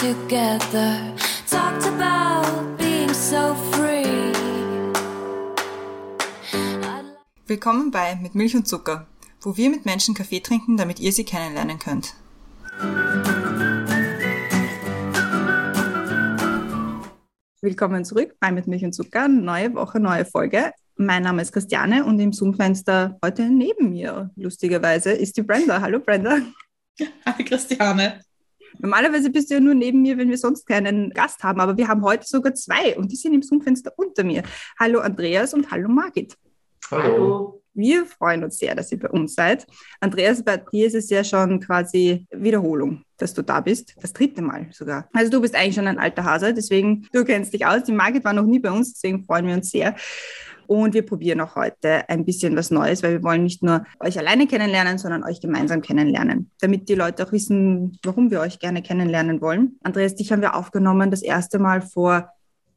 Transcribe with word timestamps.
together. 0.00 0.96
Talked 1.46 1.84
about 1.84 2.78
being 2.78 3.12
so 3.12 3.54
free. 3.70 4.32
Willkommen 7.46 7.90
bei 7.90 8.16
Mit 8.16 8.34
Milch 8.34 8.56
und 8.56 8.66
Zucker, 8.66 9.06
wo 9.42 9.58
wir 9.58 9.68
mit 9.68 9.84
Menschen 9.84 10.14
Kaffee 10.14 10.40
trinken, 10.40 10.78
damit 10.78 11.00
ihr 11.00 11.12
sie 11.12 11.24
kennenlernen 11.24 11.78
könnt. 11.78 12.14
Willkommen 17.60 18.06
zurück 18.06 18.36
bei 18.40 18.50
Mit 18.52 18.66
Milch 18.68 18.84
und 18.84 18.94
Zucker. 18.94 19.28
Neue 19.28 19.74
Woche, 19.74 20.00
neue 20.00 20.24
Folge. 20.24 20.72
Mein 20.96 21.24
Name 21.24 21.42
ist 21.42 21.52
Christiane 21.52 22.06
und 22.06 22.18
im 22.20 22.32
Zoom-Fenster 22.32 23.18
heute 23.22 23.50
neben 23.50 23.90
mir, 23.90 24.30
lustigerweise, 24.36 25.10
ist 25.10 25.36
die 25.36 25.42
Brenda. 25.42 25.82
Hallo 25.82 26.00
Brenda. 26.00 26.38
Hi 27.26 27.44
Christiane. 27.44 28.20
Normalerweise 28.78 29.30
bist 29.30 29.50
du 29.50 29.54
ja 29.54 29.60
nur 29.60 29.74
neben 29.74 30.02
mir, 30.02 30.18
wenn 30.18 30.30
wir 30.30 30.38
sonst 30.38 30.66
keinen 30.66 31.10
Gast 31.10 31.42
haben, 31.42 31.60
aber 31.60 31.76
wir 31.76 31.88
haben 31.88 32.02
heute 32.02 32.26
sogar 32.26 32.54
zwei 32.54 32.96
und 32.96 33.10
die 33.10 33.16
sind 33.16 33.34
im 33.34 33.42
Zoom-Fenster 33.42 33.92
unter 33.96 34.24
mir. 34.24 34.42
Hallo 34.78 35.00
Andreas 35.00 35.54
und 35.54 35.70
hallo 35.70 35.88
Margit. 35.88 36.36
Hallo. 36.90 37.62
Wir 37.72 38.04
freuen 38.04 38.42
uns 38.42 38.58
sehr, 38.58 38.74
dass 38.74 38.90
ihr 38.90 38.98
bei 38.98 39.08
uns 39.08 39.34
seid. 39.34 39.64
Andreas, 40.00 40.42
bei 40.42 40.56
dir 40.56 40.88
ist 40.88 40.94
es 40.94 41.08
ja 41.08 41.22
schon 41.22 41.60
quasi 41.60 42.26
Wiederholung, 42.30 43.04
dass 43.16 43.32
du 43.32 43.42
da 43.42 43.60
bist. 43.60 43.94
Das 44.00 44.12
dritte 44.12 44.42
Mal 44.42 44.66
sogar. 44.72 45.08
Also 45.12 45.30
du 45.30 45.40
bist 45.40 45.54
eigentlich 45.54 45.76
schon 45.76 45.86
ein 45.86 45.98
alter 45.98 46.24
Hase, 46.24 46.52
deswegen, 46.52 47.06
du 47.12 47.24
kennst 47.24 47.52
dich 47.52 47.64
aus. 47.64 47.84
Die 47.84 47.92
Margit 47.92 48.24
war 48.24 48.32
noch 48.32 48.44
nie 48.44 48.58
bei 48.58 48.72
uns, 48.72 48.94
deswegen 48.94 49.24
freuen 49.24 49.46
wir 49.46 49.54
uns 49.54 49.70
sehr. 49.70 49.94
Und 50.70 50.94
wir 50.94 51.04
probieren 51.04 51.40
auch 51.40 51.56
heute 51.56 52.08
ein 52.08 52.24
bisschen 52.24 52.54
was 52.54 52.70
Neues, 52.70 53.02
weil 53.02 53.14
wir 53.14 53.22
wollen 53.24 53.42
nicht 53.42 53.60
nur 53.60 53.84
euch 53.98 54.16
alleine 54.20 54.46
kennenlernen, 54.46 54.98
sondern 54.98 55.24
euch 55.24 55.40
gemeinsam 55.40 55.82
kennenlernen, 55.82 56.48
damit 56.60 56.88
die 56.88 56.94
Leute 56.94 57.26
auch 57.26 57.32
wissen, 57.32 57.98
warum 58.04 58.30
wir 58.30 58.38
euch 58.38 58.60
gerne 58.60 58.80
kennenlernen 58.80 59.40
wollen. 59.40 59.80
Andreas, 59.82 60.14
dich 60.14 60.30
haben 60.30 60.42
wir 60.42 60.54
aufgenommen 60.54 61.10
das 61.10 61.22
erste 61.22 61.58
Mal 61.58 61.82
vor 61.82 62.30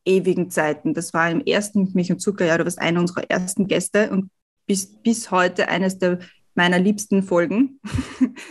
ewigen 0.05 0.49
Zeiten. 0.49 0.95
Das 0.95 1.13
war 1.13 1.29
im 1.29 1.41
ersten 1.45 1.91
Milch 1.93 2.11
und 2.11 2.19
Zucker, 2.19 2.45
ja, 2.45 2.57
du 2.57 2.63
warst 2.63 2.81
einer 2.81 2.99
unserer 2.99 3.29
ersten 3.29 3.67
Gäste 3.67 4.09
und 4.09 4.31
bist 4.65 5.03
bis 5.03 5.29
heute 5.29 5.67
eines 5.67 5.99
der 5.99 6.17
meiner 6.55 6.79
liebsten 6.79 7.23
Folgen. 7.23 7.79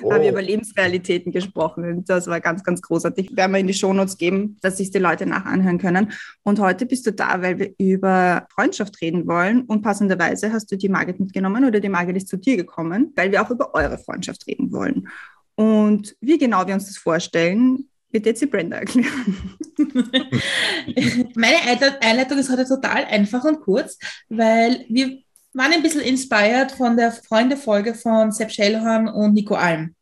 Oh. 0.02 0.12
haben 0.12 0.22
wir 0.22 0.30
über 0.30 0.42
Lebensrealitäten 0.42 1.32
gesprochen. 1.32 1.84
Und 1.84 2.08
das 2.08 2.26
war 2.26 2.40
ganz, 2.40 2.62
ganz 2.64 2.82
großartig. 2.82 3.36
Werden 3.36 3.52
wir 3.52 3.58
in 3.58 3.66
die 3.66 3.74
Shownotes 3.74 4.16
geben, 4.18 4.58
dass 4.60 4.78
sich 4.78 4.90
die 4.90 4.98
Leute 4.98 5.26
nachanhören 5.26 5.78
können. 5.78 6.12
Und 6.42 6.60
heute 6.60 6.86
bist 6.86 7.06
du 7.06 7.12
da, 7.12 7.40
weil 7.40 7.58
wir 7.58 7.72
über 7.78 8.46
Freundschaft 8.52 9.00
reden 9.00 9.26
wollen. 9.26 9.62
Und 9.62 9.82
passenderweise 9.82 10.52
hast 10.52 10.70
du 10.70 10.76
die 10.76 10.88
Margit 10.88 11.20
mitgenommen 11.20 11.64
oder 11.64 11.80
die 11.80 11.88
Margit 11.88 12.16
ist 12.16 12.28
zu 12.28 12.36
dir 12.36 12.56
gekommen, 12.56 13.12
weil 13.16 13.30
wir 13.32 13.42
auch 13.42 13.50
über 13.50 13.74
eure 13.74 13.98
Freundschaft 13.98 14.46
reden 14.46 14.72
wollen. 14.72 15.08
Und 15.54 16.16
wie 16.20 16.38
genau 16.38 16.66
wir 16.66 16.74
uns 16.74 16.86
das 16.86 16.96
vorstellen, 16.96 17.88
wird 18.10 18.26
jetzt 18.26 18.42
die 18.42 18.46
Brenda 18.46 18.78
erklären. 18.78 19.56
Meine 21.34 21.56
Einleitung 22.00 22.38
ist 22.38 22.50
heute 22.50 22.66
total 22.66 23.04
einfach 23.04 23.44
und 23.44 23.60
kurz, 23.60 23.98
weil 24.28 24.84
wir 24.88 25.18
waren 25.54 25.72
ein 25.72 25.82
bisschen 25.82 26.00
inspired 26.00 26.72
von 26.72 26.96
der 26.96 27.12
Freunde-Folge 27.12 27.94
von 27.94 28.32
Sepp 28.32 28.50
Schellhorn 28.50 29.08
und 29.08 29.34
Nico 29.34 29.54
Alm. 29.54 29.94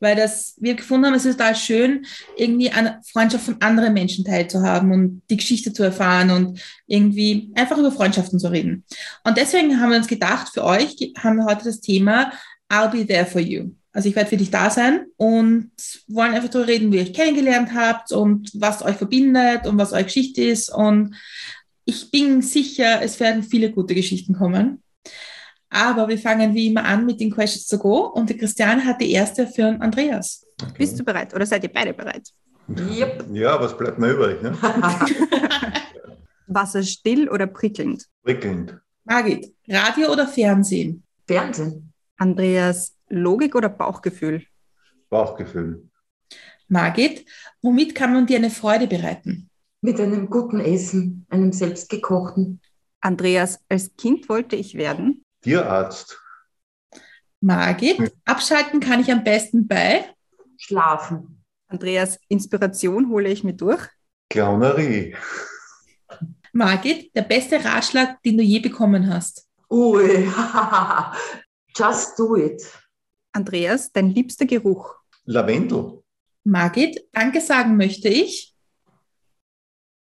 Weil 0.00 0.14
das, 0.14 0.54
wir 0.58 0.74
gefunden 0.74 1.06
haben, 1.06 1.14
es 1.14 1.24
ist 1.24 1.38
total 1.38 1.56
schön, 1.56 2.06
irgendwie 2.36 2.70
eine 2.70 3.00
Freundschaft 3.10 3.44
von 3.44 3.60
anderen 3.60 3.94
Menschen 3.94 4.24
teilzuhaben 4.24 4.92
und 4.92 5.22
die 5.28 5.36
Geschichte 5.36 5.72
zu 5.72 5.82
erfahren 5.82 6.30
und 6.30 6.60
irgendwie 6.86 7.50
einfach 7.56 7.76
über 7.78 7.90
Freundschaften 7.90 8.38
zu 8.38 8.48
reden. 8.48 8.84
Und 9.24 9.36
deswegen 9.36 9.80
haben 9.80 9.90
wir 9.90 9.98
uns 9.98 10.06
gedacht, 10.06 10.52
für 10.54 10.62
euch 10.62 11.12
haben 11.18 11.36
wir 11.36 11.46
heute 11.46 11.64
das 11.64 11.80
Thema 11.80 12.32
I'll 12.70 12.90
be 12.90 13.06
there 13.06 13.26
for 13.26 13.40
you. 13.40 13.70
Also 13.92 14.08
ich 14.08 14.14
werde 14.14 14.30
für 14.30 14.36
dich 14.36 14.50
da 14.50 14.70
sein 14.70 15.06
und 15.16 15.72
wollen 16.06 16.34
einfach 16.34 16.50
darüber 16.50 16.68
reden, 16.68 16.92
wie 16.92 16.98
ihr 16.98 17.02
euch 17.02 17.14
kennengelernt 17.14 17.70
habt 17.74 18.12
und 18.12 18.50
was 18.54 18.82
euch 18.82 18.96
verbindet 18.96 19.66
und 19.66 19.78
was 19.78 19.92
eure 19.92 20.04
Geschichte 20.04 20.42
ist. 20.42 20.72
Und 20.72 21.16
ich 21.84 22.12
bin 22.12 22.42
sicher, 22.42 23.02
es 23.02 23.18
werden 23.18 23.42
viele 23.42 23.72
gute 23.72 23.94
Geschichten 23.96 24.34
kommen. 24.34 24.82
Aber 25.70 26.08
wir 26.08 26.18
fangen 26.18 26.54
wie 26.54 26.68
immer 26.68 26.84
an 26.84 27.04
mit 27.04 27.20
den 27.20 27.30
Questions 27.30 27.66
to 27.66 27.78
Go 27.78 28.06
und 28.06 28.30
die 28.30 28.36
Christiane 28.36 28.84
hat 28.84 29.00
die 29.00 29.12
erste 29.12 29.46
für 29.46 29.76
Andreas. 29.80 30.46
Okay. 30.62 30.72
Bist 30.78 30.98
du 30.98 31.04
bereit 31.04 31.34
oder 31.34 31.44
seid 31.46 31.62
ihr 31.62 31.72
beide 31.72 31.92
bereit? 31.92 32.32
Yep. 32.68 33.26
Ja, 33.32 33.60
was 33.60 33.76
bleibt 33.76 33.98
mir 33.98 34.10
übrig? 34.10 34.42
Ne? 34.42 34.56
Wasser 36.46 36.82
still 36.82 37.28
oder 37.28 37.46
prickelnd? 37.46 38.06
Prickelnd. 38.22 38.78
Margit, 39.04 39.54
Radio 39.68 40.12
oder 40.12 40.26
Fernsehen? 40.26 41.02
Fernsehen. 41.26 41.92
Andreas, 42.16 42.94
Logik 43.08 43.54
oder 43.54 43.68
Bauchgefühl? 43.68 44.44
Bauchgefühl. 45.08 45.88
Margit, 46.68 47.24
womit 47.62 47.94
kann 47.94 48.12
man 48.12 48.26
dir 48.26 48.36
eine 48.36 48.50
Freude 48.50 48.86
bereiten? 48.86 49.48
Mit 49.80 50.00
einem 50.00 50.28
guten 50.28 50.60
Essen, 50.60 51.24
einem 51.30 51.52
selbstgekochten. 51.52 52.60
Andreas, 53.00 53.60
als 53.68 53.94
Kind 53.96 54.28
wollte 54.28 54.56
ich 54.56 54.74
werden? 54.74 55.17
Tierarzt. 55.42 56.18
Margit, 57.40 58.12
abschalten 58.24 58.80
kann 58.80 59.00
ich 59.00 59.12
am 59.12 59.22
besten 59.22 59.68
bei? 59.68 60.12
Schlafen. 60.56 61.44
Andreas, 61.68 62.18
Inspiration 62.28 63.10
hole 63.10 63.28
ich 63.28 63.44
mir 63.44 63.52
durch? 63.52 63.86
Clownerie. 64.30 65.14
Margit, 66.52 67.14
der 67.14 67.22
beste 67.22 67.64
Ratschlag, 67.64 68.20
den 68.22 68.38
du 68.38 68.42
je 68.42 68.58
bekommen 68.58 69.12
hast? 69.12 69.46
Ui, 69.70 70.26
just 71.76 72.18
do 72.18 72.36
it. 72.36 72.62
Andreas, 73.32 73.92
dein 73.92 74.10
liebster 74.10 74.46
Geruch? 74.46 74.94
Lavendel. 75.24 76.02
Margit, 76.44 77.06
danke 77.12 77.40
sagen 77.40 77.76
möchte 77.76 78.08
ich? 78.08 78.54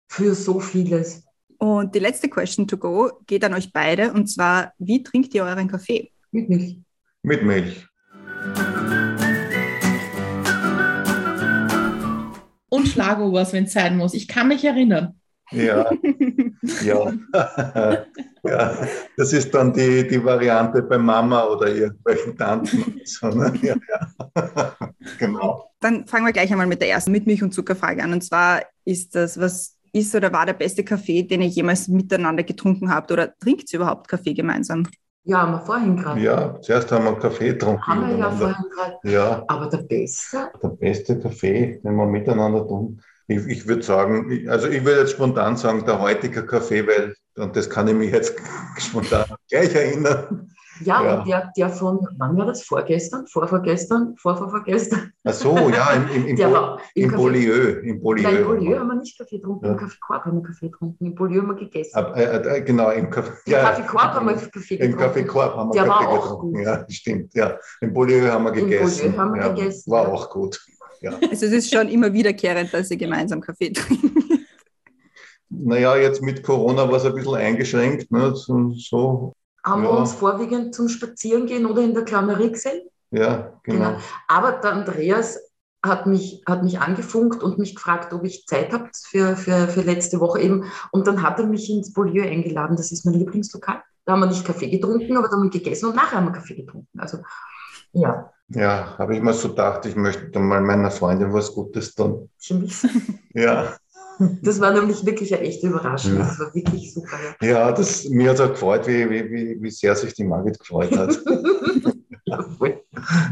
Für 0.07 0.35
so 0.35 0.59
vieles. 0.59 1.26
Und 1.59 1.95
die 1.95 1.99
letzte 1.99 2.29
Question 2.29 2.67
to 2.67 2.77
go 2.77 3.11
geht 3.25 3.43
an 3.43 3.53
euch 3.53 3.71
beide 3.73 4.13
und 4.13 4.27
zwar, 4.27 4.73
wie 4.77 5.01
trinkt 5.01 5.33
ihr 5.33 5.43
euren 5.43 5.67
Kaffee? 5.67 6.11
Mit 6.31 6.49
Milch. 6.49 6.79
Mit 7.23 7.43
Milch. 7.43 7.87
Und 12.69 12.87
Schlagobers, 12.87 13.53
wenn 13.53 13.63
es 13.63 13.73
sein 13.73 13.97
muss. 13.97 14.13
Ich 14.13 14.27
kann 14.27 14.49
mich 14.49 14.63
erinnern. 14.63 15.19
Ja, 15.51 15.89
ja. 16.83 17.13
ja. 18.43 18.87
Das 19.15 19.33
ist 19.33 19.53
dann 19.53 19.73
die, 19.73 20.05
die 20.07 20.23
Variante 20.23 20.83
bei 20.83 20.97
Mama 20.97 21.45
oder 21.45 21.73
irgendwelchen 21.73 22.37
Tanten. 22.37 22.99
So, 23.05 23.29
ne? 23.29 23.53
ja, 23.61 23.75
ja. 23.89 24.77
genau. 25.17 25.71
Dann 25.79 26.05
fangen 26.05 26.25
wir 26.25 26.33
gleich 26.33 26.51
einmal 26.51 26.67
mit 26.67 26.81
der 26.81 26.89
ersten 26.89 27.11
mit 27.11 27.25
Milch- 27.25 27.43
und 27.43 27.53
Zuckerfrage 27.53 28.03
an. 28.03 28.13
Und 28.13 28.23
zwar 28.23 28.63
ist 28.83 29.15
das, 29.15 29.39
was 29.39 29.76
ist 29.97 30.15
oder 30.15 30.31
war 30.31 30.45
der 30.45 30.53
beste 30.53 30.83
Kaffee, 30.83 31.23
den 31.23 31.41
ihr 31.41 31.47
jemals 31.47 31.87
miteinander 31.87 32.43
getrunken 32.43 32.89
habt? 32.89 33.11
Oder 33.11 33.33
trinkt 33.39 33.71
ihr 33.73 33.79
überhaupt 33.79 34.07
Kaffee 34.07 34.33
gemeinsam? 34.33 34.87
Ja, 35.23 35.41
haben 35.41 35.51
wir 35.51 35.59
vorhin 35.59 35.97
gerade. 35.97 36.21
Ja, 36.21 36.61
zuerst 36.61 36.89
haben 36.91 37.03
wir 37.03 37.19
Kaffee 37.19 37.49
getrunken. 37.49 37.81
Haben 37.85 38.07
wir 38.07 38.17
ja 38.17 38.31
vorhin 38.31 38.65
gerade. 38.73 38.97
Ja. 39.03 39.43
Aber 39.47 39.67
der 39.67 39.79
beste? 39.79 40.49
Der 40.63 40.69
beste 40.69 41.19
Kaffee, 41.19 41.81
den 41.83 41.95
wir 41.95 42.05
miteinander 42.05 42.65
tun. 42.65 43.01
Ich, 43.27 43.45
ich 43.45 43.67
würde 43.67 43.83
sagen, 43.83 44.47
also 44.47 44.69
ich 44.69 44.85
würde 44.85 45.01
jetzt 45.01 45.11
spontan 45.11 45.57
sagen, 45.57 45.83
der 45.85 45.99
heutige 45.99 46.45
Kaffee, 46.45 46.87
weil, 46.87 47.13
und 47.35 47.57
das 47.57 47.69
kann 47.69 47.89
ich 47.89 47.95
mich 47.95 48.13
jetzt 48.13 48.35
spontan 48.77 49.25
gleich 49.49 49.75
erinnern, 49.75 50.49
ja, 50.81 51.03
ja. 51.03 51.19
Und 51.19 51.27
der, 51.27 51.51
der 51.55 51.69
von, 51.69 52.07
wann 52.17 52.37
war 52.37 52.45
das? 52.45 52.63
Vorgestern? 52.63 53.27
Vorvorgestern? 53.27 54.15
Vorvorvorgestern? 54.17 55.11
Ach 55.23 55.33
so, 55.33 55.57
ja, 55.69 55.91
im, 55.91 56.09
im, 56.09 56.27
im, 56.27 56.35
der 56.37 56.51
war, 56.51 56.79
im, 56.95 57.05
im 57.05 57.11
Beaulieu. 57.11 57.79
Im 57.83 58.01
Beaulieu, 58.01 58.23
Nein, 58.23 58.37
im 58.37 58.43
Beaulieu 58.43 58.79
haben 58.79 58.87
wir 58.87 58.95
nicht 58.95 59.17
Kaffee 59.17 59.37
getrunken, 59.37 59.65
ja. 59.65 59.71
im 59.71 59.77
Kaffeekorb 59.77 60.25
haben 60.25 60.41
wir 60.41 60.43
Kaffee 60.43 60.69
getrunken. 60.69 61.05
Im 61.05 61.15
Beaulieu 61.15 61.41
haben 61.41 61.47
wir 61.49 61.55
gegessen. 61.55 61.95
Ab, 61.95 62.17
äh, 62.17 62.23
äh, 62.23 62.61
genau, 62.61 62.91
im, 62.91 63.09
Kaffee, 63.09 63.33
Im 63.45 63.51
ja, 63.51 63.61
Kaffeekorb 63.61 64.13
haben 64.13 64.27
wir 64.27 64.33
Kaffee 64.33 64.77
getrunken. 64.77 64.83
Im 64.83 64.97
Kaffeekorb 64.97 65.55
haben 65.55 65.69
wir 65.69 65.73
der 65.73 65.85
Kaffee 65.85 66.05
war 66.05 66.09
auch 66.09 66.23
getrunken. 66.23 66.57
Gut. 66.57 66.65
Ja, 66.65 66.85
stimmt. 66.89 67.33
Ja. 67.33 67.57
Im 67.81 67.93
Beaulieu 67.93 68.31
haben 68.31 68.43
wir 68.45 68.51
gegessen. 68.51 69.05
Im 69.05 69.11
Beaulieu 69.11 69.17
haben 69.17 69.33
wir 69.33 69.41
ja, 69.41 69.53
gegessen. 69.53 69.91
War 69.91 70.07
auch 70.07 70.29
gut. 70.29 70.59
Ja. 71.01 71.11
Also 71.11 71.45
es 71.45 71.51
ist 71.51 71.73
schon 71.73 71.89
immer 71.89 72.11
wiederkehrend, 72.11 72.73
dass 72.73 72.89
ihr 72.89 72.97
gemeinsam 72.97 73.41
Kaffee 73.41 73.71
trinkt. 73.71 74.17
Naja, 75.49 75.95
jetzt 75.95 76.21
mit 76.21 76.43
Corona 76.43 76.89
war 76.89 76.97
es 76.97 77.05
ein 77.05 77.13
bisschen 77.13 77.35
eingeschränkt. 77.35 78.11
Ne? 78.11 78.35
So, 78.35 78.71
so 78.71 79.33
haben 79.67 79.83
ja. 79.83 79.89
wir 79.89 79.97
uns 79.99 80.13
vorwiegend 80.13 80.73
zum 80.73 80.89
Spazierengehen 80.89 81.65
oder 81.65 81.81
in 81.81 81.93
der 81.93 82.05
Klammerie 82.05 82.51
gesehen. 82.51 82.87
Ja, 83.11 83.53
genau. 83.63 83.91
genau. 83.91 83.97
Aber 84.27 84.53
der 84.53 84.73
Andreas 84.73 85.39
hat 85.83 86.07
mich, 86.07 86.43
hat 86.45 86.63
mich 86.63 86.79
angefunkt 86.79 87.43
und 87.43 87.59
mich 87.59 87.75
gefragt, 87.75 88.13
ob 88.13 88.23
ich 88.23 88.45
Zeit 88.47 88.73
habe 88.73 88.89
für, 88.93 89.35
für, 89.35 89.67
für 89.67 89.81
letzte 89.81 90.19
Woche 90.19 90.41
eben. 90.41 90.65
Und 90.91 91.07
dann 91.07 91.21
hat 91.21 91.39
er 91.39 91.45
mich 91.45 91.69
ins 91.69 91.93
Beaulieu 91.93 92.23
eingeladen. 92.23 92.75
Das 92.75 92.91
ist 92.91 93.05
mein 93.05 93.15
Lieblingslokal. 93.15 93.81
Da 94.05 94.13
haben 94.13 94.21
wir 94.21 94.27
nicht 94.27 94.45
Kaffee 94.45 94.69
getrunken, 94.69 95.17
aber 95.17 95.27
da 95.27 95.33
haben 95.33 95.43
wir 95.43 95.49
gegessen 95.49 95.89
und 95.89 95.95
nachher 95.95 96.17
haben 96.17 96.27
wir 96.27 96.31
Kaffee 96.31 96.55
getrunken. 96.55 96.99
Also, 96.99 97.19
ja. 97.93 98.31
Ja, 98.49 98.97
habe 98.97 99.15
ich 99.15 99.21
mir 99.21 99.33
so 99.33 99.49
gedacht, 99.49 99.85
ich 99.85 99.97
möchte 99.97 100.29
dann 100.29 100.47
mal 100.47 100.61
meiner 100.61 100.89
Freundin 100.89 101.33
was 101.33 101.53
Gutes 101.53 101.93
tun. 101.93 102.29
Für 102.37 102.53
mich? 102.53 102.75
ja. 103.33 103.73
Das 104.41 104.59
war 104.59 104.73
nämlich 104.73 105.05
wirklich 105.05 105.33
eine 105.33 105.43
echte 105.43 105.67
Überraschung. 105.67 106.17
Das 106.17 106.39
war 106.39 106.53
wirklich 106.53 106.93
super. 106.93 107.17
Ja, 107.41 107.47
ja 107.47 107.71
das, 107.71 108.05
mir 108.05 108.29
hat 108.29 108.35
es 108.35 108.41
auch 108.41 108.49
gefreut, 108.49 108.87
wie, 108.87 109.09
wie, 109.09 109.31
wie, 109.31 109.61
wie 109.61 109.71
sehr 109.71 109.95
sich 109.95 110.13
die 110.13 110.23
Margit 110.23 110.59
gefreut 110.59 110.95
hat. 110.97 111.17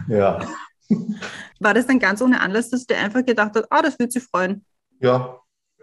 ja, 0.07 0.39
War 1.59 1.73
das 1.73 1.87
dann 1.87 1.99
ganz 1.99 2.21
ohne 2.21 2.39
Anlass, 2.39 2.69
dass 2.69 2.85
du 2.85 2.95
einfach 2.95 3.25
gedacht 3.25 3.51
hast, 3.55 3.67
ah, 3.69 3.81
das 3.81 3.97
wird 3.99 4.11
sie 4.11 4.19
freuen? 4.19 4.63
Ja, 4.99 5.39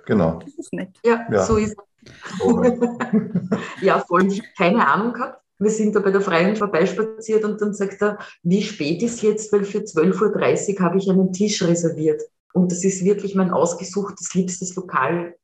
genau. 0.07 0.39
Das 0.45 0.55
ist 0.59 0.73
nett. 0.73 0.91
Ja, 1.05 1.27
Ja. 1.31 1.45
so 1.45 1.57
ist 1.57 1.77
Ja, 3.81 4.01
voll. 4.01 4.27
Ich 4.27 4.41
hab 4.41 4.57
keine 4.57 4.87
Ahnung 4.87 5.13
gehabt. 5.13 5.41
Wir 5.59 5.71
sind 5.71 5.95
da 5.95 6.01
bei 6.01 6.11
der 6.11 6.21
Freien 6.21 6.57
vorbeispaziert 6.57 7.45
und 7.45 7.61
dann 7.61 7.73
sagt 7.73 8.03
er, 8.03 8.19
wie 8.43 8.63
spät 8.63 9.01
ist 9.03 9.23
jetzt, 9.23 9.53
weil 9.53 9.65
für 9.65 9.79
12.30 9.79 10.75
Uhr 10.75 10.81
habe 10.85 10.99
ich 10.99 11.09
einen 11.09 11.33
Tisch 11.33 11.63
reserviert. 11.63 12.21
Und 12.53 12.71
das 12.71 12.85
ist 12.85 13.05
wirklich 13.05 13.35
mein 13.35 13.51
ausgesuchtes, 13.51 14.35
liebstes 14.35 14.75
Lokal 14.77 15.35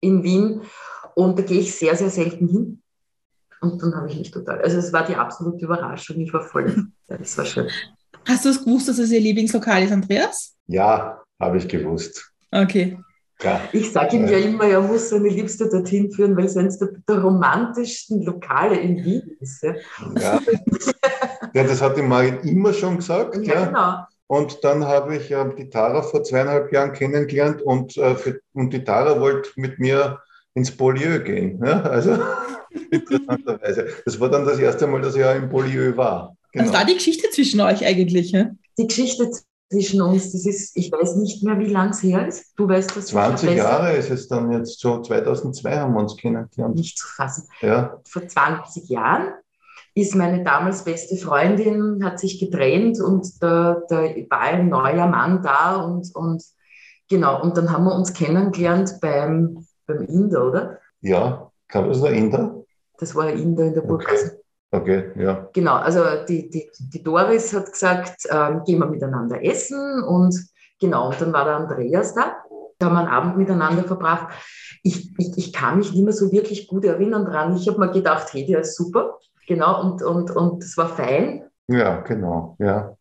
in 0.00 0.22
Wien. 0.22 0.62
Und 1.14 1.38
da 1.38 1.42
gehe 1.42 1.60
ich 1.60 1.74
sehr, 1.74 1.96
sehr 1.96 2.10
selten 2.10 2.48
hin. 2.48 2.82
Und 3.60 3.82
dann 3.82 3.94
habe 3.94 4.08
ich 4.10 4.18
mich 4.18 4.30
total, 4.30 4.60
also 4.60 4.76
es 4.78 4.92
war 4.92 5.06
die 5.06 5.14
absolute 5.14 5.64
Überraschung. 5.64 6.20
Ich 6.20 6.32
war 6.32 6.42
voll, 6.42 6.86
das 7.06 7.38
war 7.38 7.44
schön. 7.44 7.68
Hast 8.26 8.44
du 8.44 8.50
es 8.50 8.64
gewusst, 8.64 8.88
dass 8.88 8.98
es 8.98 9.10
ihr 9.10 9.20
Lieblingslokal 9.20 9.82
ist, 9.82 9.92
Andreas? 9.92 10.54
Ja, 10.66 11.22
habe 11.40 11.58
ich 11.58 11.68
gewusst. 11.68 12.30
Okay. 12.50 12.98
Ja. 13.42 13.60
Ich 13.72 13.90
sage 13.92 14.16
ihm 14.16 14.28
ja 14.28 14.38
immer, 14.38 14.64
er 14.64 14.80
muss 14.80 15.10
seine 15.10 15.28
Liebste 15.28 15.68
dorthin 15.68 16.10
führen, 16.12 16.36
weil 16.36 16.44
es 16.44 16.56
eines 16.56 16.78
der, 16.78 16.90
der 17.08 17.20
romantischsten 17.20 18.22
Lokale 18.22 18.76
in 18.78 19.04
Wien 19.04 19.36
ist. 19.40 19.62
Ja, 19.62 19.74
Ja. 20.16 20.40
ja, 21.54 21.64
das 21.64 21.82
hat 21.82 21.96
die 21.96 22.02
Marit 22.02 22.44
immer 22.44 22.72
schon 22.72 22.96
gesagt. 22.96 23.36
ja, 23.36 23.42
Ja. 23.42 23.66
genau. 23.66 24.04
Und 24.26 24.64
dann 24.64 24.84
habe 24.86 25.16
ich 25.16 25.30
äh, 25.30 25.44
die 25.56 25.68
Tara 25.68 26.02
vor 26.02 26.22
zweieinhalb 26.24 26.72
Jahren 26.72 26.92
kennengelernt 26.92 27.60
und, 27.62 27.96
äh, 27.96 28.14
für, 28.14 28.40
und 28.54 28.72
die 28.72 28.82
Tara 28.84 29.20
wollte 29.20 29.50
mit 29.56 29.78
mir 29.78 30.20
ins 30.54 30.70
Polieu 30.74 31.18
gehen. 31.20 31.60
Ja? 31.64 31.82
Also 31.82 32.18
interessanterweise. 32.90 33.88
Das 34.04 34.18
war 34.20 34.30
dann 34.30 34.46
das 34.46 34.58
erste 34.58 34.86
Mal, 34.86 35.00
dass 35.02 35.14
ich 35.16 35.24
auch 35.24 35.34
im 35.34 35.48
Polieu 35.48 35.96
war. 35.96 36.36
Was 36.54 36.62
Genau. 36.66 36.72
war 36.78 36.84
die 36.84 36.94
Geschichte 36.94 37.28
zwischen 37.30 37.60
euch 37.60 37.84
eigentlich? 37.84 38.30
Ja? 38.32 38.50
Die 38.78 38.86
Geschichte 38.86 39.30
zwischen 39.70 40.00
uns, 40.00 40.30
das 40.32 40.46
ist, 40.46 40.76
ich 40.76 40.92
weiß 40.92 41.16
nicht 41.16 41.42
mehr, 41.42 41.58
wie 41.58 41.66
lang 41.66 41.90
es 41.90 42.02
her 42.02 42.26
ist. 42.28 42.52
Du 42.56 42.68
weißt 42.68 42.96
das 42.96 43.08
sicher 43.08 43.24
20 43.26 43.48
besser. 43.50 43.58
Jahre 43.62 43.96
ist 43.96 44.10
es 44.10 44.28
dann 44.28 44.52
jetzt 44.52 44.78
so, 44.78 45.02
2002 45.02 45.76
haben 45.78 45.94
wir 45.94 46.00
uns 46.00 46.16
kennengelernt. 46.16 46.76
Nicht 46.76 46.96
zu 46.98 47.06
fassen. 47.08 47.48
Ja, 47.60 48.00
Vor 48.08 48.26
20 48.26 48.88
Jahren 48.88 49.32
ist 49.94 50.14
meine 50.16 50.42
damals 50.42 50.84
beste 50.84 51.16
Freundin, 51.16 52.04
hat 52.04 52.18
sich 52.18 52.40
getrennt 52.40 53.00
und 53.00 53.42
da, 53.42 53.82
da 53.88 54.02
war 54.28 54.40
ein 54.40 54.68
neuer 54.68 55.06
Mann 55.06 55.42
da 55.42 55.76
und, 55.76 56.14
und 56.14 56.42
genau, 57.08 57.40
und 57.42 57.56
dann 57.56 57.70
haben 57.70 57.84
wir 57.84 57.94
uns 57.94 58.12
kennengelernt 58.12 58.94
beim, 59.00 59.64
beim 59.86 60.02
Inder, 60.02 60.46
oder? 60.46 60.78
ja, 61.00 61.50
kann 61.68 61.88
das 61.88 62.00
der 62.00 62.12
Inder? 62.12 62.64
Das 62.98 63.14
war 63.14 63.26
ein 63.26 63.38
Inder 63.38 63.64
in 63.64 63.74
der 63.74 63.82
Burg. 63.82 64.02
Okay. 64.02 64.30
Okay, 64.70 65.12
ja. 65.14 65.48
Genau, 65.52 65.76
also 65.76 66.02
die, 66.28 66.50
die, 66.50 66.68
die 66.80 67.02
Doris 67.02 67.54
hat 67.54 67.70
gesagt, 67.70 68.22
ähm, 68.28 68.62
gehen 68.64 68.80
wir 68.80 68.86
miteinander 68.86 69.40
essen 69.44 70.02
und 70.02 70.34
genau, 70.80 71.10
und 71.10 71.20
dann 71.20 71.32
war 71.32 71.44
der 71.44 71.56
Andreas 71.56 72.12
da. 72.12 72.38
Da 72.80 72.86
haben 72.86 72.94
wir 72.94 72.98
einen 72.98 73.08
Abend 73.08 73.36
miteinander 73.36 73.84
verbracht. 73.84 74.34
Ich, 74.82 75.16
ich, 75.16 75.38
ich 75.38 75.52
kann 75.52 75.78
mich 75.78 75.92
nicht 75.92 76.02
mehr 76.02 76.12
so 76.12 76.32
wirklich 76.32 76.66
gut 76.66 76.84
erinnern 76.84 77.24
dran. 77.24 77.54
Ich 77.54 77.68
habe 77.68 77.78
mir 77.78 77.92
gedacht, 77.92 78.32
hey, 78.32 78.46
der 78.46 78.60
ist 78.60 78.76
super. 78.76 79.20
Genau, 79.46 79.82
und, 79.82 80.02
und, 80.02 80.30
und 80.30 80.62
das 80.62 80.76
war 80.76 80.88
fein. 80.88 81.44
Ja, 81.68 82.00
genau, 82.00 82.56
ja. 82.58 82.96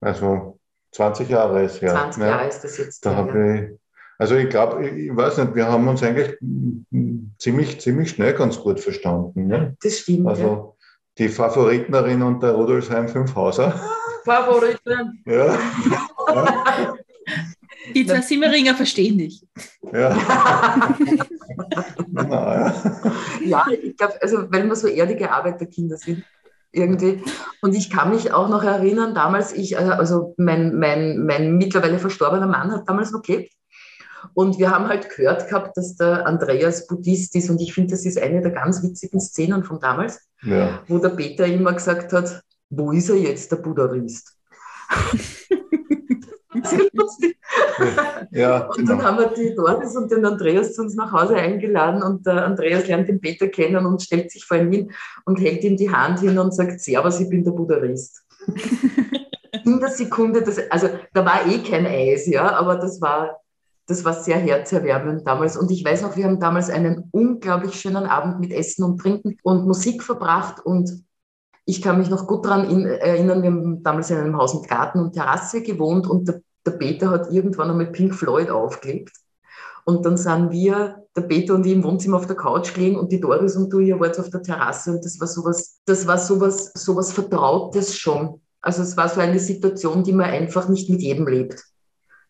Also 0.00 0.58
20 0.92 1.28
Jahre 1.28 1.64
ist 1.64 1.80
ja. 1.80 1.90
20 1.90 2.22
ja. 2.22 2.28
Jahre 2.28 2.48
ist 2.48 2.64
das 2.64 2.78
jetzt. 2.78 3.04
Da 3.06 3.14
her, 3.14 3.34
ja. 3.34 3.54
ich, 3.54 3.78
also 4.18 4.34
ich 4.36 4.48
glaube, 4.48 4.88
ich, 4.88 5.14
weiß 5.14 5.38
nicht, 5.38 5.54
wir 5.54 5.66
haben 5.68 5.86
uns 5.88 6.02
eigentlich 6.02 6.36
ziemlich, 7.38 7.80
ziemlich 7.80 8.10
schnell 8.10 8.34
ganz 8.34 8.58
gut 8.58 8.80
verstanden. 8.80 9.46
Ne? 9.46 9.76
Das 9.82 9.98
stimmt. 9.98 10.24
ja. 10.24 10.30
Also 10.30 10.76
die 11.18 11.28
Favoritnerin 11.28 12.22
und 12.22 12.42
der 12.42 12.52
Rudolfsheim 12.52 13.08
Fünfhauser. 13.08 13.80
Favoriten. 14.24 15.22
Ja. 15.26 15.46
ja. 16.34 16.94
Die 17.94 18.06
zwei 18.06 18.20
Simmeringer 18.20 18.74
verstehen 18.74 19.18
dich. 19.18 19.46
ja. 19.92 20.16
ja. 22.14 22.74
Ja, 23.44 23.66
ich 23.70 23.96
glaube, 23.96 24.14
also 24.20 24.50
weil 24.50 24.66
wir 24.66 24.76
so 24.76 24.86
ehrliche 24.86 25.30
Arbeiterkinder 25.30 25.96
sind 25.96 26.24
irgendwie. 26.72 27.22
Und 27.62 27.74
ich 27.74 27.90
kann 27.90 28.10
mich 28.10 28.32
auch 28.32 28.48
noch 28.48 28.62
erinnern, 28.62 29.14
damals 29.14 29.52
ich, 29.52 29.72
äh, 29.72 29.78
also 29.78 30.34
mein, 30.36 30.78
mein, 30.78 31.24
mein 31.24 31.56
mittlerweile 31.56 31.98
verstorbener 31.98 32.46
Mann 32.46 32.72
hat 32.72 32.88
damals 32.88 33.10
noch 33.12 33.22
gelebt. 33.22 33.52
Und 34.34 34.58
wir 34.58 34.70
haben 34.70 34.88
halt 34.88 35.08
gehört 35.08 35.48
gehabt, 35.48 35.76
dass 35.76 35.96
der 35.96 36.26
Andreas 36.26 36.86
Buddhist 36.86 37.34
ist. 37.36 37.50
Und 37.50 37.60
ich 37.60 37.72
finde, 37.72 37.92
das 37.92 38.04
ist 38.04 38.20
eine 38.20 38.42
der 38.42 38.52
ganz 38.52 38.82
witzigen 38.82 39.20
Szenen 39.20 39.64
von 39.64 39.80
damals, 39.80 40.20
ja. 40.42 40.82
wo 40.88 40.98
der 40.98 41.08
Peter 41.10 41.46
immer 41.46 41.72
gesagt 41.72 42.12
hat, 42.12 42.42
wo 42.68 42.92
ist 42.92 43.08
er 43.08 43.16
jetzt, 43.16 43.50
der 43.50 43.56
Buddhist? 43.56 44.36
Ist 46.54 46.74
lustig. 46.94 47.38
ja 48.32 48.66
Und 48.66 48.88
dann 48.88 48.98
genau. 48.98 49.02
haben 49.02 49.18
wir 49.18 49.28
die 49.28 49.54
Doris 49.54 49.96
und 49.96 50.10
den 50.10 50.24
Andreas 50.24 50.74
zu 50.74 50.82
uns 50.82 50.94
nach 50.94 51.12
Hause 51.12 51.36
eingeladen 51.36 52.02
und 52.02 52.26
der 52.26 52.44
Andreas 52.44 52.86
lernt 52.88 53.08
den 53.08 53.20
Peter 53.20 53.48
kennen 53.48 53.86
und 53.86 54.02
stellt 54.02 54.30
sich 54.30 54.44
vor 54.44 54.56
ihn 54.56 54.72
hin 54.72 54.92
und 55.24 55.40
hält 55.40 55.62
ihm 55.64 55.76
die 55.76 55.90
Hand 55.90 56.20
hin 56.20 56.38
und 56.38 56.54
sagt, 56.54 56.80
Servus, 56.80 57.20
ich 57.20 57.28
bin 57.28 57.44
der 57.44 57.52
Buddhist. 57.52 58.24
In 59.64 59.78
der 59.78 59.90
Sekunde, 59.90 60.42
das, 60.42 60.58
also 60.70 60.88
da 61.12 61.24
war 61.24 61.46
eh 61.46 61.58
kein 61.58 61.84
Eis, 61.86 62.26
ja, 62.26 62.50
aber 62.52 62.76
das 62.76 63.00
war, 63.00 63.40
das 63.86 64.04
war 64.04 64.14
sehr 64.14 64.38
herzerwärmend 64.38 65.26
damals. 65.26 65.56
Und 65.56 65.70
ich 65.70 65.84
weiß 65.84 66.02
noch, 66.02 66.16
wir 66.16 66.24
haben 66.24 66.40
damals 66.40 66.70
einen 66.70 67.08
unglaublich 67.10 67.74
schönen 67.74 68.06
Abend 68.06 68.40
mit 68.40 68.52
Essen 68.52 68.84
und 68.84 68.98
Trinken 68.98 69.38
und 69.42 69.66
Musik 69.66 70.02
verbracht 70.02 70.64
und 70.64 71.04
ich 71.70 71.80
kann 71.80 71.98
mich 71.98 72.10
noch 72.10 72.26
gut 72.26 72.44
daran 72.44 72.84
erinnern, 72.84 73.42
wir 73.42 73.50
haben 73.50 73.82
damals 73.82 74.10
in 74.10 74.18
einem 74.18 74.36
Haus 74.36 74.54
mit 74.54 74.68
Garten 74.68 74.98
und 74.98 75.12
Terrasse 75.12 75.62
gewohnt 75.62 76.08
und 76.08 76.26
der, 76.26 76.42
der 76.66 76.72
Peter 76.72 77.10
hat 77.10 77.30
irgendwann 77.30 77.70
einmal 77.70 77.86
Pink 77.86 78.14
Floyd 78.14 78.50
aufgelegt. 78.50 79.16
Und 79.84 80.04
dann 80.04 80.16
sind 80.16 80.50
wir, 80.50 81.04
der 81.16 81.22
Peter 81.22 81.54
und 81.54 81.64
ich, 81.64 81.72
im 81.72 81.84
Wohnzimmer 81.84 82.16
auf 82.16 82.26
der 82.26 82.36
Couch 82.36 82.74
gelegen 82.74 82.98
und 82.98 83.12
die 83.12 83.20
Doris 83.20 83.56
und 83.56 83.72
du, 83.72 83.78
ihr 83.78 83.98
wart 83.98 84.18
auf 84.18 84.30
der 84.30 84.42
Terrasse 84.42 84.92
und 84.92 85.04
das 85.04 85.18
war 85.20 85.28
sowas, 85.28 85.80
das 85.86 86.06
war 86.06 86.18
sowas, 86.18 86.72
sowas 86.74 87.12
Vertrautes 87.12 87.96
schon. 87.96 88.40
Also 88.60 88.82
es 88.82 88.96
war 88.96 89.08
so 89.08 89.20
eine 89.20 89.38
Situation, 89.38 90.02
die 90.02 90.12
man 90.12 90.26
einfach 90.28 90.68
nicht 90.68 90.90
mit 90.90 91.00
jedem 91.00 91.26
lebt. 91.26 91.64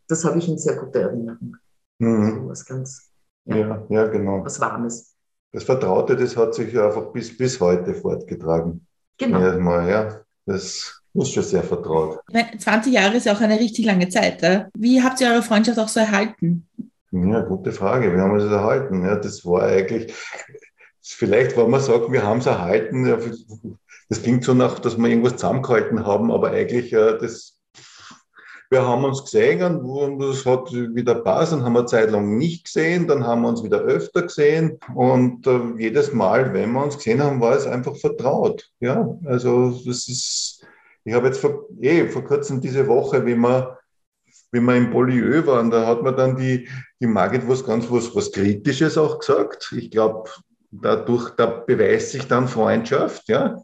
Das 0.07 0.25
habe 0.25 0.39
ich 0.39 0.49
in 0.49 0.59
sehr 0.59 0.77
guter 0.77 1.01
Erinnerung. 1.01 1.57
Mhm. 1.99 2.43
So 2.43 2.49
was 2.49 2.65
ganz, 2.67 3.11
Ja, 3.47 3.85
ja, 3.89 4.07
genau. 4.07 4.45
was 4.45 4.61
Warmes. 4.61 5.17
Das 5.53 5.65
Vertraute, 5.65 6.15
das 6.15 6.37
hat 6.37 6.55
sich 6.55 6.73
ja 6.73 6.87
einfach 6.87 7.11
bis, 7.13 7.37
bis 7.37 7.59
heute 7.59 7.95
fortgetragen. 7.95 8.87
Genau. 9.21 9.39
Erstmal, 9.39 9.89
ja. 9.89 10.21
Das 10.47 11.03
ist 11.15 11.33
schon 11.33 11.43
sehr 11.43 11.63
vertraut. 11.63 12.21
Ich 12.29 12.35
meine, 12.35 12.59
20 12.59 12.93
Jahre 12.93 13.17
ist 13.17 13.27
ja 13.27 13.35
auch 13.35 13.41
eine 13.41 13.61
richtig 13.61 13.85
lange 13.85 14.09
Zeit. 14.09 14.43
Ja? 14.43 14.69
Wie 14.77 15.03
habt 15.03 15.21
ihr 15.21 15.29
eure 15.29 15.43
Freundschaft 15.43 15.79
auch 15.79 15.89
so 15.89 16.01
erhalten? 16.01 16.67
Ja, 17.13 17.43
gute 17.43 17.73
Frage. 17.73 18.13
Wir 18.13 18.21
haben 18.21 18.39
das 18.39 18.51
erhalten. 18.51 19.05
Ja, 19.05 19.17
das 19.17 19.45
war 19.45 19.65
eigentlich, 19.65 20.15
vielleicht, 21.03 21.57
wenn 21.57 21.71
man 21.71 21.81
sagt, 21.81 22.11
wir 22.11 22.25
haben 22.25 22.39
es 22.39 22.47
erhalten, 22.47 23.07
ja, 23.07 23.19
das 24.09 24.23
klingt 24.23 24.43
so 24.43 24.55
nach, 24.55 24.79
dass 24.79 24.97
wir 24.97 25.09
irgendwas 25.09 25.37
zusammengehalten 25.37 26.07
haben, 26.07 26.33
aber 26.33 26.51
eigentlich, 26.51 26.91
ja, 26.91 27.13
das, 27.13 27.60
wir 28.71 28.87
haben 28.87 29.05
uns 29.05 29.25
gesehen 29.25 29.81
und 29.81 30.21
das 30.21 30.47
hat 30.47 30.73
wieder 30.73 31.17
passt, 31.17 31.53
dann 31.53 31.65
haben 31.65 31.73
wir 31.73 31.81
eine 31.81 31.89
Zeit 31.89 32.11
lang 32.13 32.39
nicht 32.39 32.67
gesehen, 32.67 33.09
dann 33.09 33.27
haben 33.27 33.43
wir 33.43 33.49
uns 33.49 33.65
wieder 33.65 33.81
öfter 33.81 34.23
gesehen 34.23 34.79
und 34.95 35.45
äh, 35.47 35.61
jedes 35.77 36.13
Mal, 36.13 36.55
wenn 36.55 36.73
wir 36.73 36.85
uns 36.85 36.97
gesehen 36.97 37.21
haben, 37.21 37.41
war 37.41 37.57
es 37.57 37.67
einfach 37.67 37.97
vertraut. 37.97 38.71
Ja, 38.79 39.13
also 39.25 39.71
das 39.71 40.07
ist, 40.09 40.65
ich 41.05 41.13
habe 41.13 41.27
jetzt 41.27 41.41
vor, 41.41 41.67
eh, 41.81 42.07
vor 42.07 42.23
kurzem 42.23 42.61
diese 42.61 42.87
Woche, 42.87 43.27
wie 43.27 43.35
wir, 43.35 43.79
wie 44.53 44.61
wir 44.61 44.77
im 44.77 44.93
Polieu 44.93 45.45
waren, 45.47 45.71
da 45.71 45.85
hat 45.87 46.03
man 46.03 46.17
dann 46.17 46.37
die, 46.37 46.69
die 47.01 47.09
Margit 47.09 47.49
was 47.49 47.65
ganz 47.65 47.91
was, 47.91 48.15
was 48.15 48.31
Kritisches 48.31 48.97
auch 48.97 49.19
gesagt. 49.19 49.75
Ich 49.77 49.91
glaube, 49.91 50.31
dadurch, 50.71 51.31
da 51.31 51.47
beweist 51.47 52.13
sich 52.13 52.29
dann 52.29 52.47
Freundschaft, 52.47 53.29
ja. 53.29 53.61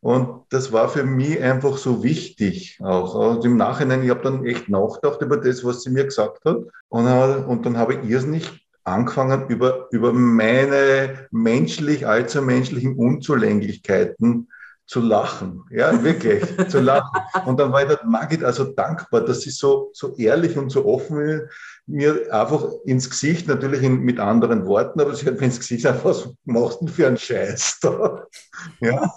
Und 0.00 0.44
das 0.48 0.72
war 0.72 0.88
für 0.88 1.04
mich 1.04 1.40
einfach 1.42 1.76
so 1.76 2.02
wichtig 2.02 2.78
auch. 2.82 3.14
Und 3.14 3.44
im 3.44 3.56
Nachhinein, 3.56 4.02
ich 4.02 4.10
habe 4.10 4.22
dann 4.22 4.46
echt 4.46 4.68
nachgedacht 4.68 5.20
über 5.20 5.36
das, 5.36 5.62
was 5.64 5.82
sie 5.82 5.90
mir 5.90 6.04
gesagt 6.04 6.44
hat. 6.44 6.58
Und, 6.88 7.06
äh, 7.06 7.44
und 7.46 7.66
dann 7.66 7.76
habe 7.76 7.94
ich 7.94 8.10
irrsinnig 8.10 8.66
angefangen, 8.84 9.46
über, 9.48 9.88
über 9.90 10.12
meine 10.12 11.28
menschlich, 11.30 12.06
allzu 12.06 12.40
menschlichen 12.40 12.96
Unzulänglichkeiten 12.96 14.48
zu 14.86 15.00
lachen. 15.00 15.64
Ja, 15.70 16.02
wirklich, 16.02 16.42
zu 16.68 16.80
lachen. 16.80 17.20
Und 17.44 17.60
dann 17.60 17.70
war 17.70 17.82
ich 17.82 17.88
der 17.88 18.00
Margit 18.04 18.42
also 18.42 18.64
dankbar, 18.64 19.20
dass 19.20 19.42
sie 19.42 19.50
so, 19.50 19.90
so 19.92 20.16
ehrlich 20.16 20.56
und 20.56 20.70
so 20.70 20.86
offen 20.86 21.42
mir 21.86 22.32
einfach 22.32 22.64
ins 22.84 23.10
Gesicht, 23.10 23.48
natürlich 23.48 23.82
in, 23.82 24.00
mit 24.00 24.18
anderen 24.18 24.66
Worten, 24.66 25.00
aber 25.00 25.14
sie 25.14 25.26
hat 25.26 25.38
mir 25.38 25.46
ins 25.46 25.60
Gesicht 25.60 25.82
gesagt, 25.84 26.04
was 26.04 26.30
machst 26.44 26.80
du 26.80 26.86
denn 26.86 26.94
für 26.94 27.06
einen 27.06 27.18
Scheiß 27.18 27.78
da? 27.82 28.24
Ja. 28.80 29.12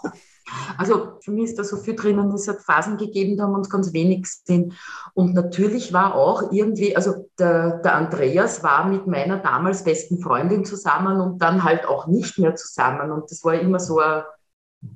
Also 0.77 1.19
für 1.22 1.31
mich 1.31 1.45
ist 1.45 1.60
da 1.60 1.63
so 1.63 1.77
viel 1.77 1.95
drinnen, 1.95 2.31
es 2.33 2.48
hat 2.48 2.62
Phasen 2.62 2.98
gegeben, 2.98 3.38
da 3.38 3.43
haben 3.43 3.51
wir 3.51 3.57
uns 3.57 3.69
ganz 3.69 3.93
wenig 3.93 4.24
gesehen. 4.24 4.74
Und 5.13 5.33
natürlich 5.33 5.93
war 5.93 6.15
auch 6.15 6.51
irgendwie, 6.51 6.95
also 6.95 7.29
der, 7.39 7.79
der 7.79 7.95
Andreas 7.95 8.63
war 8.63 8.88
mit 8.88 9.07
meiner 9.07 9.38
damals 9.38 9.83
besten 9.83 10.19
Freundin 10.19 10.65
zusammen 10.65 11.19
und 11.19 11.41
dann 11.41 11.63
halt 11.63 11.88
auch 11.88 12.07
nicht 12.07 12.39
mehr 12.39 12.55
zusammen. 12.55 13.12
Und 13.12 13.29
das 13.31 13.43
war 13.43 13.55
immer 13.55 13.79
so, 13.79 14.00
ein, 14.00 14.24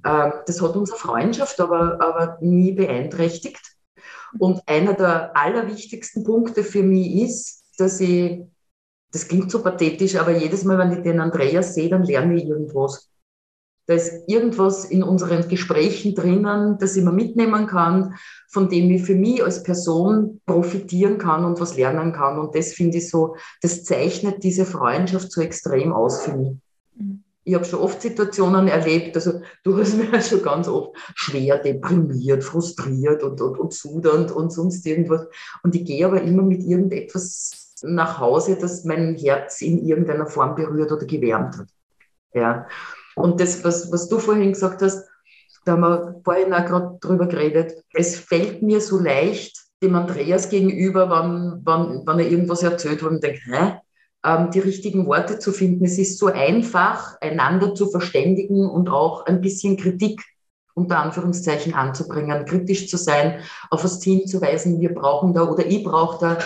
äh, 0.04 0.32
das 0.46 0.62
hat 0.62 0.76
unsere 0.76 0.98
Freundschaft 0.98 1.60
aber, 1.60 2.02
aber 2.02 2.38
nie 2.42 2.72
beeinträchtigt. 2.72 3.62
Und 4.40 4.62
einer 4.66 4.94
der 4.94 5.36
allerwichtigsten 5.38 6.24
Punkte 6.24 6.64
für 6.64 6.84
mich 6.84 7.24
ist, 7.24 7.64
dass 7.78 8.00
ich, 8.00 8.42
das 9.12 9.28
klingt 9.28 9.50
so 9.52 9.62
pathetisch, 9.62 10.16
aber 10.16 10.32
jedes 10.32 10.64
Mal, 10.64 10.78
wenn 10.78 10.92
ich 10.92 11.04
den 11.04 11.20
Andreas 11.20 11.74
sehe, 11.74 11.90
dann 11.90 12.04
lerne 12.04 12.36
ich 12.36 12.46
irgendwas. 12.46 13.10
Da 13.88 13.94
ist 13.94 14.28
irgendwas 14.28 14.84
in 14.84 15.02
unseren 15.02 15.48
Gesprächen 15.48 16.14
drinnen, 16.14 16.78
das 16.78 16.98
ich 16.98 17.04
mir 17.04 17.14
mitnehmen 17.14 17.68
kann, 17.68 18.16
von 18.50 18.70
dem 18.70 18.92
ich 18.92 19.04
für 19.04 19.16
mich 19.16 19.42
als 19.42 19.64
Person 19.64 20.42
profitieren 20.46 21.18
kann 21.18 21.46
und 21.46 21.62
was 21.62 21.78
lernen 21.78 22.12
kann. 22.12 22.38
Und 22.38 22.54
das 22.54 22.74
finde 22.74 22.98
ich 22.98 23.10
so, 23.10 23.38
das 23.62 23.86
zeichnet 23.86 24.44
diese 24.44 24.66
Freundschaft 24.66 25.32
so 25.32 25.40
extrem 25.40 25.94
aus 25.94 26.24
für 26.24 26.36
mich. 26.36 26.52
Mhm. 26.96 27.24
Ich 27.46 27.56
habe 27.56 27.64
schon 27.64 27.80
oft 27.80 28.02
Situationen 28.02 28.68
erlebt, 28.68 29.16
also 29.16 29.40
du 29.64 29.78
hast 29.78 29.96
mir 30.12 30.22
schon 30.22 30.42
ganz 30.42 30.68
oft 30.68 30.92
schwer 31.16 31.58
deprimiert, 31.58 32.44
frustriert 32.44 33.24
und, 33.24 33.40
und, 33.40 33.58
und 33.58 33.74
sudernd 33.74 34.32
und 34.32 34.52
sonst 34.52 34.86
irgendwas. 34.86 35.28
Und 35.64 35.76
ich 35.76 35.86
gehe 35.86 36.06
aber 36.06 36.22
immer 36.22 36.44
mit 36.44 36.62
irgendetwas 36.62 37.74
nach 37.84 38.20
Hause, 38.20 38.58
das 38.60 38.84
mein 38.84 39.16
Herz 39.16 39.62
in 39.62 39.86
irgendeiner 39.86 40.28
Form 40.28 40.56
berührt 40.56 40.92
oder 40.92 41.06
gewärmt 41.06 41.58
hat. 41.58 41.68
Ja. 42.34 42.68
Und 43.18 43.40
das, 43.42 43.64
was, 43.64 43.92
was 43.92 44.08
du 44.08 44.20
vorhin 44.20 44.54
gesagt 44.54 44.82
hast, 44.82 45.08
da 45.66 45.74
haben 45.74 45.82
wir 45.82 46.22
vorhin 46.24 46.54
auch 46.54 46.66
gerade 46.66 46.98
drüber 47.02 47.28
geredet, 47.28 47.74
es 47.94 48.18
fällt 48.18 48.62
mir 48.62 48.80
so 48.80 49.00
leicht, 49.00 49.58
dem 49.84 49.96
Andreas 49.96 50.50
gegenüber, 50.50 51.10
wenn, 51.10 51.66
wenn, 51.66 52.08
wenn 52.08 52.20
er 52.20 52.32
irgendwas 52.32 52.64
erzählt, 52.64 53.04
wo 53.04 53.10
ich 53.10 53.20
denke, 53.20 53.40
hä? 53.46 53.74
Ähm, 54.26 54.50
die 54.52 54.60
richtigen 54.60 55.06
Worte 55.06 55.38
zu 55.40 55.52
finden. 55.52 55.86
Es 55.86 56.00
ist 56.00 56.18
so 56.18 56.28
einfach, 56.28 57.20
einander 57.22 57.76
zu 57.76 57.90
verständigen 57.90 58.68
und 58.68 58.90
auch 58.90 59.26
ein 59.26 59.42
bisschen 59.42 59.78
Kritik 59.78 60.24
unter 60.74 61.00
Anführungszeichen 61.00 61.74
anzubringen, 61.74 62.46
kritisch 62.46 62.88
zu 62.88 62.98
sein, 62.98 63.40
auf 63.72 63.82
das 63.82 64.00
Team 64.00 64.28
zu 64.28 64.42
weisen, 64.42 64.80
wir 64.80 64.94
brauchen 64.94 65.34
da 65.34 65.44
oder 65.50 65.66
ich 65.66 65.84
brauche 65.84 66.20
da 66.20 66.38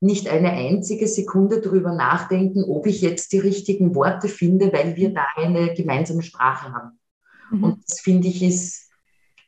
nicht 0.00 0.28
eine 0.28 0.50
einzige 0.50 1.08
Sekunde 1.08 1.60
darüber 1.60 1.92
nachdenken, 1.92 2.64
ob 2.64 2.86
ich 2.86 3.00
jetzt 3.00 3.32
die 3.32 3.38
richtigen 3.38 3.94
Worte 3.94 4.28
finde, 4.28 4.72
weil 4.72 4.96
wir 4.96 5.12
da 5.12 5.24
eine 5.36 5.74
gemeinsame 5.74 6.22
Sprache 6.22 6.72
haben. 6.72 6.98
Mhm. 7.50 7.64
Und 7.64 7.84
das 7.88 8.00
finde 8.00 8.28
ich 8.28 8.42
ist, 8.42 8.88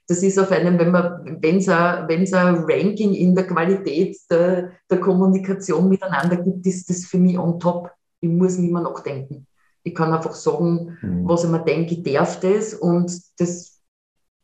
das 0.09 0.25
ist 0.25 0.39
auf 0.39 0.51
einem, 0.51 0.79
wenn 0.79 0.91
man, 0.91 1.39
wenn 1.41 1.59
es 1.59 1.69
ein, 1.69 2.09
ein 2.33 2.65
Ranking 2.65 3.15
in 3.15 3.35
der 3.35 3.47
Qualität 3.47 4.17
der, 4.29 4.73
der 4.91 4.99
Kommunikation 4.99 5.89
miteinander 5.89 6.37
gibt, 6.37 6.67
ist 6.67 6.91
das 6.91 7.05
für 7.05 7.19
mich 7.19 7.39
on 7.39 7.61
top. 7.61 7.91
Ich 8.21 8.29
muss 8.29 8.59
nicht 8.59 8.73
mehr 8.73 8.83
nachdenken. 8.83 9.47
Ich 9.85 9.95
kann 9.95 10.13
einfach 10.13 10.35
sagen, 10.35 10.99
mhm. 11.01 11.29
was 11.29 11.45
ich 11.45 11.51
mir 11.51 11.65
denke, 11.65 11.95
ich 11.95 12.03
darf 12.03 12.41
das 12.41 12.75
und 12.75 13.13
das 13.39 13.81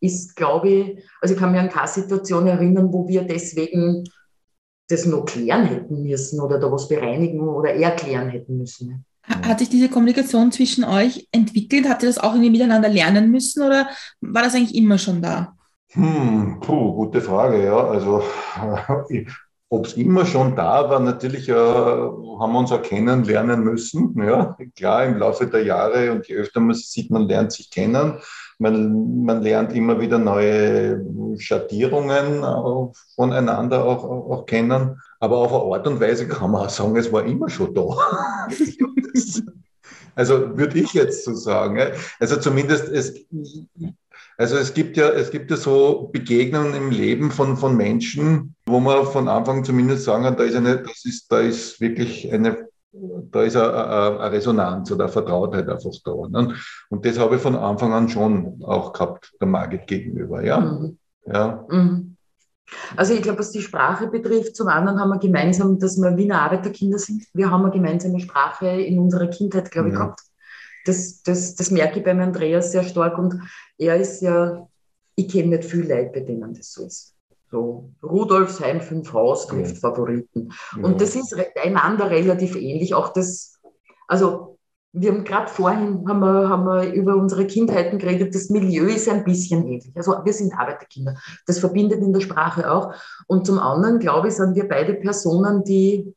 ist, 0.00 0.36
glaube 0.36 0.68
ich, 0.68 1.04
also 1.20 1.34
ich 1.34 1.40
kann 1.40 1.50
mich 1.50 1.60
an 1.60 1.68
keine 1.68 1.88
Situation 1.88 2.46
erinnern, 2.46 2.92
wo 2.92 3.08
wir 3.08 3.22
deswegen 3.22 4.04
das 4.88 5.06
noch 5.06 5.24
klären 5.24 5.66
hätten 5.66 6.02
müssen 6.02 6.40
oder 6.40 6.58
da 6.58 6.70
was 6.70 6.88
bereinigen 6.88 7.40
oder 7.40 7.74
erklären 7.74 8.28
hätten 8.28 8.58
müssen. 8.58 9.04
Hat 9.22 9.58
sich 9.58 9.68
diese 9.68 9.88
Kommunikation 9.88 10.52
zwischen 10.52 10.84
euch 10.84 11.28
entwickelt? 11.32 11.88
Habt 11.88 12.02
ihr 12.04 12.08
das 12.08 12.18
auch 12.18 12.32
irgendwie 12.32 12.50
miteinander 12.50 12.88
lernen 12.88 13.30
müssen 13.30 13.62
oder 13.62 13.88
war 14.20 14.42
das 14.42 14.54
eigentlich 14.54 14.76
immer 14.76 14.98
schon 14.98 15.20
da? 15.20 15.56
Hm, 15.90 16.58
puh, 16.60 16.92
gute 16.94 17.20
Frage, 17.20 17.64
ja. 17.64 17.76
Also, 17.88 18.22
ob 19.76 19.86
es 19.86 19.94
immer 19.94 20.26
schon 20.26 20.56
da 20.56 20.88
war, 20.90 21.00
natürlich 21.00 21.48
äh, 21.48 21.54
haben 21.54 22.52
wir 22.52 22.58
uns 22.58 22.72
auch 22.72 22.82
kennenlernen 22.82 23.62
müssen. 23.62 24.14
Ja, 24.22 24.56
klar, 24.74 25.04
im 25.04 25.18
Laufe 25.18 25.46
der 25.46 25.64
Jahre 25.64 26.12
und 26.12 26.26
je 26.26 26.36
öfter 26.36 26.60
man 26.60 26.74
sieht, 26.74 27.10
man 27.10 27.28
lernt 27.28 27.52
sich 27.52 27.70
kennen. 27.70 28.18
Man, 28.58 29.22
man 29.22 29.42
lernt 29.42 29.74
immer 29.74 30.00
wieder 30.00 30.18
neue 30.18 31.04
Schattierungen 31.38 32.42
voneinander 33.14 33.84
auch, 33.84 34.02
auch, 34.04 34.30
auch 34.30 34.46
kennen. 34.46 35.00
Aber 35.20 35.38
auf 35.38 35.52
eine 35.52 35.74
Art 35.74 35.86
und 35.86 36.00
Weise 36.00 36.26
kann 36.26 36.50
man 36.50 36.66
auch 36.66 36.70
sagen, 36.70 36.96
es 36.96 37.12
war 37.12 37.24
immer 37.24 37.48
schon 37.48 37.74
da. 37.74 37.82
also 40.14 40.56
würde 40.56 40.78
ich 40.78 40.92
jetzt 40.94 41.24
so 41.24 41.34
sagen. 41.34 41.78
Also 42.18 42.36
zumindest 42.36 42.88
es, 42.88 43.26
also 44.38 44.56
es 44.56 44.74
gibt 44.74 44.96
ja, 44.96 45.08
es 45.10 45.30
gibt 45.30 45.50
ja 45.50 45.56
so 45.56 46.10
Begegnungen 46.12 46.74
im 46.74 46.90
Leben 46.90 47.30
von, 47.30 47.56
von 47.56 47.76
Menschen, 47.76 48.54
wo 48.66 48.80
man 48.80 49.06
von 49.06 49.28
Anfang 49.28 49.64
zumindest 49.64 50.04
sagen 50.04 50.24
kann, 50.24 50.36
da 50.36 50.44
ist 50.44 50.56
eine, 50.56 50.82
das 50.82 51.04
ist, 51.04 51.30
da 51.32 51.40
ist 51.40 51.80
wirklich 51.80 52.32
eine 52.32 52.68
da 53.30 53.42
ist 53.42 53.56
eine, 53.56 53.74
eine 53.74 54.32
Resonanz 54.32 54.90
oder 54.90 55.04
eine 55.04 55.12
Vertrautheit 55.12 55.68
einfach 55.68 55.90
da. 56.04 56.12
Und 56.12 57.04
das 57.04 57.18
habe 57.18 57.36
ich 57.36 57.42
von 57.42 57.56
Anfang 57.56 57.92
an 57.92 58.08
schon 58.08 58.62
auch 58.64 58.92
gehabt, 58.92 59.32
der 59.40 59.48
Margit 59.48 59.86
gegenüber. 59.86 60.42
Ja. 60.42 60.60
Mhm. 60.60 60.98
ja. 61.26 61.64
Mhm. 61.68 62.16
Also 62.96 63.14
ich 63.14 63.22
glaube, 63.22 63.38
was 63.38 63.52
die 63.52 63.62
Sprache 63.62 64.08
betrifft, 64.08 64.56
zum 64.56 64.68
anderen 64.68 64.98
haben 64.98 65.10
wir 65.10 65.18
gemeinsam, 65.18 65.78
dass 65.78 65.98
wir 65.98 66.16
Wiener 66.16 66.42
Arbeiterkinder 66.42 66.98
sind. 66.98 67.24
Wir 67.32 67.50
haben 67.50 67.62
eine 67.62 67.72
gemeinsame 67.72 68.18
Sprache 68.18 68.66
in 68.66 68.98
unserer 68.98 69.28
Kindheit, 69.28 69.70
glaube 69.70 69.88
ich, 69.88 69.94
ja. 69.94 70.00
gehabt. 70.00 70.20
Das, 70.86 71.22
das, 71.22 71.54
das 71.54 71.70
merke 71.70 71.98
ich 71.98 72.04
beim 72.04 72.20
Andreas 72.20 72.72
sehr 72.72 72.84
stark 72.84 73.18
und 73.18 73.40
er 73.78 73.96
ist 73.96 74.22
ja, 74.22 74.66
ich 75.14 75.28
kenne 75.28 75.56
nicht 75.56 75.64
viel 75.64 75.88
Leute, 75.88 76.10
bei 76.12 76.20
denen 76.20 76.54
das 76.54 76.72
so 76.72 76.86
ist. 76.86 77.14
So, 77.50 77.90
Rudolfsheim 78.02 78.80
5 78.80 79.12
Haus 79.12 79.46
trifft 79.46 79.78
Favoriten. 79.78 80.52
Ja. 80.76 80.82
Und 80.82 81.00
das 81.00 81.14
ist 81.14 81.34
einander 81.62 82.10
relativ 82.10 82.56
ähnlich. 82.56 82.94
Auch 82.94 83.12
das, 83.12 83.60
also 84.08 84.56
wir 84.98 85.12
haben 85.12 85.24
gerade 85.24 85.48
vorhin 85.48 86.08
haben 86.08 86.20
wir, 86.20 86.48
haben 86.48 86.64
wir 86.64 86.92
über 86.92 87.16
unsere 87.16 87.46
Kindheiten 87.46 87.98
geredet, 87.98 88.34
das 88.34 88.48
Milieu 88.48 88.86
ist 88.86 89.08
ein 89.08 89.24
bisschen 89.24 89.66
ähnlich. 89.66 89.92
Also 89.94 90.12
wir 90.24 90.32
sind 90.32 90.54
Arbeiterkinder. 90.54 91.16
Das 91.46 91.58
verbindet 91.58 92.00
in 92.00 92.12
der 92.12 92.20
Sprache 92.20 92.70
auch. 92.70 92.94
Und 93.26 93.46
zum 93.46 93.58
anderen, 93.58 93.98
glaube 93.98 94.28
ich, 94.28 94.34
sind 94.34 94.54
wir 94.56 94.66
beide 94.66 94.94
Personen, 94.94 95.64
die, 95.64 96.14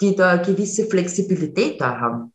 die 0.00 0.14
da 0.14 0.30
eine 0.30 0.42
gewisse 0.42 0.86
Flexibilität 0.86 1.80
da 1.80 1.98
haben. 1.98 2.32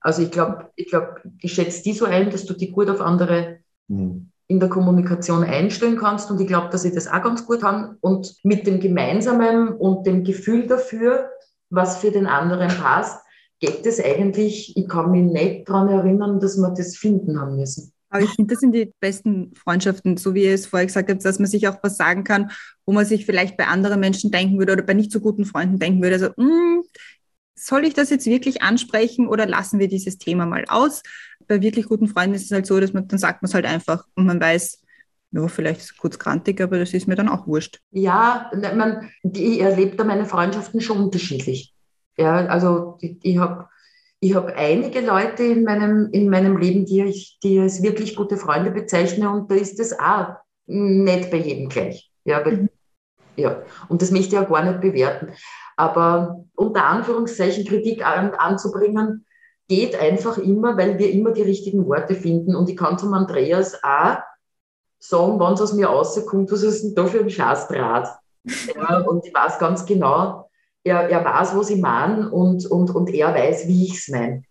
Also 0.00 0.22
ich 0.22 0.30
glaube, 0.30 0.70
ich, 0.76 0.88
glaub, 0.88 1.20
ich 1.40 1.52
schätze 1.52 1.82
die 1.82 1.92
so 1.92 2.06
ein, 2.06 2.30
dass 2.30 2.46
du 2.46 2.54
die 2.54 2.70
gut 2.70 2.88
auf 2.88 3.00
andere 3.00 3.58
mhm 3.88 4.30
in 4.50 4.58
der 4.58 4.68
Kommunikation 4.68 5.44
einstellen 5.44 5.96
kannst. 5.96 6.28
Und 6.28 6.40
ich 6.40 6.48
glaube, 6.48 6.70
dass 6.72 6.84
ich 6.84 6.92
das 6.92 7.06
auch 7.06 7.22
ganz 7.22 7.46
gut 7.46 7.60
kann. 7.60 7.96
Und 8.00 8.34
mit 8.42 8.66
dem 8.66 8.80
Gemeinsamen 8.80 9.68
und 9.68 10.04
dem 10.08 10.24
Gefühl 10.24 10.66
dafür, 10.66 11.30
was 11.70 11.98
für 11.98 12.10
den 12.10 12.26
anderen 12.26 12.68
passt, 12.68 13.24
geht 13.60 13.86
es 13.86 14.04
eigentlich, 14.04 14.76
ich 14.76 14.88
kann 14.88 15.12
mich 15.12 15.22
nicht 15.22 15.68
daran 15.68 15.88
erinnern, 15.88 16.40
dass 16.40 16.56
wir 16.56 16.70
das 16.70 16.96
finden 16.96 17.40
haben 17.40 17.58
müssen. 17.58 17.92
Aber 18.08 18.24
ich 18.24 18.30
finde, 18.30 18.52
das 18.54 18.60
sind 18.60 18.74
die 18.74 18.92
besten 18.98 19.54
Freundschaften, 19.54 20.16
so 20.16 20.34
wie 20.34 20.42
ihr 20.42 20.54
es 20.54 20.66
vorher 20.66 20.86
gesagt 20.86 21.08
habt, 21.08 21.24
dass 21.24 21.38
man 21.38 21.46
sich 21.46 21.68
auch 21.68 21.76
was 21.84 21.96
sagen 21.96 22.24
kann, 22.24 22.50
wo 22.84 22.92
man 22.92 23.06
sich 23.06 23.26
vielleicht 23.26 23.56
bei 23.56 23.68
anderen 23.68 24.00
Menschen 24.00 24.32
denken 24.32 24.58
würde 24.58 24.72
oder 24.72 24.82
bei 24.82 24.94
nicht 24.94 25.12
so 25.12 25.20
guten 25.20 25.44
Freunden 25.44 25.78
denken 25.78 26.02
würde. 26.02 26.14
Also, 26.14 26.26
mh, 26.36 26.44
hm, 26.44 26.79
soll 27.60 27.84
ich 27.84 27.94
das 27.94 28.10
jetzt 28.10 28.26
wirklich 28.26 28.62
ansprechen 28.62 29.28
oder 29.28 29.46
lassen 29.46 29.78
wir 29.78 29.88
dieses 29.88 30.18
Thema 30.18 30.46
mal 30.46 30.64
aus? 30.68 31.02
Bei 31.46 31.60
wirklich 31.60 31.86
guten 31.86 32.08
Freunden 32.08 32.34
ist 32.34 32.44
es 32.44 32.50
halt 32.52 32.66
so, 32.66 32.80
dass 32.80 32.92
man, 32.92 33.08
dann 33.08 33.18
sagt 33.18 33.42
man 33.42 33.48
es 33.48 33.54
halt 33.54 33.66
einfach 33.66 34.04
und 34.14 34.26
man 34.26 34.40
weiß, 34.40 34.82
ja, 35.32 35.46
vielleicht 35.46 35.80
ist 35.80 35.90
es 35.92 35.96
kurz 35.96 36.18
krantig, 36.18 36.60
aber 36.60 36.78
das 36.78 36.92
ist 36.92 37.06
mir 37.06 37.14
dann 37.14 37.28
auch 37.28 37.46
wurscht. 37.46 37.80
Ja, 37.92 38.50
man, 38.74 39.10
ich 39.22 39.60
erlebe 39.60 39.96
da 39.96 40.04
meine 40.04 40.26
Freundschaften 40.26 40.80
schon 40.80 40.98
unterschiedlich. 40.98 41.72
Ja, 42.16 42.46
also 42.46 42.98
ich, 43.00 43.18
ich 43.22 43.38
habe 43.38 43.68
ich 44.20 44.34
hab 44.34 44.54
einige 44.56 45.00
Leute 45.00 45.44
in 45.44 45.64
meinem, 45.64 46.10
in 46.12 46.28
meinem 46.28 46.56
Leben, 46.56 46.84
die 46.84 47.02
ich, 47.02 47.38
die 47.42 47.58
als 47.58 47.82
wirklich 47.82 48.16
gute 48.16 48.36
Freunde 48.36 48.70
bezeichne 48.70 49.30
und 49.30 49.50
da 49.50 49.54
ist 49.54 49.78
das 49.78 49.98
auch 49.98 50.34
nicht 50.66 51.30
bei 51.30 51.38
jedem 51.38 51.68
gleich. 51.68 52.10
Ja, 52.24 52.44
weil, 52.44 52.56
mhm. 52.56 52.68
ja. 53.36 53.62
und 53.88 54.02
das 54.02 54.10
möchte 54.10 54.36
ich 54.36 54.42
auch 54.42 54.50
gar 54.50 54.64
nicht 54.64 54.80
bewerten. 54.80 55.28
Aber 55.80 56.44
unter 56.56 56.84
Anführungszeichen 56.84 57.64
Kritik 57.64 58.06
an, 58.06 58.34
anzubringen, 58.34 59.24
geht 59.66 59.98
einfach 59.98 60.36
immer, 60.36 60.76
weil 60.76 60.98
wir 60.98 61.10
immer 61.10 61.30
die 61.30 61.40
richtigen 61.40 61.86
Worte 61.86 62.14
finden. 62.14 62.54
Und 62.54 62.68
ich 62.68 62.76
kann 62.76 62.98
zum 62.98 63.14
Andreas 63.14 63.82
auch 63.82 64.18
sagen, 64.98 65.40
wenn 65.40 65.54
es 65.54 65.60
aus 65.62 65.72
mir 65.72 65.86
rauskommt, 65.86 66.52
was 66.52 66.62
ist 66.62 66.82
denn 66.82 66.94
da 66.94 67.06
für 67.06 67.20
ein 67.20 67.30
Scheißdraht? 67.30 68.08
Ja, 68.74 68.98
und 68.98 69.24
ich 69.24 69.32
weiß 69.32 69.58
ganz 69.58 69.86
genau, 69.86 70.50
er, 70.84 71.08
er 71.08 71.24
weiß, 71.24 71.56
was 71.56 71.70
ich 71.70 71.80
meine 71.80 72.30
und, 72.30 72.66
und, 72.66 72.94
und 72.94 73.08
er 73.08 73.34
weiß, 73.34 73.66
wie 73.66 73.84
ich 73.86 73.94
es 73.94 74.08
meine. 74.08 74.42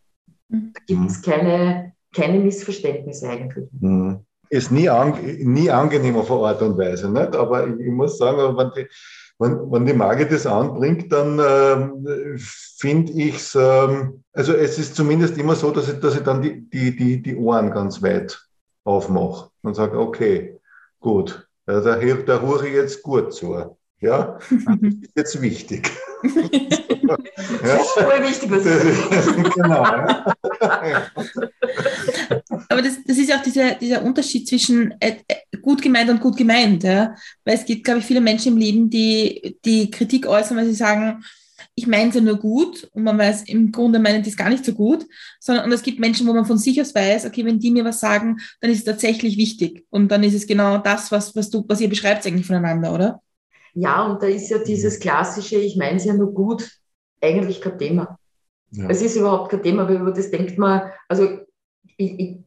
Mhm. 0.47 0.73
Da 0.73 0.81
gibt 0.87 1.11
es 1.11 1.21
keine, 1.21 1.93
keine 2.15 2.39
Missverständnisse 2.39 3.29
eigentlich. 3.29 3.67
Mhm. 3.79 4.25
Ist 4.49 4.71
nie, 4.71 4.89
an, 4.89 5.13
nie 5.21 5.69
angenehm 5.69 6.15
auf 6.15 6.31
eine 6.31 6.41
Art 6.41 6.61
und 6.63 6.75
Weise, 6.75 7.07
nicht? 7.11 7.35
aber 7.35 7.67
ich, 7.67 7.79
ich 7.81 7.91
muss 7.91 8.17
sagen, 8.17 8.57
wenn 8.57 8.71
die, 8.75 8.89
wenn, 9.39 9.71
wenn 9.71 9.85
die 9.85 9.93
Marke 9.93 10.27
das 10.27 10.45
anbringt, 10.45 11.11
dann 11.11 11.39
ähm, 11.39 12.35
finde 12.37 13.13
ich 13.13 13.35
es, 13.37 13.55
ähm, 13.55 14.23
also 14.33 14.53
es 14.53 14.77
ist 14.77 14.95
zumindest 14.95 15.37
immer 15.37 15.55
so, 15.55 15.71
dass 15.71 15.87
ich, 15.89 15.99
dass 15.99 16.15
ich 16.15 16.23
dann 16.23 16.41
die, 16.41 16.69
die, 16.69 16.95
die, 16.95 17.21
die 17.21 17.35
Ohren 17.37 17.71
ganz 17.71 18.03
weit 18.03 18.39
aufmache 18.83 19.49
und 19.61 19.75
sage, 19.75 19.97
okay, 19.97 20.59
gut, 20.99 21.47
da, 21.65 21.79
da, 21.79 21.95
da 21.95 22.41
höre 22.41 22.63
ich 22.63 22.73
jetzt 22.73 23.01
gut 23.01 23.33
zu. 23.33 23.77
Ja, 24.01 24.37
das 24.49 24.51
ist 24.81 25.11
jetzt 25.15 25.41
wichtig. 25.41 25.89
ja. 26.23 27.17
Das 27.61 27.81
ist 27.81 27.91
voll 27.91 28.23
wichtig. 28.23 28.51
Was 28.51 29.53
genau. 29.55 29.83
Ja. 29.83 30.33
Aber 32.69 32.81
das, 32.81 33.03
das 33.05 33.17
ist 33.17 33.33
auch 33.33 33.41
dieser, 33.41 33.75
dieser 33.75 34.03
Unterschied 34.03 34.47
zwischen 34.47 34.91
äh, 34.99 35.17
äh, 35.27 35.57
gut 35.61 35.81
gemeint 35.81 36.09
und 36.09 36.21
gut 36.21 36.37
gemeint. 36.37 36.83
Ja? 36.83 37.15
Weil 37.45 37.55
es 37.55 37.65
gibt, 37.65 37.83
glaube 37.83 37.99
ich, 37.99 38.05
viele 38.05 38.21
Menschen 38.21 38.53
im 38.53 38.59
Leben, 38.59 38.89
die, 38.89 39.57
die 39.65 39.89
Kritik 39.89 40.27
äußern, 40.27 40.57
weil 40.57 40.65
sie 40.65 40.75
sagen, 40.75 41.23
ich 41.75 41.87
meine 41.87 42.09
es 42.09 42.15
ja 42.15 42.21
nur 42.21 42.37
gut 42.37 42.89
und 42.93 43.03
man 43.03 43.17
weiß, 43.17 43.43
im 43.43 43.71
Grunde 43.71 43.99
meinen 43.99 44.21
die 44.21 44.29
es 44.29 44.37
gar 44.37 44.49
nicht 44.49 44.65
so 44.65 44.73
gut, 44.73 45.05
sondern 45.39 45.65
und 45.65 45.71
es 45.71 45.81
gibt 45.81 45.99
Menschen, 45.99 46.27
wo 46.27 46.33
man 46.33 46.45
von 46.45 46.57
sich 46.57 46.79
aus 46.81 46.93
weiß, 46.93 47.25
okay, 47.25 47.45
wenn 47.45 47.59
die 47.59 47.71
mir 47.71 47.85
was 47.85 48.01
sagen, 48.01 48.37
dann 48.59 48.69
ist 48.69 48.79
es 48.79 48.83
tatsächlich 48.83 49.37
wichtig 49.37 49.85
und 49.89 50.09
dann 50.09 50.23
ist 50.23 50.33
es 50.33 50.45
genau 50.45 50.77
das, 50.77 51.09
was, 51.11 51.35
was 51.35 51.49
du, 51.49 51.63
was 51.67 51.79
ihr 51.79 51.89
beschreibt 51.89 52.27
eigentlich 52.27 52.47
voneinander, 52.47 52.93
oder? 52.93 53.21
Ja, 53.73 54.05
und 54.05 54.21
da 54.21 54.27
ist 54.27 54.49
ja 54.49 54.57
dieses 54.57 54.99
klassische, 54.99 55.55
ich 55.55 55.77
meine 55.77 55.97
es 55.97 56.05
ja 56.05 56.13
nur 56.13 56.33
gut, 56.33 56.69
eigentlich 57.21 57.61
kein 57.61 57.77
Thema. 57.77 58.18
Ja. 58.71 58.87
Es 58.89 59.01
ist 59.01 59.15
überhaupt 59.15 59.49
kein 59.49 59.63
Thema, 59.63 59.87
weil 59.87 59.97
über 59.97 60.11
das 60.11 60.29
denkt 60.29 60.57
man, 60.57 60.91
also 61.07 61.39
ich, 61.97 62.19
ich 62.19 62.37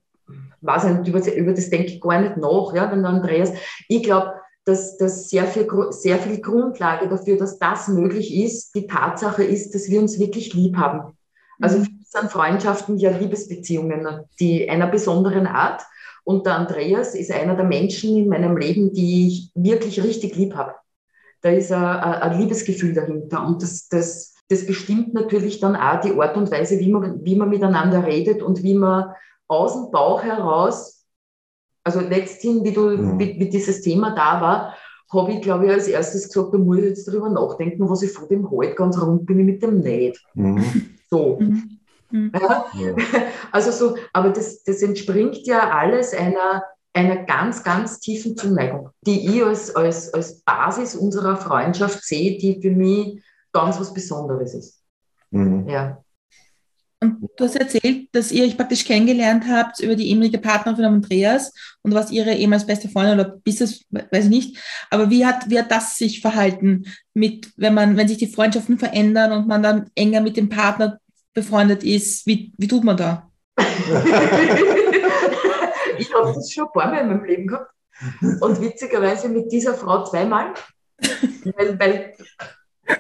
weiß 0.61 0.85
nicht, 0.85 1.09
über, 1.09 1.35
über 1.35 1.53
das 1.53 1.71
denke 1.71 1.89
ich 1.89 2.01
gar 2.01 2.21
nicht 2.21 2.37
nach, 2.37 2.73
ja, 2.75 2.91
wenn 2.91 3.03
der 3.03 3.11
Andreas, 3.11 3.53
ich 3.89 4.03
glaube, 4.03 4.35
dass, 4.65 4.97
dass 4.97 5.29
sehr, 5.29 5.47
viel, 5.47 5.67
sehr 5.91 6.19
viel 6.19 6.41
Grundlage 6.41 7.09
dafür, 7.09 7.37
dass 7.37 7.59
das 7.59 7.89
möglich 7.89 8.33
ist, 8.33 8.75
die 8.75 8.87
Tatsache 8.87 9.43
ist, 9.43 9.75
dass 9.75 9.89
wir 9.89 10.01
uns 10.01 10.19
wirklich 10.21 10.55
lieb 10.55 10.77
haben. 10.77 11.17
Also 11.61 11.79
Mhm. 11.79 11.99
sind 12.05 12.31
Freundschaften 12.31 12.99
ja 12.99 13.11
Liebesbeziehungen, 13.11 14.21
die 14.39 14.69
einer 14.69 14.87
besonderen 14.87 15.47
Art. 15.47 15.83
Und 16.25 16.47
der 16.47 16.57
Andreas 16.57 17.15
ist 17.15 17.33
einer 17.33 17.57
der 17.57 17.65
Menschen 17.65 18.17
in 18.17 18.29
meinem 18.29 18.57
Leben, 18.57 18.93
die 18.93 19.27
ich 19.27 19.51
wirklich 19.55 20.03
richtig 20.03 20.37
lieb 20.37 20.55
habe. 20.55 20.75
Da 21.41 21.51
ist 21.51 21.73
ein, 21.73 21.83
ein 21.83 22.23
ein 22.23 22.41
Liebesgefühl 22.41 22.95
dahinter. 22.95 23.45
Und 23.45 23.63
das, 23.63 23.89
das, 23.89 24.32
das 24.49 24.67
bestimmt 24.67 25.15
natürlich 25.15 25.61
dann 25.61 25.77
auch 25.77 26.01
die 26.01 26.13
Art 26.13 26.37
und 26.37 26.51
Weise, 26.51 26.79
wie 26.79 26.93
man, 26.93 27.25
wie 27.25 27.37
man 27.37 27.49
miteinander 27.49 28.07
redet 28.07 28.43
und 28.43 28.63
wie 28.63 28.75
man 28.75 29.13
aus 29.49 29.75
dem 29.75 29.91
Bauch 29.91 30.23
heraus, 30.23 31.05
also 31.85 32.01
letzthin, 32.01 32.65
wie, 32.65 32.73
du, 32.73 32.91
Mhm. 32.91 33.19
wie, 33.19 33.39
wie 33.39 33.49
dieses 33.49 33.81
Thema 33.81 34.15
da 34.15 34.41
war, 34.41 34.77
habe 35.13 35.33
ich, 35.33 35.43
glaube 35.43 35.67
ich, 35.67 35.73
als 35.73 35.89
erstes 35.89 36.29
gesagt, 36.29 36.55
da 36.55 36.59
muss 36.59 36.79
ich 36.79 36.85
jetzt 36.85 37.07
drüber 37.07 37.29
nachdenken, 37.29 37.89
was 37.89 38.03
ich 38.03 38.13
von 38.13 38.29
dem 38.29 38.51
halt 38.51 38.77
ganz 38.77 39.01
rund 39.01 39.27
bin 39.27 39.45
mit 39.45 39.63
dem 39.63 39.81
nicht. 39.81 40.25
Mhm. 40.35 40.65
So. 41.11 41.39
Mhm. 41.39 41.79
Mhm. 42.11 42.33
Ja. 42.35 42.67
Ja. 42.79 42.95
Also 43.51 43.71
so, 43.71 43.97
aber 44.13 44.31
das, 44.31 44.63
das 44.65 44.83
entspringt 44.83 45.47
ja 45.47 45.71
alles 45.71 46.15
einer, 46.15 46.63
einer 46.95 47.25
ganz, 47.25 47.63
ganz 47.63 48.01
tiefen 48.01 48.37
Zuneigung, 48.37 48.91
die 49.03 49.27
ich 49.27 49.45
als, 49.45 49.75
als, 49.75 50.13
als 50.15 50.41
Basis 50.41 50.95
unserer 50.95 51.37
Freundschaft 51.37 52.05
sehe, 52.05 52.39
die 52.39 52.61
für 52.63 52.71
mich 52.71 53.23
ganz 53.53 53.79
was 53.79 53.93
Besonderes 53.93 54.55
ist. 54.55 54.83
Mhm. 55.31 55.69
Ja. 55.69 56.03
Und 57.01 57.29
du 57.37 57.45
hast 57.45 57.57
erzählt, 57.57 58.09
dass 58.13 58.31
ihr 58.31 58.45
euch 58.45 58.57
praktisch 58.57 58.85
kennengelernt 58.85 59.45
habt 59.49 59.81
über 59.81 59.97
die 59.97 60.09
ehemalige 60.09 60.39
Partnerin 60.39 60.77
von 60.77 60.85
Andreas 60.85 61.53
und 61.83 61.95
was 61.95 62.13
ihre 62.13 62.33
ehemals 62.33 62.65
beste 62.65 62.89
Freundin 62.89 63.19
oder 63.19 63.29
bis 63.43 63.61
es, 63.61 63.85
weiß 63.91 64.27
ich 64.27 64.31
nicht. 64.31 64.57
Aber 64.89 65.11
wie 65.11 65.27
hat, 65.27 65.51
wie 65.51 65.59
hat 65.59 65.73
das 65.73 65.97
sich 65.97 66.21
verhalten 66.21 66.85
mit, 67.13 67.51
wenn 67.57 67.75
man, 67.75 67.97
wenn 67.97 68.07
sich 68.07 68.19
die 68.19 68.29
Freundschaften 68.29 68.79
verändern 68.79 69.33
und 69.33 69.49
man 69.49 69.65
dann 69.65 69.91
enger 69.97 70.21
mit 70.21 70.37
dem 70.37 70.49
Partner 70.49 71.01
befreundet 71.35 71.83
ist? 71.83 72.25
Wie, 72.25 72.53
wie 72.57 72.69
tut 72.69 72.85
man 72.85 72.97
da? 72.97 73.29
ich 75.99 76.15
habe 76.15 76.33
das 76.35 76.53
schon 76.53 76.67
ein 76.67 76.73
paar 76.73 76.89
Mal 76.89 77.01
in 77.01 77.09
meinem 77.09 77.25
Leben 77.25 77.49
gehabt. 77.49 77.73
Und 78.41 78.61
witzigerweise 78.61 79.29
mit 79.29 79.51
dieser 79.51 79.75
Frau 79.75 80.05
zweimal. 80.05 80.55
Weil, 81.57 81.79
weil 81.81 82.15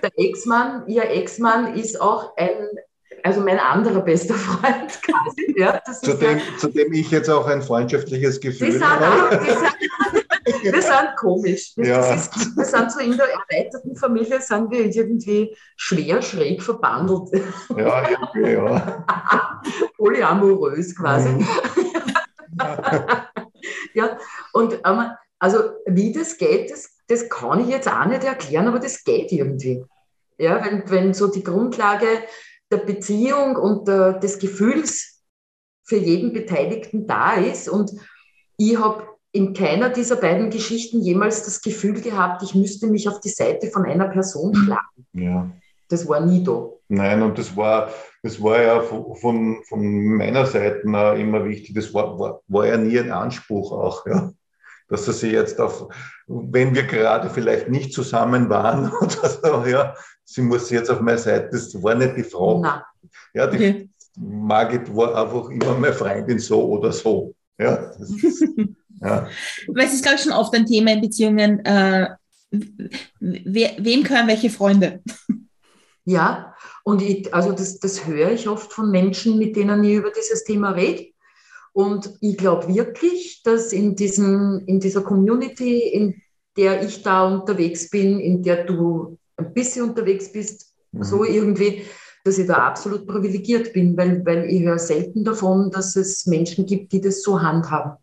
der 0.03 0.11
Ex-Mann, 0.17 0.87
ihr 0.89 1.05
Ex-Mann 1.11 1.75
ist 1.77 2.01
auch 2.01 2.37
ein, 2.37 2.69
also 3.25 3.41
mein 3.41 3.59
anderer 3.59 4.01
bester 4.01 4.35
Freund 4.35 5.01
quasi. 5.03 5.55
Ja, 5.57 5.81
das 5.85 6.01
Zu, 6.01 6.15
dem, 6.15 6.41
zu 6.59 6.69
dem 6.69 6.93
ich 6.93 7.11
jetzt 7.11 7.29
auch 7.31 7.47
ein 7.47 7.63
freundschaftliches 7.63 8.41
Gefühl 8.41 8.73
sind, 8.73 8.85
habe. 8.89 9.07
auch, 9.07 9.43
sind, 9.45 10.63
wir 10.75 10.83
sind 10.83 11.17
komisch. 11.19 11.73
Das 11.77 11.87
Ja. 11.87 12.15
ist, 12.15 12.57
wir 12.57 12.65
sind 12.65 12.91
so 12.93 12.99
in 13.01 13.17
der 13.17 13.27
erweiterten 13.29 13.95
Familie, 13.97 14.41
sind 14.41 14.71
wir 14.71 14.85
irgendwie 14.87 15.57
schwer 15.77 16.21
schräg 16.23 16.63
verbandelt. 16.63 17.31
Ja, 17.77 18.09
irgendwie, 18.09 18.53
ja. 18.53 19.05
Polyamorös 19.97 20.97
quasi. 20.97 21.29
Mhm. 21.31 21.47
Ja, 23.95 24.19
und 24.53 24.75
ähm, 24.85 25.05
also 25.39 25.59
wie 25.87 26.13
das 26.13 26.37
geht, 26.39 26.71
das, 26.71 26.92
das 27.13 27.29
kann 27.29 27.61
ich 27.61 27.69
jetzt 27.69 27.89
auch 27.89 28.07
nicht 28.07 28.25
erklären, 28.25 28.67
aber 28.67 28.79
das 28.79 29.05
geht 29.05 29.31
irgendwie. 29.33 29.85
Ja, 30.39 30.65
wenn, 30.65 30.89
wenn 30.91 31.15
so 31.15 31.29
die 31.29 31.45
Grundlage 31.45 32.07
der 32.71 32.79
Beziehung 32.79 33.57
und 33.57 33.87
der, 33.87 34.15
des 34.15 34.39
Gefühls 34.39 35.23
für 35.85 35.97
jeden 35.97 36.33
Beteiligten 36.33 37.07
da 37.07 37.35
ist 37.35 37.69
und 37.69 37.93
ich 38.57 38.79
habe 38.79 39.07
in 39.33 39.53
keiner 39.53 39.91
dieser 39.91 40.17
beiden 40.17 40.51
Geschichten 40.51 41.01
jemals 41.01 41.45
das 41.45 41.61
Gefühl 41.61 42.01
gehabt, 42.01 42.43
ich 42.43 42.55
müsste 42.55 42.87
mich 42.87 43.09
auf 43.09 43.21
die 43.21 43.29
Seite 43.29 43.69
von 43.69 43.85
einer 43.85 44.09
Person 44.09 44.55
schlagen. 44.55 45.07
ja. 45.13 45.51
Das 45.89 46.09
war 46.09 46.25
nie 46.25 46.43
da. 46.43 46.71
Nein, 46.89 47.21
und 47.21 47.37
das 47.37 47.55
war, 47.55 47.91
das 48.23 48.43
war 48.43 48.63
ja 48.63 48.81
von, 48.81 49.63
von, 49.63 50.17
meiner 50.17 50.47
Seite 50.47 50.81
immer 50.81 51.45
wichtig. 51.45 51.75
Das 51.75 51.93
war, 51.93 52.19
war, 52.19 52.41
war 52.49 52.67
ja 52.67 52.79
nie 52.79 52.99
ein 52.99 53.11
Anspruch 53.11 53.73
auch, 53.73 54.07
ja. 54.07 54.33
Dass 54.93 55.07
er 55.09 55.15
sich 55.15 55.33
jetzt 55.33 55.59
auf, 55.59 55.89
wenn 56.27 56.75
wir 56.75 56.83
gerade 56.85 57.31
vielleicht 57.31 57.69
nicht 57.69 57.93
zusammen 57.93 58.49
waren 58.51 58.93
oder 59.01 59.29
so, 59.29 59.65
ja, 59.67 59.95
sie 60.25 60.43
muss 60.43 60.71
jetzt 60.71 60.91
auf 60.91 61.01
meine 61.01 61.19
Seite, 61.19 61.49
das 61.51 61.83
war 61.83 61.95
nicht 61.95 62.17
die 62.17 62.25
Frage. 62.25 62.61
Nein. 62.61 62.81
Ja, 63.35 63.47
die 63.47 63.57
Okay. 63.57 63.89
Margit 64.19 64.95
war 64.95 65.17
einfach 65.17 65.49
immer 65.49 65.75
meine 65.79 65.95
Freundin 65.95 66.39
so 66.39 66.63
oder 66.65 66.93
so. 66.93 67.35
Ja, 67.59 67.93
das 67.99 68.11
ist, 68.23 68.45
ja. 69.01 69.29
Weil 69.69 69.87
es 69.87 69.95
ist, 69.95 70.03
glaube 70.03 70.17
ich, 70.17 70.23
schon 70.23 70.33
oft 70.33 70.55
ein 70.55 70.67
Thema 70.67 70.93
in 70.93 71.01
Beziehungen, 71.01 71.65
äh, 71.65 72.09
wer, 73.21 73.71
wem 73.79 74.03
gehören 74.03 74.29
welche 74.29 74.51
Freunde? 74.51 75.03
Ja, 76.05 76.55
und 76.85 77.01
ich, 77.01 77.33
also 77.33 77.53
das, 77.53 77.79
das 77.79 78.07
höre 78.07 78.33
ich 78.33 78.49
oft 78.49 78.73
von 78.73 78.91
Menschen, 78.91 79.39
mit 79.39 79.57
denen 79.57 79.85
ich 79.85 79.95
über 79.95 80.11
dieses 80.11 80.45
Thema 80.45 80.71
rede. 80.71 81.12
Und 81.73 82.15
ich 82.21 82.37
glaube 82.37 82.69
wirklich, 82.75 83.43
dass 83.45 83.73
in, 83.73 83.97
diesen, 83.97 84.67
in 84.67 84.81
dieser 84.81 85.03
Community, 85.03 85.81
in 85.81 86.21
der 86.57 86.83
ich 86.83 87.03
da 87.03 87.27
unterwegs 87.27 87.89
bin, 87.89 88.21
in 88.21 88.43
der 88.43 88.65
du 88.65 89.19
ein 89.37 89.55
bisschen 89.55 89.89
unterwegs 89.89 90.31
bist, 90.31 90.73
Mhm. 90.93 91.03
so 91.03 91.25
irgendwie, 91.25 91.85
dass 92.25 92.39
ich 92.39 92.47
da 92.47 92.55
absolut 92.67 93.07
privilegiert 93.07 93.73
bin, 93.73 93.97
weil, 93.97 94.25
weil 94.25 94.45
ich 94.45 94.63
höre 94.63 94.79
selten 94.79 95.25
davon, 95.25 95.71
dass 95.71 95.97
es 95.97 96.27
Menschen 96.27 96.67
gibt, 96.67 96.93
die 96.93 97.01
das 97.01 97.23
so 97.23 97.43
handhaben. 97.43 97.97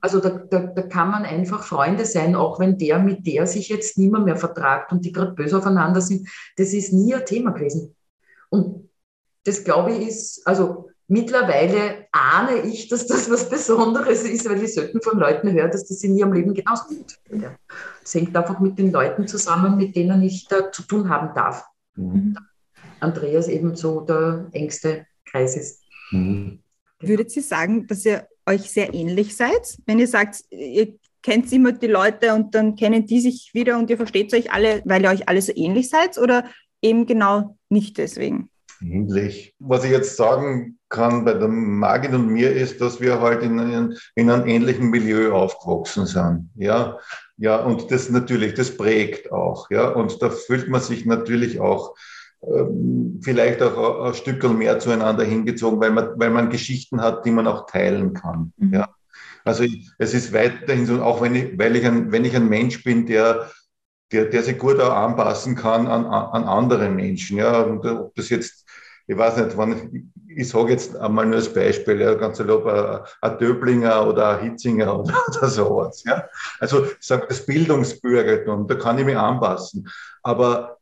Also 0.00 0.20
da, 0.20 0.30
da, 0.30 0.60
da 0.60 0.82
kann 0.82 1.10
man 1.10 1.24
einfach 1.24 1.64
Freunde 1.64 2.06
sein, 2.06 2.36
auch 2.36 2.60
wenn 2.60 2.78
der 2.78 3.00
mit 3.00 3.26
der 3.26 3.46
sich 3.46 3.68
jetzt 3.68 3.98
niemand 3.98 4.24
mehr 4.24 4.36
vertragt 4.36 4.92
und 4.92 5.04
die 5.04 5.10
gerade 5.10 5.32
böse 5.32 5.58
aufeinander 5.58 6.00
sind. 6.00 6.28
Das 6.56 6.72
ist 6.72 6.92
nie 6.92 7.14
ein 7.14 7.26
Thema 7.26 7.50
gewesen. 7.50 7.94
Und 8.50 8.88
das 9.44 9.64
glaube 9.64 9.92
ich 9.92 10.08
ist, 10.08 10.46
also 10.46 10.90
mittlerweile 11.08 12.06
ahne 12.12 12.62
ich, 12.62 12.88
dass 12.88 13.06
das 13.06 13.30
was 13.30 13.48
Besonderes 13.48 14.24
ist, 14.24 14.48
weil 14.48 14.62
ich 14.62 14.74
selten 14.74 15.00
von 15.02 15.18
Leuten 15.18 15.52
höre, 15.52 15.68
dass 15.68 15.86
das 15.86 16.02
in 16.02 16.16
ihrem 16.16 16.32
Leben 16.32 16.54
genauso 16.54 16.84
funktioniert. 16.84 17.42
Ja. 17.42 17.56
Das 18.02 18.14
hängt 18.14 18.36
einfach 18.36 18.60
mit 18.60 18.78
den 18.78 18.92
Leuten 18.92 19.26
zusammen, 19.26 19.76
mit 19.76 19.96
denen 19.96 20.22
ich 20.22 20.46
da 20.48 20.70
zu 20.72 20.82
tun 20.82 21.08
haben 21.08 21.34
darf. 21.34 21.64
Mhm. 21.96 22.36
Andreas 23.00 23.48
eben 23.48 23.76
so 23.76 24.00
der 24.00 24.48
engste 24.52 25.06
Kreis 25.24 25.56
ist. 25.56 25.82
Mhm. 26.10 26.60
Würdet 27.00 27.34
ihr 27.36 27.42
sagen, 27.42 27.86
dass 27.86 28.04
ihr 28.04 28.26
euch 28.46 28.70
sehr 28.70 28.92
ähnlich 28.94 29.36
seid? 29.36 29.78
Wenn 29.86 29.98
ihr 29.98 30.08
sagt, 30.08 30.44
ihr 30.50 30.94
kennt 31.22 31.50
immer 31.52 31.72
die 31.72 31.86
Leute 31.86 32.34
und 32.34 32.54
dann 32.54 32.76
kennen 32.76 33.06
die 33.06 33.20
sich 33.20 33.50
wieder 33.52 33.78
und 33.78 33.90
ihr 33.90 33.96
versteht 33.96 34.32
euch 34.34 34.52
alle, 34.52 34.82
weil 34.84 35.02
ihr 35.02 35.10
euch 35.10 35.28
alle 35.28 35.42
so 35.42 35.52
ähnlich 35.54 35.88
seid 35.88 36.18
oder 36.18 36.44
eben 36.82 37.06
genau 37.06 37.58
nicht 37.68 37.98
deswegen? 37.98 38.50
Ähnlich. 38.80 39.54
Was 39.58 39.84
ich 39.84 39.90
jetzt 39.90 40.16
sagen 40.16 40.78
kann 40.94 41.24
bei 41.24 41.34
der 41.34 41.48
Margit 41.48 42.12
und 42.12 42.28
mir 42.28 42.52
ist, 42.52 42.80
dass 42.80 43.00
wir 43.00 43.20
halt 43.20 43.42
in, 43.42 43.58
in, 43.58 43.96
in 44.14 44.30
einem 44.30 44.46
ähnlichen 44.46 44.90
Milieu 44.90 45.32
aufgewachsen 45.32 46.06
sind. 46.06 46.50
Ja, 46.54 46.98
ja, 47.36 47.56
und 47.56 47.90
das 47.90 48.10
natürlich, 48.10 48.54
das 48.54 48.76
prägt 48.76 49.32
auch. 49.32 49.68
Ja, 49.70 49.88
und 49.88 50.22
da 50.22 50.30
fühlt 50.30 50.68
man 50.68 50.80
sich 50.80 51.04
natürlich 51.04 51.58
auch 51.58 51.96
ähm, 52.46 53.20
vielleicht 53.22 53.60
auch 53.60 54.02
ein, 54.02 54.08
ein 54.08 54.14
Stück 54.14 54.44
mehr 54.44 54.78
zueinander 54.78 55.24
hingezogen, 55.24 55.80
weil 55.80 55.90
man, 55.90 56.10
weil 56.16 56.30
man 56.30 56.50
Geschichten 56.50 57.00
hat, 57.00 57.26
die 57.26 57.32
man 57.32 57.48
auch 57.48 57.66
teilen 57.66 58.14
kann. 58.14 58.52
Mhm. 58.56 58.74
Ja. 58.74 58.88
Also 59.44 59.64
ich, 59.64 59.90
es 59.98 60.14
ist 60.14 60.32
weiterhin 60.32 60.86
so, 60.86 61.02
auch 61.02 61.20
wenn 61.20 61.34
ich, 61.34 61.58
weil 61.58 61.76
ich 61.76 61.84
ein, 61.84 62.12
wenn 62.12 62.24
ich 62.24 62.36
ein 62.36 62.48
Mensch 62.48 62.84
bin, 62.84 63.06
der, 63.06 63.50
der, 64.12 64.26
der 64.26 64.42
sich 64.42 64.58
gut 64.58 64.80
auch 64.80 64.94
anpassen 64.94 65.56
kann 65.56 65.86
an, 65.86 66.06
an 66.06 66.44
andere 66.44 66.88
Menschen. 66.88 67.38
Ja, 67.38 67.62
und 67.62 67.84
ob 67.84 68.14
das 68.14 68.28
jetzt, 68.30 68.63
ich 69.06 69.16
weiß 69.16 69.36
nicht, 69.36 69.56
wann, 69.56 70.12
ich 70.28 70.48
sage 70.48 70.72
jetzt 70.72 70.96
einmal 70.96 71.26
nur 71.26 71.36
als 71.36 71.52
Beispiel, 71.52 72.00
ja, 72.00 72.14
ganz 72.14 72.38
salopp, 72.38 72.66
ein, 72.66 73.00
ein 73.20 73.38
Döblinger 73.38 74.06
oder 74.06 74.38
ein 74.38 74.50
Hitzinger 74.50 74.98
oder, 75.00 75.14
oder 75.28 75.48
sowas. 75.48 76.02
Ja. 76.04 76.28
Also 76.58 76.84
ich 76.84 76.96
sage 77.00 77.26
das 77.28 77.44
Bildungsbürgertum, 77.44 78.66
da 78.66 78.74
kann 78.76 78.98
ich 78.98 79.04
mich 79.04 79.16
anpassen. 79.16 79.88
Aber 80.22 80.78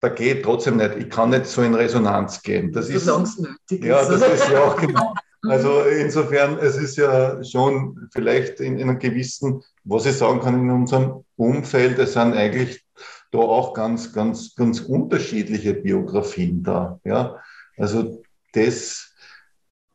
da 0.00 0.08
geht 0.08 0.44
trotzdem 0.44 0.76
nicht, 0.76 0.96
ich 0.96 1.10
kann 1.10 1.30
nicht 1.30 1.46
so 1.46 1.62
in 1.62 1.74
Resonanz 1.74 2.42
gehen. 2.42 2.72
Das 2.72 2.88
ist, 2.88 3.06
nötig 3.06 3.84
ja, 3.84 4.00
ist. 4.00 4.10
das 4.10 4.22
ist 4.22 4.50
ja 4.50 4.64
auch 4.64 4.76
genau. 4.76 5.14
Also 5.42 5.82
insofern, 5.82 6.58
es 6.58 6.76
ist 6.76 6.96
ja 6.96 7.42
schon 7.44 8.08
vielleicht 8.12 8.58
in, 8.58 8.76
in 8.76 8.90
einem 8.90 8.98
gewissen, 8.98 9.62
was 9.84 10.04
ich 10.04 10.16
sagen 10.16 10.40
kann, 10.40 10.60
in 10.60 10.70
unserem 10.70 11.24
Umfeld, 11.36 11.96
es 12.00 12.14
sind 12.14 12.34
eigentlich 12.34 12.84
da 13.30 13.38
auch 13.38 13.74
ganz, 13.74 14.12
ganz, 14.12 14.54
ganz 14.54 14.80
unterschiedliche 14.80 15.74
Biografien 15.74 16.62
da. 16.62 17.00
Ja, 17.04 17.40
also 17.76 18.22
das, 18.52 19.12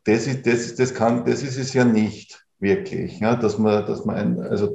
das 0.04 0.28
ist, 0.28 0.46
das 0.46 0.66
ist, 0.66 0.80
das 0.80 0.94
kann, 0.94 1.26
das 1.26 1.44
ist 1.44 1.58
es 1.58 1.74
ja 1.74 1.84
nicht 1.86 2.44
wirklich, 2.60 3.20
ja, 3.20 3.36
dass 3.36 3.58
man, 3.58 3.86
dass 3.86 4.06
man 4.06 4.16
ein, 4.16 4.40
also, 4.40 4.74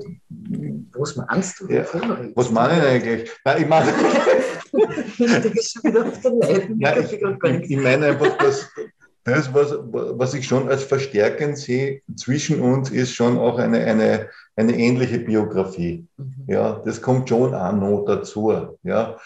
Was 0.92 1.16
meinst 1.16 1.61
du? 1.61 1.68
Ja, 1.68 1.85
Wovon 1.85 2.33
was 2.35 2.51
meine 2.51 2.79
ich 2.79 2.85
eigentlich? 2.85 3.31
Nein, 3.44 3.62
ich 3.62 3.68
meine, 3.68 3.90
ist 5.55 5.85
Ich 5.85 7.71
ich 7.71 7.77
meine 7.79 8.07
einfach, 8.07 8.37
dass 8.38 8.68
das, 9.24 9.52
was, 9.52 9.74
was 9.83 10.35
ich 10.35 10.46
schon 10.46 10.68
als 10.68 10.85
verstärkend 10.85 11.59
sehe 11.59 12.02
zwischen 12.16 12.61
uns, 12.61 12.90
ist 12.90 13.14
schon 13.14 13.38
auch 13.38 13.59
eine, 13.59 13.78
eine, 13.85 14.28
eine 14.57 14.76
ähnliche 14.76 15.18
Biografie. 15.18 16.07
Mhm. 16.16 16.44
Ja, 16.46 16.81
das 16.85 17.02
kommt 17.02 17.28
schon 17.28 17.54
auch 17.54 17.72
noch 17.72 18.04
dazu. 18.07 18.78
Ja, 18.83 19.16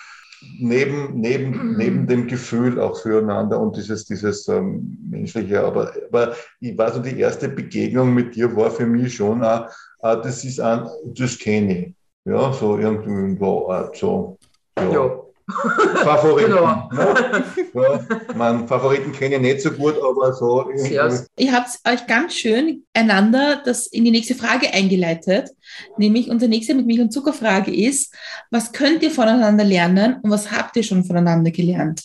neben, 0.58 1.20
neben, 1.20 1.76
neben 1.76 2.06
dem 2.06 2.26
Gefühl 2.26 2.80
auch 2.80 3.00
füreinander 3.00 3.60
und 3.60 3.76
dieses, 3.76 4.04
dieses 4.04 4.48
ähm, 4.48 4.98
menschliche. 5.08 5.62
Aber, 5.62 5.92
aber 6.08 6.34
ich 6.60 6.76
weiß 6.76 6.96
noch, 6.96 7.02
die 7.02 7.18
erste 7.18 7.48
Begegnung 7.48 8.12
mit 8.14 8.34
dir 8.34 8.54
war 8.56 8.70
für 8.70 8.86
mich 8.86 9.14
schon 9.14 9.42
auch, 9.44 9.68
auch 10.00 10.20
das 10.22 10.44
ist 10.44 10.60
ein, 10.60 10.86
das 11.04 11.38
kenne 11.38 11.78
ich. 11.78 11.94
Ja, 12.24 12.52
so 12.52 12.78
irgendwie 12.78 13.44
Art, 13.44 13.96
so. 13.96 14.38
Ja. 14.78 15.21
Favoriten. 16.04 16.50
Genau. 16.52 16.88
Ne? 16.92 17.44
Ja, 17.74 18.00
mein 18.36 18.68
Favoriten 18.68 19.12
kenne 19.12 19.36
ich 19.36 19.40
nicht 19.40 19.60
so 19.62 19.70
gut, 19.70 19.94
aber 20.02 20.32
so. 20.32 20.68
Ihr 20.70 21.52
habt 21.52 21.78
euch 21.88 22.06
ganz 22.06 22.34
schön 22.34 22.84
einander 22.94 23.62
das 23.64 23.86
in 23.86 24.04
die 24.04 24.10
nächste 24.10 24.34
Frage 24.34 24.72
eingeleitet. 24.72 25.50
Nämlich 25.96 26.30
unsere 26.30 26.48
nächste 26.48 26.74
mit 26.74 26.86
Milch 26.86 27.00
und 27.00 27.12
Zucker 27.12 27.32
Frage 27.32 27.74
ist, 27.74 28.14
was 28.50 28.72
könnt 28.72 29.02
ihr 29.02 29.10
voneinander 29.10 29.64
lernen 29.64 30.16
und 30.22 30.30
was 30.30 30.50
habt 30.50 30.76
ihr 30.76 30.82
schon 30.82 31.04
voneinander 31.04 31.50
gelernt? 31.50 32.02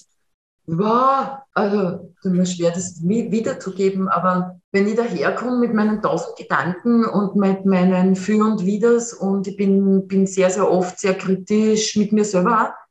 Wow, 0.69 1.37
also 1.53 2.11
es 2.19 2.25
ist 2.25 2.31
mir 2.31 2.45
schwer, 2.45 2.71
das 2.71 3.01
wiederzugeben, 3.01 4.09
aber 4.09 4.59
wenn 4.73 4.85
ich 4.85 4.95
daherkomme 4.95 5.59
mit 5.59 5.73
meinen 5.73 6.01
tausend 6.01 6.35
Gedanken 6.35 7.05
und 7.05 7.37
mit 7.37 7.65
meinen 7.65 8.17
Für 8.17 8.43
und 8.43 8.65
Widers 8.65 9.13
und 9.13 9.47
ich 9.47 9.55
bin, 9.55 10.09
bin 10.09 10.27
sehr, 10.27 10.49
sehr 10.49 10.69
oft 10.69 10.99
sehr 10.99 11.13
kritisch 11.13 11.95
mit 11.95 12.11
mir 12.11 12.25
selber 12.25 12.63
auch 12.63 12.86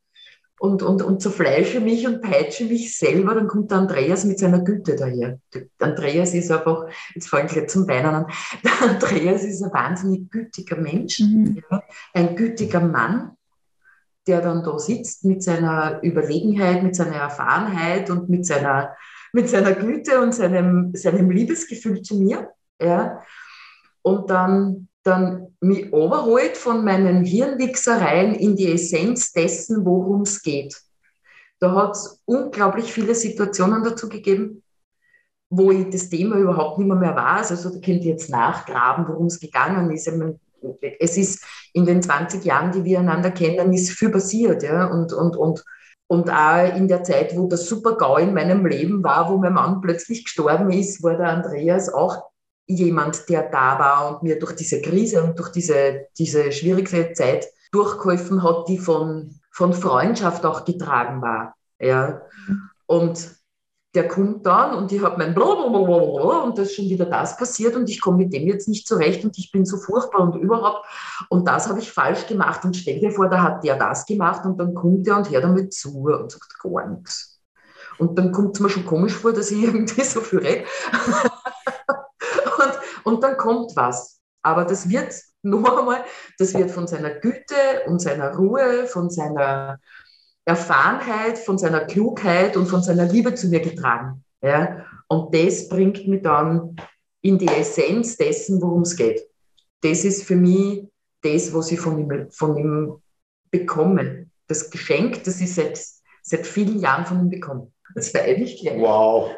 und, 0.59 0.83
und, 0.83 1.03
und 1.03 1.21
zerfleische 1.21 1.81
mich 1.81 2.07
und 2.07 2.23
peitsche 2.23 2.65
mich 2.65 2.97
selber, 2.97 3.35
dann 3.35 3.47
kommt 3.47 3.71
der 3.71 3.79
Andreas 3.79 4.25
mit 4.25 4.39
seiner 4.39 4.61
Güte 4.61 4.97
daher. 4.97 5.39
Der 5.53 5.63
Andreas 5.81 6.33
ist 6.35 6.51
einfach, 6.51 6.87
jetzt 7.15 7.29
fange 7.29 7.47
ich 7.47 7.53
gleich 7.53 7.69
zum 7.69 7.87
Weinen 7.87 8.07
an, 8.07 8.27
der 8.65 8.91
Andreas 8.91 9.45
ist 9.45 9.63
ein 9.63 9.73
wahnsinnig 9.73 10.31
gütiger 10.31 10.77
Mensch 10.77 11.21
Mhm. 11.21 11.63
ja, 11.71 11.83
ein 12.15 12.37
gütiger 12.37 12.81
Mann, 12.81 13.33
der 14.27 14.41
dann 14.41 14.63
da 14.63 14.79
sitzt 14.79 15.25
mit 15.25 15.43
seiner 15.43 16.03
Überlegenheit, 16.03 16.83
mit 16.83 16.97
seiner 16.97 17.17
Erfahrenheit 17.17 18.11
und 18.11 18.29
mit 18.29 18.45
seiner, 18.45 18.95
mit 19.33 19.49
seiner 19.49 19.73
Güte 19.73 20.21
und 20.21 20.35
seinem, 20.35 20.93
seinem 20.95 21.31
Liebesgefühl 21.31 22.03
zu 22.03 22.17
mir. 22.17 22.51
Ja, 22.81 23.23
und 24.03 24.31
dann, 24.31 24.89
dann 25.07 25.57
mich 25.61 25.93
overholt 25.93 26.57
von 26.57 26.85
meinen 26.85 27.25
Hirnwichsereien 27.25 28.35
in 28.35 28.57
die 28.57 28.73
Essenz 28.73 29.33
dessen, 29.33 29.85
worum 29.85 30.23
es 30.23 30.43
geht. 30.43 30.81
Da 31.59 31.75
hat 31.75 31.93
es 31.93 32.21
unglaublich 32.27 32.93
viele 32.93 33.15
Situationen 33.15 33.83
dazu 33.83 34.09
gegeben, 34.09 34.63
wo 35.49 35.71
ich 35.71 35.89
das 35.91 36.09
Thema 36.09 36.37
überhaupt 36.37 36.79
nicht 36.79 36.89
mehr, 36.89 36.97
mehr 36.97 37.17
weiß. 37.17 37.53
Also 37.53 37.71
da 37.71 37.79
könnt 37.79 38.05
ihr 38.05 38.13
jetzt 38.13 38.31
nachgraben, 38.31 39.07
worum 39.09 39.27
es 39.27 39.41
gegangen 39.41 39.91
ist. 39.91 40.07
Ich 40.07 40.15
mein, 40.15 40.39
es 40.99 41.17
ist 41.17 41.45
in 41.73 41.87
den 41.87 42.03
20 42.03 42.45
Jahren, 42.45 42.73
die 42.73 42.85
wir 42.85 42.99
einander 42.99 43.31
kennen, 43.31 43.73
ist 43.73 43.91
viel 43.91 44.11
passiert. 44.11 44.63
Ja? 44.63 44.87
Und, 44.87 45.13
und, 45.13 45.37
und, 45.37 45.65
und 46.09 46.31
auch 46.31 46.77
in 46.77 46.89
der 46.89 47.05
Zeit, 47.05 47.37
wo 47.37 47.47
das 47.47 47.69
Super-GAU 47.69 48.19
in 48.19 48.35
meinem 48.35 48.67
Leben 48.67 49.03
war, 49.03 49.31
wo 49.31 49.39
mein 49.39 49.55
Mann 49.55 49.81
plötzlich 49.81 50.25
gestorben 50.25 50.71
ist, 50.71 51.03
war 51.03 51.17
der 51.17 51.29
Andreas 51.29 51.93
auch 51.93 52.31
jemand, 52.67 53.29
der 53.29 53.49
da 53.49 53.79
war 53.79 54.11
und 54.11 54.23
mir 54.23 54.39
durch 54.39 54.55
diese 54.57 54.81
Krise 54.83 55.23
und 55.23 55.39
durch 55.39 55.51
diese, 55.51 56.07
diese 56.19 56.51
schwierige 56.53 57.13
Zeit 57.13 57.47
durchgeholfen 57.73 58.43
hat, 58.43 58.69
die 58.69 58.79
von, 58.79 59.39
von 59.51 59.73
Freundschaft 59.73 60.45
auch 60.45 60.65
getragen 60.65 61.23
war. 61.23 61.55
Ja. 61.79 62.23
Und 62.87 63.37
der 63.95 64.09
kommt 64.09 64.45
dann 64.45 64.77
und 64.77 64.93
ich 64.93 65.03
habe 65.03 65.17
mein 65.17 65.35
Blablabla 65.35 66.43
und 66.43 66.59
das 66.59 66.69
ist 66.69 66.75
schon 66.75 66.85
wieder 66.85 67.07
das 67.07 67.39
passiert 67.39 67.75
und 67.77 67.89
ich 67.89 68.01
komme 68.01 68.19
mit 68.19 68.33
dem 68.33 68.47
jetzt 68.47 68.69
nicht 68.69 68.87
zurecht 68.87 69.25
und 69.25 69.39
ich 69.39 69.51
bin 69.51 69.65
so 69.65 69.79
furchtbar 69.79 70.21
und 70.21 70.37
überhaupt 70.37 70.85
und 71.31 71.49
das 71.49 71.67
habe 71.67 71.79
ich 71.79 71.91
falsch 71.91 72.27
gemacht 72.27 72.63
und 72.65 72.77
stell 72.77 73.01
dir 73.01 73.11
vor, 73.11 73.31
da 73.31 73.43
hat 73.43 73.65
der 73.65 73.79
das 73.79 74.05
gemacht 74.05 74.45
und 74.45 74.59
dann 74.59 74.75
kommt 74.75 75.07
der 75.07 75.17
und 75.17 75.31
hört 75.31 75.45
damit 75.45 75.73
zu 75.73 76.03
und 76.03 76.31
sagt 76.31 76.59
gar 76.63 76.87
nichts. 76.89 77.41
Und 77.99 78.19
dann 78.19 78.33
kommt 78.33 78.55
es 78.55 78.61
mir 78.61 78.69
schon 78.69 78.85
komisch 78.85 79.15
vor, 79.15 79.33
dass 79.33 79.51
ich 79.51 79.63
irgendwie 79.65 80.03
so 80.03 80.21
viel 80.21 80.41
rede. 80.41 80.65
Und, 83.07 83.23
dann 83.23 83.37
kommt 83.37 83.75
was. 83.77 84.21
Aber 84.43 84.65
das 84.65 84.89
wird, 84.89 85.15
noch 85.43 85.79
einmal, 85.79 86.05
das 86.39 86.55
wird 86.55 86.71
von 86.71 86.87
seiner 86.87 87.11
Güte 87.11 87.85
und 87.87 88.01
seiner 88.01 88.35
Ruhe, 88.35 88.87
von 88.87 89.11
seiner 89.11 89.79
Erfahrenheit, 90.45 91.39
von 91.39 91.59
seiner 91.59 91.85
Klugheit 91.85 92.57
und 92.57 92.67
von 92.67 92.83
seiner 92.83 93.05
Liebe 93.07 93.35
zu 93.35 93.49
mir 93.49 93.61
getragen. 93.61 94.25
Ja? 94.43 94.85
Und 95.09 95.35
das 95.35 95.69
bringt 95.69 96.07
mich 96.07 96.23
dann 96.23 96.77
in 97.21 97.39
die 97.39 97.49
Essenz 97.49 98.17
dessen, 98.17 98.63
worum 98.63 98.83
es 98.83 98.97
geht. 98.97 99.21
Das 99.81 100.05
ist 100.05 100.25
für 100.25 100.37
mich 100.37 100.87
das, 101.23 101.53
was 101.53 101.73
ich 101.73 101.81
von 101.81 101.99
ihm, 101.99 102.31
von 102.31 102.57
ihm 102.57 103.03
bekomme. 103.51 104.31
Das 104.47 104.71
Geschenk, 104.71 105.25
das 105.25 105.41
ich 105.41 105.53
seit, 105.53 105.81
seit 106.23 106.47
vielen 106.47 106.79
Jahren 106.79 107.07
von 107.07 107.21
ihm 107.21 107.31
bekomme. 107.31 107.73
Das 107.97 108.13
war 108.13 108.21
eigentlich 108.21 108.61
gleich. 108.61 108.79
Wow. 108.79 109.31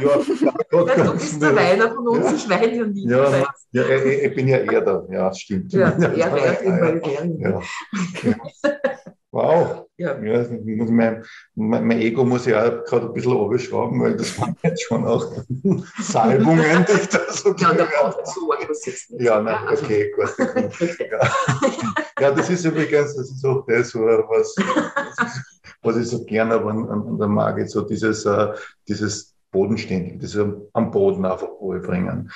Ja, 0.00 0.16
du 1.04 1.12
bist 1.12 1.42
der. 1.42 1.54
Weiner 1.54 1.94
von 1.94 2.08
uns, 2.08 2.24
Ja. 2.24 2.34
ich 2.34 2.48
weine 2.48 2.76
ja 2.76 2.86
nie. 2.86 3.06
Ja, 3.06 3.44
ja 3.72 3.88
ich, 3.90 4.22
ich 4.22 4.34
bin 4.34 4.48
ja 4.48 4.56
eher 4.56 4.80
da. 4.80 5.06
Ja, 5.10 5.34
stimmt. 5.34 5.70
ja, 5.74 5.90
er 5.90 6.16
ja, 6.16 6.34
wäre 6.34 6.64
ja, 6.64 7.24
ja. 7.24 7.60
Ja. 8.22 8.36
Wow. 9.32 9.86
Ja. 9.98 10.18
Ja, 10.18 10.38
das 10.38 10.48
mein, 10.50 11.22
mein, 11.54 11.86
mein 11.86 12.00
Ego 12.00 12.24
muss 12.24 12.46
ja 12.46 12.64
auch 12.64 12.84
gerade 12.84 13.06
ein 13.06 13.12
bisschen 13.12 13.32
runterschrauben, 13.32 14.00
weil 14.00 14.16
das 14.16 14.40
waren 14.40 14.56
jetzt 14.62 14.82
schon 14.82 15.06
auch 15.06 15.30
Salbungen, 16.00 16.86
die 16.88 16.92
ich 17.02 17.08
da 17.10 17.20
so 17.30 17.54
Ja, 17.58 17.74
da 17.74 17.84
braucht 17.84 18.26
so 18.26 18.52
etwas 18.54 18.86
jetzt 18.86 19.10
nicht. 19.10 19.22
Ja, 19.22 19.42
nein, 19.42 19.58
okay, 19.70 20.10
gut. 20.16 20.34
Ja, 22.18 22.30
das 22.30 22.48
ist 22.48 22.64
übrigens, 22.64 23.14
das 23.14 23.30
ist 23.30 23.44
auch 23.44 23.64
das, 23.66 23.94
was, 23.94 24.56
was 25.82 25.96
ich 25.96 26.08
so 26.08 26.24
gerne 26.24 26.54
aber 26.54 26.70
an, 26.70 26.88
an 26.88 27.18
der 27.18 27.28
Margit, 27.28 27.70
so 27.70 27.82
dieses, 27.82 28.24
äh, 28.26 28.52
dieses 28.88 29.34
Bodenständige, 29.50 30.18
das 30.18 30.38
am 30.72 30.90
Boden 30.90 31.24
einfach 31.24 31.48
Ruhe 31.48 31.80
bringen. 31.80 32.30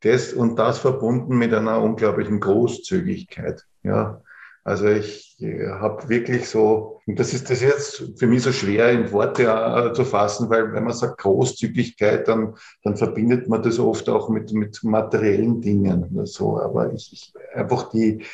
Das 0.00 0.32
und 0.32 0.56
das 0.58 0.78
verbunden 0.78 1.36
mit 1.36 1.52
einer 1.52 1.82
unglaublichen 1.82 2.40
Großzügigkeit. 2.40 3.64
Ja, 3.82 4.22
also 4.62 4.86
ich 4.86 5.36
äh, 5.40 5.68
habe 5.68 6.08
wirklich 6.08 6.48
so, 6.48 7.00
und 7.06 7.18
das 7.18 7.34
ist 7.34 7.50
das 7.50 7.60
jetzt 7.60 8.18
für 8.18 8.26
mich 8.26 8.42
so 8.42 8.52
schwer 8.52 8.90
in 8.92 9.12
Worte 9.12 9.42
äh, 9.44 9.92
zu 9.92 10.04
fassen, 10.06 10.48
weil 10.48 10.72
wenn 10.72 10.84
man 10.84 10.94
sagt 10.94 11.18
Großzügigkeit, 11.18 12.26
dann, 12.28 12.54
dann 12.82 12.96
verbindet 12.96 13.48
man 13.48 13.62
das 13.62 13.78
oft 13.78 14.08
auch 14.08 14.30
mit, 14.30 14.52
mit 14.52 14.82
materiellen 14.82 15.60
Dingen 15.60 16.04
oder 16.14 16.26
so. 16.26 16.58
Aber 16.58 16.92
ich, 16.94 17.12
ich 17.12 17.34
einfach 17.54 17.90
die, 17.90 18.24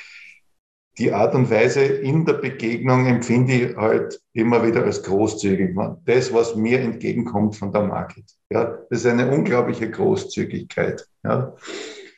die 1.00 1.12
Art 1.12 1.34
und 1.34 1.50
Weise 1.50 1.80
in 1.80 2.24
der 2.26 2.34
Begegnung 2.34 3.06
empfinde 3.06 3.54
ich 3.54 3.76
halt 3.76 4.20
immer 4.34 4.64
wieder 4.66 4.84
als 4.84 5.02
großzügig. 5.02 5.74
Das, 6.04 6.32
was 6.32 6.54
mir 6.54 6.78
entgegenkommt 6.80 7.56
von 7.56 7.72
der 7.72 7.84
Market. 7.84 8.24
Ja, 8.50 8.76
das 8.90 9.00
ist 9.00 9.06
eine 9.06 9.30
unglaubliche 9.30 9.90
Großzügigkeit. 9.90 11.06
Ja. 11.24 11.54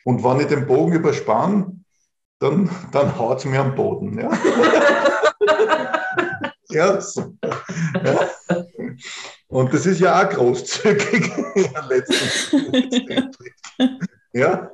Und 0.03 0.21
wenn 0.21 0.41
ich 0.41 0.47
den 0.47 0.67
Bogen 0.67 0.91
überspanne, 0.91 1.77
dann, 2.39 2.69
dann 2.91 3.17
haut 3.17 3.39
es 3.39 3.45
mir 3.45 3.61
am 3.61 3.73
Boden. 3.73 4.19
Ja, 4.19 4.29
ja, 6.69 6.99
so. 6.99 7.37
ja. 8.03 8.29
Und 9.47 9.73
das 9.73 9.85
ist 9.85 10.01
ja 10.01 10.21
auch 10.21 10.29
großzügig. 10.29 11.31
ja, 14.33 14.71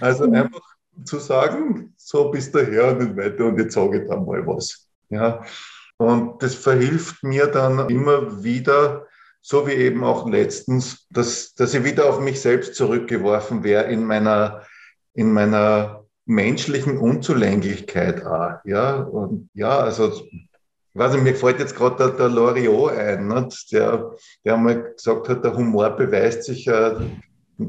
also 0.00 0.24
einfach 0.24 0.71
zu 1.04 1.18
sagen, 1.18 1.94
so 1.96 2.30
bis 2.30 2.50
daher 2.50 2.88
und 2.92 2.98
nicht 2.98 3.16
weiter 3.16 3.46
und 3.46 3.58
jetzt 3.58 3.74
sage 3.74 4.02
ich 4.02 4.08
dann 4.08 4.24
mal 4.24 4.46
was. 4.46 4.88
Ja. 5.08 5.44
Und 5.96 6.42
das 6.42 6.54
verhilft 6.54 7.22
mir 7.22 7.46
dann 7.46 7.88
immer 7.88 8.42
wieder, 8.42 9.06
so 9.40 9.66
wie 9.66 9.72
eben 9.72 10.04
auch 10.04 10.28
letztens, 10.28 11.06
dass, 11.10 11.54
dass 11.54 11.74
ich 11.74 11.84
wieder 11.84 12.08
auf 12.08 12.20
mich 12.20 12.40
selbst 12.40 12.74
zurückgeworfen 12.74 13.64
wäre 13.64 13.84
in 13.84 14.04
meiner, 14.04 14.62
in 15.14 15.32
meiner 15.32 16.04
menschlichen 16.24 16.98
Unzulänglichkeit 16.98 18.24
auch. 18.24 18.54
Ja, 18.64 18.96
und 18.96 19.50
ja, 19.54 19.78
also 19.78 20.22
weiß 20.94 21.14
nicht, 21.14 21.24
mir 21.24 21.34
fällt 21.34 21.58
jetzt 21.58 21.76
gerade 21.76 21.96
der, 21.96 22.08
der 22.10 22.28
Loriot 22.28 22.92
ein, 22.92 23.28
nicht? 23.28 23.72
Der, 23.72 24.12
der 24.44 24.54
einmal 24.54 24.92
gesagt 24.94 25.28
hat, 25.28 25.44
der 25.44 25.56
Humor 25.56 25.90
beweist 25.90 26.44
sich 26.44 26.66
äh, 26.68 26.94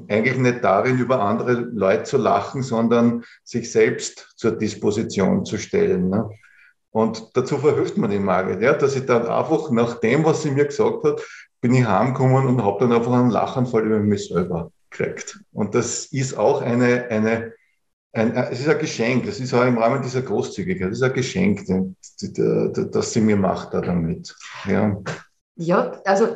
eigentlich 0.08 0.38
nicht 0.38 0.64
darin, 0.64 0.98
über 0.98 1.22
andere 1.22 1.54
Leute 1.54 2.04
zu 2.04 2.18
lachen, 2.18 2.64
sondern 2.64 3.24
sich 3.44 3.72
selbst 3.72 4.34
zur 4.36 4.54
Disposition 4.54 5.46
zu 5.46 5.58
stellen. 5.58 6.10
Ne? 6.10 6.30
Und 6.92 7.36
dazu 7.36 7.58
verhilft 7.58 7.98
man 7.98 8.12
die 8.12 8.20
Margit, 8.20 8.62
ja, 8.62 8.74
dass 8.74 8.96
ich 8.96 9.06
dann 9.06 9.26
einfach 9.26 9.72
nach 9.72 10.00
dem, 10.00 10.24
was 10.26 10.44
sie 10.44 10.52
mir 10.52 10.66
gesagt 10.66 11.04
hat, 11.04 11.22
bin 11.60 11.74
ich 11.74 11.86
heimgekommen 11.86 12.46
und 12.46 12.64
habe 12.64 12.82
dann 12.82 12.94
einfach 12.94 13.14
einen 13.14 13.32
Lachanfall 13.32 13.86
über 13.86 14.00
mich 14.00 14.28
selber 14.28 14.72
gekriegt. 14.90 15.40
Und 15.54 15.74
das 15.74 16.06
ist 16.06 16.38
auch 16.38 16.62
eine, 16.62 17.06
eine, 17.10 17.54
ein, 18.12 18.36
es 18.36 18.60
ist 18.60 18.70
ein 18.70 18.78
Geschenk, 18.78 19.26
es 19.26 19.40
ist 19.40 19.54
auch 19.54 19.66
im 19.66 19.78
Rahmen 19.78 20.04
dieser 20.04 20.22
Großzügigkeit, 20.22 20.92
es 20.92 21.00
ist 21.00 21.04
ein 21.04 21.14
Geschenk, 21.14 21.66
das 21.66 23.14
sie 23.14 23.22
mir 23.22 23.38
macht 23.38 23.74
da 23.74 23.82
damit. 23.82 24.36
Ja, 24.66 24.98
ja 25.56 26.02
also 26.06 26.28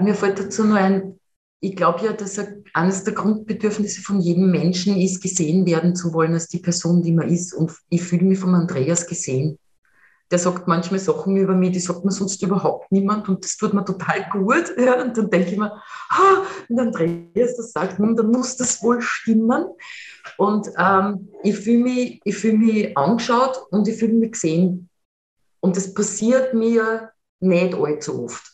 mir 0.00 0.14
fällt 0.14 0.38
dazu 0.38 0.64
nur 0.64 0.76
ein, 0.76 1.18
ich 1.64 1.76
glaube 1.76 2.04
ja, 2.04 2.12
dass 2.12 2.38
eines 2.74 3.04
der 3.04 3.14
Grundbedürfnisse 3.14 4.02
von 4.02 4.20
jedem 4.20 4.50
Menschen 4.50 5.00
ist, 5.00 5.22
gesehen 5.22 5.64
werden 5.64 5.96
zu 5.96 6.12
wollen 6.12 6.34
als 6.34 6.48
die 6.48 6.58
Person, 6.58 7.02
die 7.02 7.12
man 7.12 7.28
ist. 7.28 7.54
Und 7.54 7.72
ich 7.88 8.02
fühle 8.02 8.24
mich 8.24 8.38
von 8.38 8.54
Andreas 8.54 9.06
gesehen. 9.06 9.58
Der 10.30 10.38
sagt 10.38 10.68
manchmal 10.68 11.00
Sachen 11.00 11.36
über 11.36 11.54
mich, 11.54 11.72
die 11.72 11.80
sagt 11.80 12.04
mir 12.04 12.10
sonst 12.10 12.42
überhaupt 12.42 12.92
niemand 12.92 13.28
und 13.28 13.44
das 13.44 13.56
tut 13.56 13.72
mir 13.72 13.84
total 13.84 14.26
gut. 14.30 14.74
Ja. 14.76 15.02
Und 15.02 15.16
dann 15.16 15.30
denke 15.30 15.52
ich 15.52 15.58
mir, 15.58 15.72
ah, 16.10 16.42
und 16.68 16.78
Andreas 16.78 17.56
das 17.56 17.72
sagt, 17.72 17.98
hm, 17.98 18.14
dann 18.14 18.30
muss 18.30 18.56
das 18.56 18.82
wohl 18.82 19.00
stimmen. 19.00 19.64
Und 20.36 20.68
ähm, 20.78 21.28
ich 21.42 21.56
fühle 21.56 21.82
mich, 21.82 22.20
fühl 22.34 22.58
mich 22.58 22.96
angeschaut 22.96 23.58
und 23.70 23.88
ich 23.88 23.96
fühle 23.96 24.14
mich 24.14 24.32
gesehen. 24.32 24.90
Und 25.60 25.76
das 25.78 25.94
passiert 25.94 26.52
mir 26.52 27.10
nicht 27.40 27.74
allzu 27.74 28.24
oft. 28.24 28.53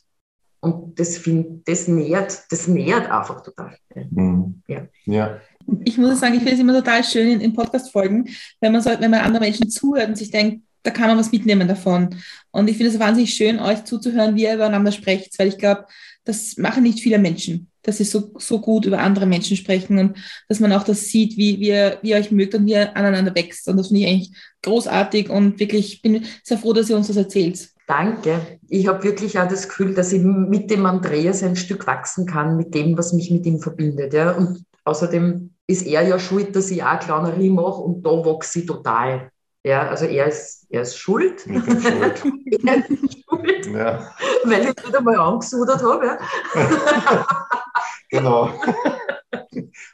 Und 0.60 0.98
das, 0.98 1.16
find, 1.16 1.66
das, 1.66 1.88
nährt, 1.88 2.38
das 2.50 2.68
nährt 2.68 3.10
einfach 3.10 3.42
total. 3.42 3.76
Mhm. 4.10 4.62
Ja. 4.68 4.86
ja. 5.06 5.40
Ich 5.84 5.96
muss 5.96 6.20
sagen, 6.20 6.34
ich 6.34 6.40
finde 6.40 6.54
es 6.54 6.60
immer 6.60 6.74
total 6.74 7.02
schön 7.02 7.30
in, 7.30 7.40
in 7.40 7.54
Podcast-Folgen, 7.54 8.28
wenn 8.60 8.72
man, 8.72 8.82
so, 8.82 8.90
wenn 8.90 9.10
man 9.10 9.20
anderen 9.20 9.44
Menschen 9.44 9.70
zuhört 9.70 10.08
und 10.08 10.18
sich 10.18 10.30
denkt, 10.30 10.62
da 10.82 10.90
kann 10.90 11.08
man 11.08 11.18
was 11.18 11.32
mitnehmen 11.32 11.68
davon. 11.68 12.16
Und 12.50 12.68
ich 12.68 12.76
finde 12.76 12.92
es 12.92 12.98
wahnsinnig 12.98 13.34
schön, 13.34 13.58
euch 13.58 13.84
zuzuhören, 13.84 14.34
wie 14.34 14.44
ihr 14.44 14.54
übereinander 14.54 14.92
sprecht, 14.92 15.38
weil 15.38 15.48
ich 15.48 15.58
glaube, 15.58 15.86
das 16.24 16.56
machen 16.56 16.82
nicht 16.82 17.00
viele 17.00 17.18
Menschen, 17.18 17.68
dass 17.82 17.98
sie 17.98 18.04
so, 18.04 18.32
so 18.38 18.60
gut 18.60 18.86
über 18.86 18.98
andere 18.98 19.26
Menschen 19.26 19.56
sprechen 19.56 19.98
und 19.98 20.18
dass 20.48 20.60
man 20.60 20.72
auch 20.72 20.84
das 20.84 21.02
sieht, 21.02 21.36
wie, 21.36 21.60
wie, 21.60 21.68
ihr, 21.68 21.98
wie 22.02 22.10
ihr 22.10 22.16
euch 22.16 22.30
mögt 22.30 22.54
und 22.54 22.66
wie 22.66 22.72
ihr 22.72 22.96
aneinander 22.96 23.34
wächst. 23.34 23.68
Und 23.68 23.76
das 23.76 23.88
finde 23.88 24.02
ich 24.02 24.06
eigentlich 24.06 24.32
großartig 24.62 25.30
und 25.30 25.58
wirklich 25.58 26.02
bin 26.02 26.24
sehr 26.42 26.58
froh, 26.58 26.72
dass 26.72 26.90
ihr 26.90 26.96
uns 26.96 27.08
das 27.08 27.16
erzählt. 27.16 27.70
Danke. 27.90 28.60
Ich 28.68 28.86
habe 28.86 29.02
wirklich 29.02 29.36
auch 29.40 29.48
das 29.48 29.68
Gefühl, 29.68 29.94
dass 29.94 30.12
ich 30.12 30.22
mit 30.22 30.70
dem 30.70 30.86
Andreas 30.86 31.42
ein 31.42 31.56
Stück 31.56 31.88
wachsen 31.88 32.24
kann, 32.24 32.56
mit 32.56 32.72
dem, 32.72 32.96
was 32.96 33.12
mich 33.12 33.32
mit 33.32 33.44
ihm 33.46 33.58
verbindet. 33.58 34.14
Ja. 34.14 34.30
Und 34.30 34.64
außerdem 34.84 35.50
ist 35.66 35.84
er 35.84 36.02
ja 36.02 36.20
schuld, 36.20 36.54
dass 36.54 36.70
ich 36.70 36.84
auch 36.84 37.00
Clownerie 37.00 37.50
mache 37.50 37.82
und 37.82 38.06
da 38.06 38.10
wachse 38.10 38.60
ich 38.60 38.66
total. 38.66 39.32
Ja, 39.64 39.88
also 39.88 40.04
er 40.04 40.26
ist, 40.26 40.66
er 40.70 40.82
ist 40.82 40.98
schuld. 40.98 41.44
Ich 41.46 41.64
bin 41.64 41.80
schuld. 41.80 42.22
er 42.64 42.76
ist 42.76 43.24
schuld. 43.24 43.66
Ja. 43.66 44.08
Weil 44.44 44.62
ich 44.62 44.86
wieder 44.86 45.00
mal 45.00 45.18
angesudert 45.18 45.82
habe. 45.82 46.06
Ja. 46.06 47.26
genau. 48.08 48.50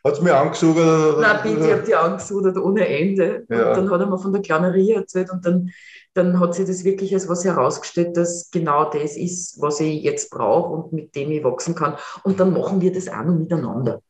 Hat 0.05 0.13
es 0.13 0.21
mir 0.21 0.37
angesudert? 0.37 1.19
Nein, 1.19 1.39
bitte, 1.43 1.67
ich 1.67 1.73
habe 1.73 1.83
die 1.83 1.95
angesudert 1.95 2.59
ohne 2.59 2.87
Ende. 2.87 3.47
Ja. 3.49 3.71
Und 3.71 3.77
dann 3.79 3.91
hat 3.91 4.01
er 4.03 4.07
mir 4.07 4.19
von 4.19 4.35
der 4.35 4.43
Clownerie 4.43 4.93
erzählt 4.93 5.31
und 5.31 5.47
dann 5.47 5.71
dann 6.17 6.41
hat 6.41 6.55
sich 6.55 6.67
das 6.67 6.85
wirklich 6.85 7.13
als 7.13 7.29
was 7.29 7.45
herausgestellt, 7.45 8.17
dass 8.17 8.51
genau 8.51 8.91
das 8.91 9.17
ist, 9.17 9.61
was 9.61 9.81
ich 9.81 10.03
jetzt 10.03 10.31
brauche 10.31 10.73
und 10.73 10.93
mit 10.93 11.15
dem 11.15 11.31
ich 11.31 11.45
wachsen 11.45 11.75
kann. 11.75 11.97
Und 12.25 12.41
dann 12.41 12.53
machen 12.53 12.81
wir 12.81 12.93
das 12.93 13.09
auch 13.09 13.25
noch 13.25 13.35
miteinander. 13.35 14.01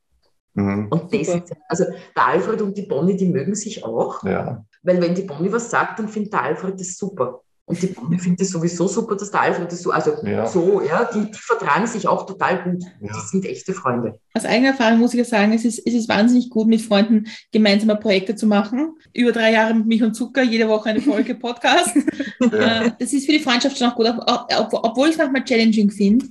Mhm. 0.55 0.87
Und 0.89 1.13
das 1.13 1.29
ist, 1.29 1.53
also 1.69 1.85
der 1.85 2.27
Alfred 2.27 2.63
und 2.63 2.77
die 2.77 2.83
Bonnie, 2.83 3.17
die 3.17 3.29
mögen 3.29 3.55
sich 3.55 3.85
auch. 3.85 4.23
Ja. 4.23 4.65
Weil 4.83 5.03
wenn 5.03 5.15
die 5.15 5.23
Bonnie 5.23 5.53
was 5.53 5.71
sagt, 5.71 5.99
dann 5.99 6.09
findet 6.09 6.33
der 6.33 6.43
Alfred 6.43 6.79
das 6.81 6.97
super. 6.97 7.43
Und 7.69 7.83
die 7.83 7.89
Bonnie 7.89 8.19
findet 8.19 8.43
es 8.43 8.51
sowieso 8.51 8.87
super, 8.87 9.17
dass 9.17 9.33
der 9.33 9.41
Alfred 9.41 9.73
das 9.73 9.83
so, 9.83 9.91
also 9.91 10.25
ja. 10.25 10.47
so, 10.47 10.81
ja, 10.83 11.11
die, 11.13 11.33
die, 11.33 11.37
vertragen 11.37 11.89
sich 11.89 12.07
auch 12.07 12.25
total 12.25 12.63
gut. 12.63 12.85
Ja. 13.01 13.13
Die 13.13 13.27
sind 13.29 13.45
echte 13.45 13.73
Freunde. 13.73 14.21
Aus 14.35 14.45
eigener 14.45 14.69
Erfahrung 14.69 15.01
muss 15.01 15.15
ich 15.15 15.19
ja 15.19 15.25
sagen, 15.25 15.53
es 15.53 15.65
ist, 15.65 15.85
es 15.85 15.93
ist 15.93 16.09
wahnsinnig 16.09 16.49
gut, 16.49 16.69
mit 16.69 16.81
Freunden 16.81 17.25
gemeinsame 17.51 17.97
Projekte 17.97 18.37
zu 18.37 18.47
machen. 18.47 18.95
Über 19.13 19.33
drei 19.33 19.51
Jahre 19.53 19.75
mit 19.75 19.87
Milch 19.87 20.05
und 20.05 20.15
Zucker, 20.15 20.45
jede 20.45 20.69
Woche 20.69 20.91
eine 20.91 21.01
Folge 21.01 21.35
Podcast. 21.41 21.97
ja. 22.41 22.85
Äh, 22.85 22.93
das 23.01 23.13
ist 23.13 23.27
für 23.27 23.33
die 23.33 23.41
Freundschaft 23.41 23.77
schon 23.77 23.89
auch 23.89 23.97
gut, 23.97 24.07
obwohl 24.09 25.09
ich 25.09 25.15
es 25.15 25.19
manchmal 25.19 25.45
challenging 25.45 25.91
finde. 25.91 26.25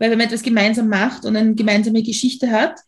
Weil 0.00 0.10
wenn 0.10 0.18
man 0.18 0.26
etwas 0.26 0.42
gemeinsam 0.42 0.88
macht 0.88 1.24
und 1.24 1.36
eine 1.36 1.54
gemeinsame 1.54 2.02
Geschichte 2.02 2.50
hat, 2.50 2.80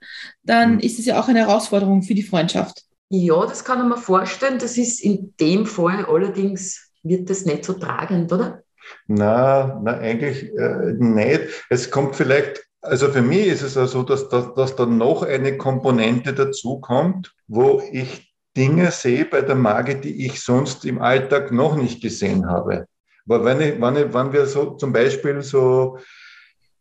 dann 0.42 0.74
mhm. 0.74 0.80
ist 0.80 0.98
es 0.98 1.06
ja 1.06 1.20
auch 1.20 1.28
eine 1.28 1.40
Herausforderung 1.40 2.02
für 2.02 2.14
die 2.14 2.24
Freundschaft. 2.24 2.82
Ja, 3.10 3.46
das 3.46 3.64
kann 3.64 3.78
man 3.78 3.90
mir 3.90 3.98
vorstellen. 3.98 4.58
Das 4.58 4.76
ist 4.76 5.00
in 5.00 5.34
dem 5.38 5.66
Fall 5.66 6.04
allerdings 6.06 6.91
wird 7.02 7.30
das 7.30 7.44
nicht 7.44 7.64
so 7.64 7.74
tragend, 7.74 8.32
oder? 8.32 8.62
Na, 9.06 9.80
na 9.82 9.98
eigentlich 9.98 10.52
äh, 10.56 10.92
nicht. 10.98 11.64
Es 11.70 11.90
kommt 11.90 12.16
vielleicht, 12.16 12.64
also 12.80 13.08
für 13.08 13.22
mich 13.22 13.46
ist 13.46 13.62
es 13.62 13.76
also 13.76 14.00
so, 14.00 14.02
dass, 14.02 14.28
dass, 14.28 14.54
dass 14.54 14.76
da 14.76 14.86
noch 14.86 15.22
eine 15.22 15.56
Komponente 15.56 16.32
dazukommt, 16.32 17.34
wo 17.46 17.82
ich 17.92 18.32
Dinge 18.56 18.90
sehe 18.90 19.24
bei 19.24 19.40
der 19.40 19.54
Mage, 19.54 19.96
die 19.96 20.26
ich 20.26 20.40
sonst 20.40 20.84
im 20.84 21.00
Alltag 21.00 21.52
noch 21.52 21.76
nicht 21.76 22.02
gesehen 22.02 22.46
habe. 22.46 22.86
Aber 23.26 23.44
wenn, 23.44 23.60
ich, 23.60 23.80
wenn, 23.80 23.96
ich, 23.96 24.12
wenn 24.12 24.32
wir 24.32 24.46
so 24.46 24.72
zum 24.72 24.92
Beispiel 24.92 25.42
so 25.42 25.98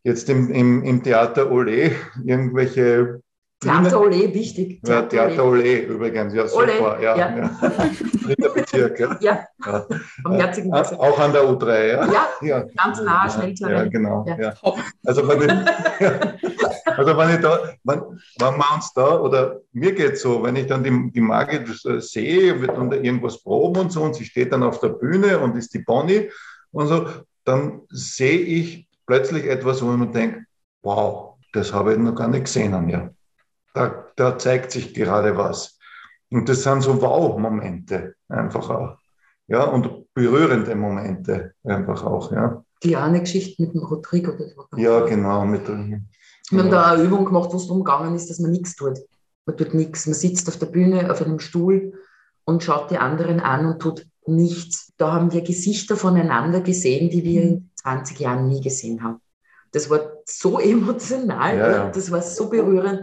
jetzt 0.02 0.28
im, 0.28 0.50
im, 0.50 0.82
im 0.82 1.02
Theater 1.02 1.50
Ole 1.50 1.92
irgendwelche 2.24 3.22
Theater 3.62 4.00
Ole, 4.00 4.34
wichtig. 4.34 4.80
Ja, 4.84 5.02
Theater 5.02 5.44
Ole 5.44 5.82
übrigens, 5.82 6.34
ja, 6.34 6.46
super. 6.48 7.00
Ja, 7.00 7.16
ja. 7.16 7.36
ja. 7.36 7.50
Dritter 8.24 8.48
Bezirk, 8.48 8.98
ja. 8.98 9.16
Ja, 9.20 9.46
ja. 9.64 9.86
am 10.24 10.32
herzigen 10.32 10.70
Bezirk. 10.70 10.98
Auch 10.98 11.18
an 11.18 11.32
der 11.32 11.42
U3, 11.42 11.86
ja. 11.86 12.28
Ja, 12.40 12.64
ganz 12.76 13.00
nah, 13.00 13.30
schnell 13.30 13.54
zu 13.54 13.70
Ja, 13.70 13.84
genau. 13.84 14.26
Also, 15.06 15.28
wenn 15.28 15.42
ich, 15.42 16.88
also 16.98 17.16
wenn 17.16 17.30
ich 17.30 17.40
da, 17.40 17.72
wenn, 17.84 18.00
wenn 18.40 18.56
wir 18.56 18.74
uns 18.74 18.92
da, 18.94 19.20
oder 19.20 19.60
mir 19.72 19.92
geht 19.92 20.14
es 20.14 20.22
so, 20.22 20.42
wenn 20.42 20.56
ich 20.56 20.66
dann 20.66 20.82
die, 20.82 21.12
die 21.12 21.20
Margit 21.20 21.68
sehe, 22.02 22.60
wird 22.60 22.76
dann 22.76 22.90
da 22.90 22.96
irgendwas 22.96 23.42
proben 23.42 23.82
und 23.82 23.92
so, 23.92 24.02
und 24.02 24.16
sie 24.16 24.24
steht 24.24 24.52
dann 24.52 24.64
auf 24.64 24.80
der 24.80 24.88
Bühne 24.88 25.38
und 25.38 25.56
ist 25.56 25.72
die 25.72 25.80
Bonnie 25.80 26.30
und 26.72 26.88
so, 26.88 27.06
dann 27.44 27.82
sehe 27.90 28.40
ich 28.40 28.88
plötzlich 29.06 29.46
etwas, 29.46 29.82
wo 29.82 29.86
man 29.86 30.12
denkt, 30.12 30.40
wow, 30.82 31.34
das 31.52 31.72
habe 31.72 31.92
ich 31.92 31.98
noch 31.98 32.14
gar 32.16 32.28
nicht 32.28 32.44
gesehen 32.44 32.74
an 32.74 32.86
mir 32.86 33.14
da, 33.74 34.06
da 34.16 34.38
zeigt 34.38 34.72
sich 34.72 34.94
gerade 34.94 35.36
was. 35.36 35.78
Und 36.30 36.48
das 36.48 36.62
sind 36.62 36.82
so 36.82 37.00
Wow-Momente 37.00 38.14
einfach 38.28 38.70
auch. 38.70 38.98
Ja, 39.48 39.64
und 39.64 40.12
berührende 40.14 40.74
Momente 40.74 41.54
einfach 41.64 42.04
auch, 42.04 42.32
ja. 42.32 42.64
Die 42.82 42.96
eine 42.96 43.20
Geschichte 43.20 43.62
mit 43.62 43.74
dem 43.74 43.82
Rodrigo. 43.82 44.32
Ja, 44.76 45.00
genau. 45.00 45.44
Mit, 45.44 45.68
wir 45.68 46.58
haben 46.58 46.70
da 46.70 46.92
eine 46.92 47.02
Übung 47.02 47.24
gemacht, 47.24 47.50
wo 47.52 47.56
es 47.56 47.66
darum 47.66 47.84
gegangen 47.84 48.14
ist, 48.14 48.28
dass 48.28 48.40
man 48.40 48.50
nichts 48.50 48.74
tut. 48.74 48.98
Man 49.46 49.56
tut 49.56 49.74
nichts. 49.74 50.06
Man 50.06 50.14
sitzt 50.14 50.48
auf 50.48 50.58
der 50.58 50.66
Bühne, 50.66 51.10
auf 51.10 51.22
einem 51.22 51.38
Stuhl 51.38 51.92
und 52.44 52.62
schaut 52.62 52.90
die 52.90 52.98
anderen 52.98 53.40
an 53.40 53.66
und 53.66 53.80
tut 53.80 54.06
nichts. 54.26 54.92
Da 54.96 55.12
haben 55.12 55.32
wir 55.32 55.42
Gesichter 55.42 55.96
voneinander 55.96 56.60
gesehen, 56.60 57.10
die 57.10 57.24
wir 57.24 57.42
in 57.42 57.70
20 57.76 58.20
Jahren 58.20 58.48
nie 58.48 58.60
gesehen 58.60 59.02
haben. 59.02 59.20
Das 59.72 59.90
war 59.90 60.00
so 60.24 60.58
emotional, 60.60 61.56
ja, 61.56 61.70
ja. 61.70 61.90
das 61.90 62.10
war 62.10 62.22
so 62.22 62.48
berührend. 62.48 63.02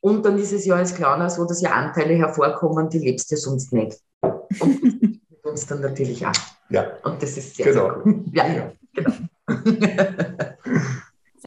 Und 0.00 0.24
dann 0.24 0.38
ist 0.38 0.52
es 0.52 0.64
ja 0.64 0.76
als 0.76 0.94
Clowner 0.94 1.28
so, 1.28 1.44
dass 1.44 1.60
ja 1.60 1.70
Anteile 1.72 2.14
hervorkommen, 2.14 2.88
die 2.88 2.98
lebst 2.98 3.30
du 3.32 3.36
sonst 3.36 3.72
nicht. 3.72 3.98
Und 4.20 4.82
mit 4.82 5.44
uns 5.44 5.66
dann 5.66 5.80
natürlich 5.80 6.24
auch. 6.26 6.32
Ja. 6.70 6.96
Und 7.02 7.22
das 7.22 7.36
ist 7.36 7.56
sehr, 7.56 7.66
genau. 7.72 7.86
sehr 7.86 8.02
cool. 8.04 8.24
Ja, 8.32 8.46
ja. 8.46 8.72
genau. 8.94 9.12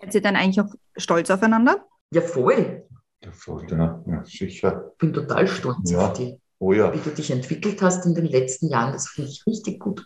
Seid 0.02 0.16
ihr 0.16 0.22
dann 0.22 0.36
eigentlich 0.36 0.60
auch 0.62 0.74
stolz 0.98 1.30
aufeinander? 1.30 1.86
Ja, 2.12 2.22
voll. 2.22 2.84
Ja, 3.24 3.32
voll, 3.32 3.66
ja, 3.70 4.04
ja 4.06 4.24
sicher. 4.26 4.92
Ich 4.94 4.98
bin 4.98 5.14
total 5.14 5.48
stolz 5.48 5.92
ja. 5.92 6.00
auf 6.00 6.14
dich. 6.14 6.36
Oh 6.60 6.74
ja. 6.74 6.94
Wie 6.94 7.00
du 7.00 7.10
dich 7.12 7.32
entwickelt 7.32 7.82
hast 7.82 8.06
in 8.06 8.16
den 8.16 8.26
letzten 8.26 8.68
Jahren, 8.68 8.94
das 8.94 9.08
finde 9.08 9.32
ich 9.32 9.46
richtig 9.48 9.80
gut. 9.80 10.06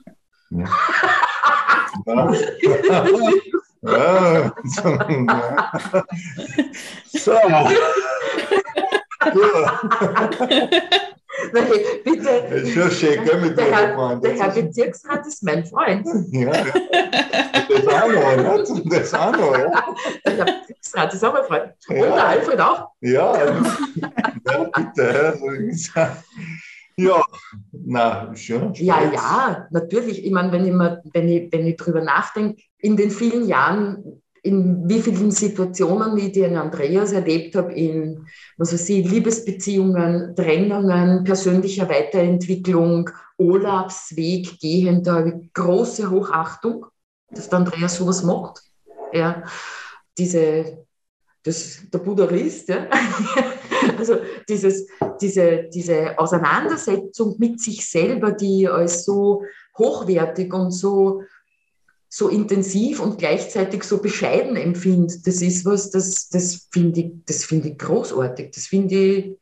Ja. 0.49 0.65
ja. 2.05 2.34
so. 7.08 7.31
Nein, 11.54 11.67
bitte. 12.04 12.48
Das 12.50 12.62
ist 12.62 12.74
schon 12.74 12.91
schön, 12.91 13.24
gell, 13.26 13.41
mit 13.41 13.58
der, 13.58 13.65
Herr, 13.65 14.15
der 14.17 14.32
Herr 14.34 14.50
Bezirksrat 14.52 15.28
ist 15.28 15.43
mein 15.43 15.65
Freund. 15.65 16.08
Ja, 16.32 16.52
das 16.52 17.88
auch 17.88 18.08
noch, 18.10 18.58
nicht? 18.58 18.93
Das 18.93 19.13
auch 19.13 19.32
noch, 19.34 19.58
ja. 19.58 19.86
Der 20.26 20.38
Herr 20.38 20.45
Bezirksrat 20.45 21.13
ist 21.13 21.26
auch 21.26 21.34
mein 21.34 21.43
Freund. 21.45 21.74
Und 21.89 21.98
ja. 21.98 22.15
der 22.15 22.28
Alfred 22.28 22.60
auch. 22.62 22.88
Ja, 23.02 23.38
ja 23.38 24.63
bitte. 24.76 25.39
Ja, 26.98 27.26
na, 27.74 28.34
schon. 28.36 28.74
Ja, 28.76 29.12
ja, 29.12 29.67
natürlich. 29.71 30.26
Ich 30.26 30.32
meine, 30.32 30.52
wenn 30.54 30.65
ich, 30.65 30.74
wenn 31.13 31.28
ich, 31.28 31.52
wenn 31.52 31.67
ich 31.67 31.76
drüber 31.76 32.02
nachdenke, 32.02 32.62
in 32.78 32.95
den 32.95 33.12
vielen 33.12 33.48
Jahren, 33.48 34.21
in 34.45 34.88
wie 34.88 35.01
vielen 35.01 35.31
Situationen 35.31 36.17
ich 36.17 36.31
den 36.34 36.55
Andreas 36.55 37.12
erlebt 37.12 37.55
habe, 37.55 37.73
in 37.73 38.27
was 38.58 38.73
weiß 38.73 38.89
ich, 38.89 39.10
Liebesbeziehungen, 39.10 40.36
Trennungen, 40.36 41.23
persönlicher 41.23 41.89
Weiterentwicklung, 41.89 43.10
Urlaubsweg 43.39 44.60
gehen, 44.60 45.03
da 45.03 45.15
habe 45.15 45.29
ich 45.29 45.53
große 45.53 46.12
Hochachtung, 46.12 46.86
dass 47.31 47.49
der 47.49 47.60
Andreas 47.60 47.95
sowas 47.95 48.23
macht. 48.23 48.62
Ja, 49.12 49.43
diese, 50.15 50.86
das, 51.43 51.79
der 51.91 51.99
Buddhist, 51.99 52.69
ja. 52.69 52.88
also 53.97 54.17
dieses, 54.47 54.88
diese, 55.19 55.63
diese 55.73 56.17
Auseinandersetzung 56.19 57.36
mit 57.39 57.60
sich 57.60 57.89
selber, 57.89 58.31
die 58.31 58.67
als 58.67 59.05
so 59.05 59.41
hochwertig 59.75 60.53
und 60.53 60.71
so, 60.71 61.23
so 62.10 62.30
intensiv 62.30 63.00
und 63.00 63.18
gleichzeitig 63.18 63.84
so 63.84 63.98
bescheiden 63.98 64.56
empfindet, 64.56 65.26
das 65.28 65.41
ist 65.41 65.65
was, 65.65 65.89
das, 65.91 66.30
das 66.30 66.68
finde 66.72 67.02
ich, 67.02 67.12
das 67.26 67.44
finde 67.44 67.70
ich 67.70 67.78
großartig, 67.78 68.52
das 68.52 68.68
finde 68.68 68.96
ich 68.96 69.38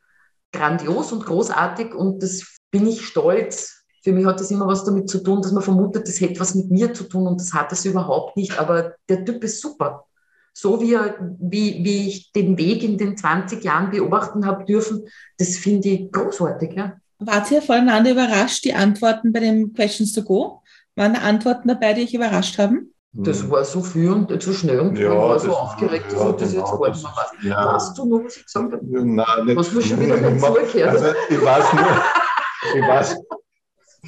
grandios 0.52 1.12
und 1.12 1.26
großartig 1.26 1.93
und 1.93 2.23
das 2.23 2.58
bin 2.71 2.88
ich 2.88 3.06
stolz. 3.06 3.84
Für 4.04 4.12
mich 4.12 4.26
hat 4.26 4.39
das 4.39 4.52
immer 4.52 4.67
was 4.67 4.84
damit 4.84 5.10
zu 5.10 5.19
tun, 5.19 5.41
dass 5.41 5.52
man 5.52 5.63
vermutet, 5.63 6.08
das 6.08 6.19
hätte 6.19 6.39
was 6.39 6.56
mit 6.56 6.71
mir 6.71 6.93
zu 6.93 7.06
tun 7.06 7.28
und 7.28 7.39
das 7.39 7.54
hat 7.54 7.71
es 7.71 7.86
überhaupt 7.86 8.38
nicht, 8.38 8.60
aber 8.60 8.95
der 9.08 9.23
Typ 9.23 9.43
ist 9.43 9.62
super. 9.62 10.06
So 10.54 10.82
wie, 10.82 10.93
er, 10.93 11.15
wie, 11.39 11.84
wie 11.84 12.08
ich 12.08 12.32
den 12.32 12.58
Weg 12.58 12.84
in 12.84 12.97
den 12.97 13.17
20 13.17 13.63
Jahren 13.63 13.89
beobachten 13.89 14.45
habe 14.45 14.65
dürfen, 14.65 15.08
das 15.38 15.58
finde 15.58 15.89
ich 15.89 16.12
großartig. 16.12 16.73
Ja. 16.73 16.97
Wart 17.19 17.49
ihr 17.52 17.62
voneinander 17.62 18.12
überrascht, 18.12 18.65
die 18.65 18.73
Antworten 18.73 19.32
bei 19.32 19.39
den 19.39 19.73
Questions 19.73 20.13
to 20.13 20.23
Go? 20.23 20.62
Waren 20.95 21.13
da 21.13 21.21
Antworten 21.21 21.67
dabei, 21.67 21.93
die 21.93 22.03
euch 22.03 22.13
überrascht 22.13 22.58
haben? 22.60 22.89
Das 23.15 23.47
war 23.49 23.63
so 23.63 23.82
viel 23.82 24.12
und 24.12 24.41
so 24.41 24.53
schnell 24.53 24.79
und 24.79 24.97
Ja, 24.97 25.12
ich 25.12 25.17
war 25.17 25.39
so 25.39 25.47
das- 25.49 25.56
aufgeregt, 25.58 26.06
dass 26.12 26.19
ja, 26.19 26.29
ich 26.32 26.36
das 26.38 26.53
jetzt 26.53 26.65
genau, 26.71 26.86
nicht 26.86 26.95
das- 26.95 27.03
mehr 27.03 27.12
weiß. 27.15 27.43
ja. 27.43 27.73
Weißt 27.75 27.97
du 27.97 28.06
noch, 28.06 28.23
was 28.25 28.38
ich 28.38 28.45
gesagt 28.45 28.73
habe? 28.73 28.86
Nein, 28.86 29.45
nicht. 29.45 29.56
Was 29.56 29.71
mir 29.71 29.82
schon 29.84 29.99
wieder 29.99 30.17
nicht 30.17 30.41
zugehört. 30.43 30.88
Also, 30.89 31.06
ich 31.29 31.45
weiß 31.45 31.73
nur, 31.73 32.82
ich 32.82 32.88
weiß, 32.88 33.15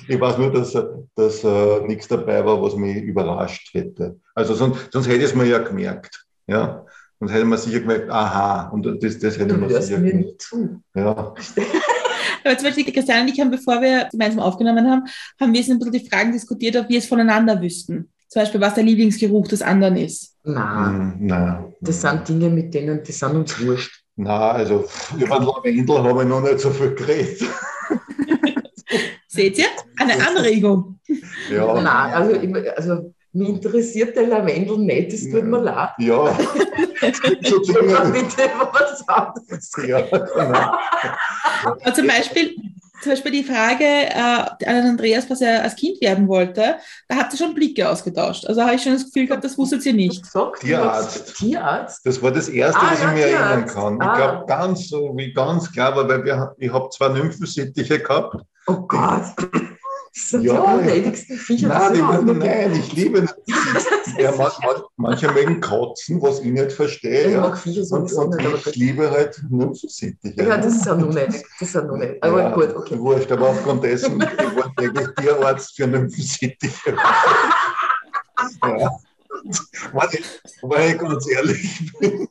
ich 0.08 0.19
weiß 0.19 0.38
nur, 0.39 0.52
dass, 0.54 0.74
dass 1.15 1.43
äh, 1.43 1.82
nichts 1.88 2.08
dabei 2.08 2.43
war, 2.45 2.60
was 2.62 2.76
mich 2.76 2.98
überrascht 3.04 3.74
hätte. 3.76 4.19
Also 4.34 4.56
sonst, 4.56 4.91
sonst 4.91 5.08
hätte 5.08 5.17
ich 5.19 5.24
es 5.26 5.36
mir 5.36 5.45
ja 5.45 5.60
gemerkt. 5.60 6.26
Ja? 6.48 6.86
Sonst 7.19 7.32
hätte 7.32 7.45
man 7.45 7.60
sicher 7.60 7.80
gemerkt, 7.82 8.10
aha, 8.10 8.69
und 8.69 8.86
das, 9.04 9.19
das 9.19 9.36
hätte 9.38 9.54
Du 9.54 9.58
man 9.60 9.69
hörst 9.69 9.88
sicher 9.88 10.00
mir 10.00 10.10
gemerkt. 10.12 10.28
nicht 10.30 10.41
zu. 10.41 10.82
Ja. 10.95 11.34
Aber 12.45 12.58
zum 12.58 12.67
Beispiel 12.67 12.93
Christian 12.93 13.21
und 13.23 13.34
ich 13.34 13.39
haben, 13.39 13.49
bevor 13.51 13.81
wir 13.81 14.08
gemeinsam 14.12 14.39
aufgenommen 14.39 14.89
haben, 14.89 15.03
haben 15.39 15.53
wir 15.53 15.63
so 15.63 15.71
ein 15.71 15.79
bisschen 15.79 15.91
die 15.93 16.08
Fragen 16.10 16.31
diskutiert, 16.31 16.75
ob 16.77 16.88
wir 16.89 16.99
es 16.99 17.08
voneinander 17.08 17.60
wüssten. 17.62 18.10
Zum 18.29 18.41
Beispiel, 18.41 18.62
was 18.62 18.75
der 18.75 18.84
Lieblingsgeruch 18.84 19.47
des 19.47 19.62
anderen 19.62 19.97
ist. 19.97 20.36
Nein, 20.43 21.15
Hm, 21.17 21.25
nein. 21.25 21.73
das 21.81 22.01
sind 22.01 22.27
Dinge, 22.27 22.49
mit 22.49 22.73
denen, 22.73 23.01
die 23.03 23.12
sind 23.12 23.31
uns 23.36 23.60
wurscht. 23.65 24.03
Nein, 24.15 24.29
also 24.29 24.86
über 25.17 25.39
den 25.39 25.45
Lavendel 25.47 26.03
habe 26.03 26.21
ich 26.23 26.29
noch 26.29 26.41
nicht 26.41 26.60
so 26.60 26.69
viel 26.69 26.93
geredet. 26.95 27.41
Seht 29.27 29.58
ihr? 29.58 29.65
Eine 29.97 30.13
Anregung. 30.25 30.99
Ja, 31.51 31.73
Nein, 31.81 32.13
also, 32.13 32.71
also 32.75 33.13
mich 33.36 33.50
interessiert 33.50 34.15
der 34.15 34.28
Lavendel 34.28 34.78
nicht, 34.78 35.13
das 35.13 35.21
tut 35.30 35.43
mir 35.43 35.60
leid. 35.62 35.89
ja. 36.00 36.26
so 37.43 37.62
Können 37.62 37.89
wir 37.89 38.00
Dinge. 38.00 38.12
bitte 38.12 38.50
was 38.71 39.08
anderes 39.08 39.71
Ja, 39.88 40.02
genau. 40.02 40.74
Aber 41.84 41.93
zum 41.93 42.08
Beispiel, 42.08 42.56
zum 43.04 43.12
Beispiel 43.12 43.32
die 43.32 43.43
Frage 43.43 43.84
äh, 43.84 44.65
an 44.65 44.88
Andreas, 44.88 45.30
was 45.30 45.41
er 45.41 45.63
als 45.63 45.76
Kind 45.76 46.02
werden 46.02 46.28
wollte, 46.28 46.76
da 47.08 47.15
habt 47.17 47.34
ihr 47.34 47.38
schon 47.38 47.54
Blicke 47.54 47.88
ausgetauscht. 47.89 48.45
Also 48.48 48.62
habe 48.63 48.76
ich 48.76 48.82
schon 48.84 48.93
das 48.93 49.06
Gefühl 49.06 49.28
gehabt, 49.28 49.43
das 49.43 49.58
wusstet 49.58 49.86
ihr 49.86 49.93
nicht. 49.93 50.24
gesagt? 50.24 50.62
Tierarzt. 50.62 51.36
Tierarzt? 51.36 52.06
Das 52.06 52.21
war 52.24 52.32
das 52.32 52.50
Erste, 52.50 52.80
Ah, 52.82 52.91
was 52.91 53.02
ja, 53.02 53.10
ich 53.10 53.13
mir 53.19 53.28
Tierarzt. 53.28 53.52
erinnern 53.52 53.67
kann. 53.67 53.95
Ich 53.95 54.08
Ah. 54.08 54.15
glaube, 54.15 54.45
ganz 54.48 54.88
so 54.89 55.13
wie 55.17 55.34
ganz 55.34 55.71
klar 55.71 55.95
war, 55.95 56.08
weil 56.08 56.24
wir, 56.24 56.56
ich 56.58 56.71
habe 56.74 56.89
zwei 56.89 57.10
Nymphensittiche 57.10 58.00
gehabt. 58.00 58.38
Oh 58.67 58.78
Gott. 58.88 59.24
Das 60.17 60.30
sind 60.30 60.43
Ja. 60.43 60.54
die 60.54 60.80
unnötigsten 60.80 61.38
Viecher. 61.38 61.67
Nein, 61.67 61.93
die 61.93 61.99
überhaupt 61.99 62.25
nein, 62.25 62.73
ich 62.73 62.93
liebe 62.93 63.21
das. 63.23 63.36
Ja, 64.17 64.32
man, 64.32 64.49
man, 64.65 64.82
manche 64.95 65.30
mögen 65.30 65.60
kotzen, 65.60 66.21
was 66.21 66.39
ich 66.39 66.45
nicht 66.54 66.71
verstehe. 66.71 67.25
Ich 67.28 67.34
Ja. 67.34 67.41
mag 67.41 67.58
Viecher 67.58 67.82
Und, 67.82 67.88
sowieso 68.10 68.21
und 68.21 68.36
nicht, 68.38 68.67
ich 68.67 68.75
liebe 68.75 69.12
halt 69.12 69.43
Nymphensittiche. 69.49 70.41
ja, 70.41 70.56
das 70.58 70.75
ist 70.78 70.86
ja 70.86 70.95
nur 70.95 71.13
nicht. 71.13 71.28
Das 71.60 71.67
ist 71.67 71.75
ja 71.75 71.82
nur 71.82 71.97
nicht. 71.97 72.23
Aber 72.23 72.41
Ja, 72.41 72.54
gut, 72.54 72.73
okay. 72.75 72.97
Wurscht, 72.97 73.30
aber 73.32 73.49
aufgrund 73.49 73.84
dessen, 73.84 74.21
ich 74.21 74.56
war 74.56 74.71
eigentlich 74.78 75.08
Tierarzt 75.19 75.75
für 75.75 75.86
Nymphensittiche. 75.88 76.95
ja. 78.63 78.89
Ich, 80.12 80.23
wenn 80.63 80.91
ich 80.95 80.97
ganz 80.97 81.30
ehrlich 81.30 81.91
bin. 81.99 82.28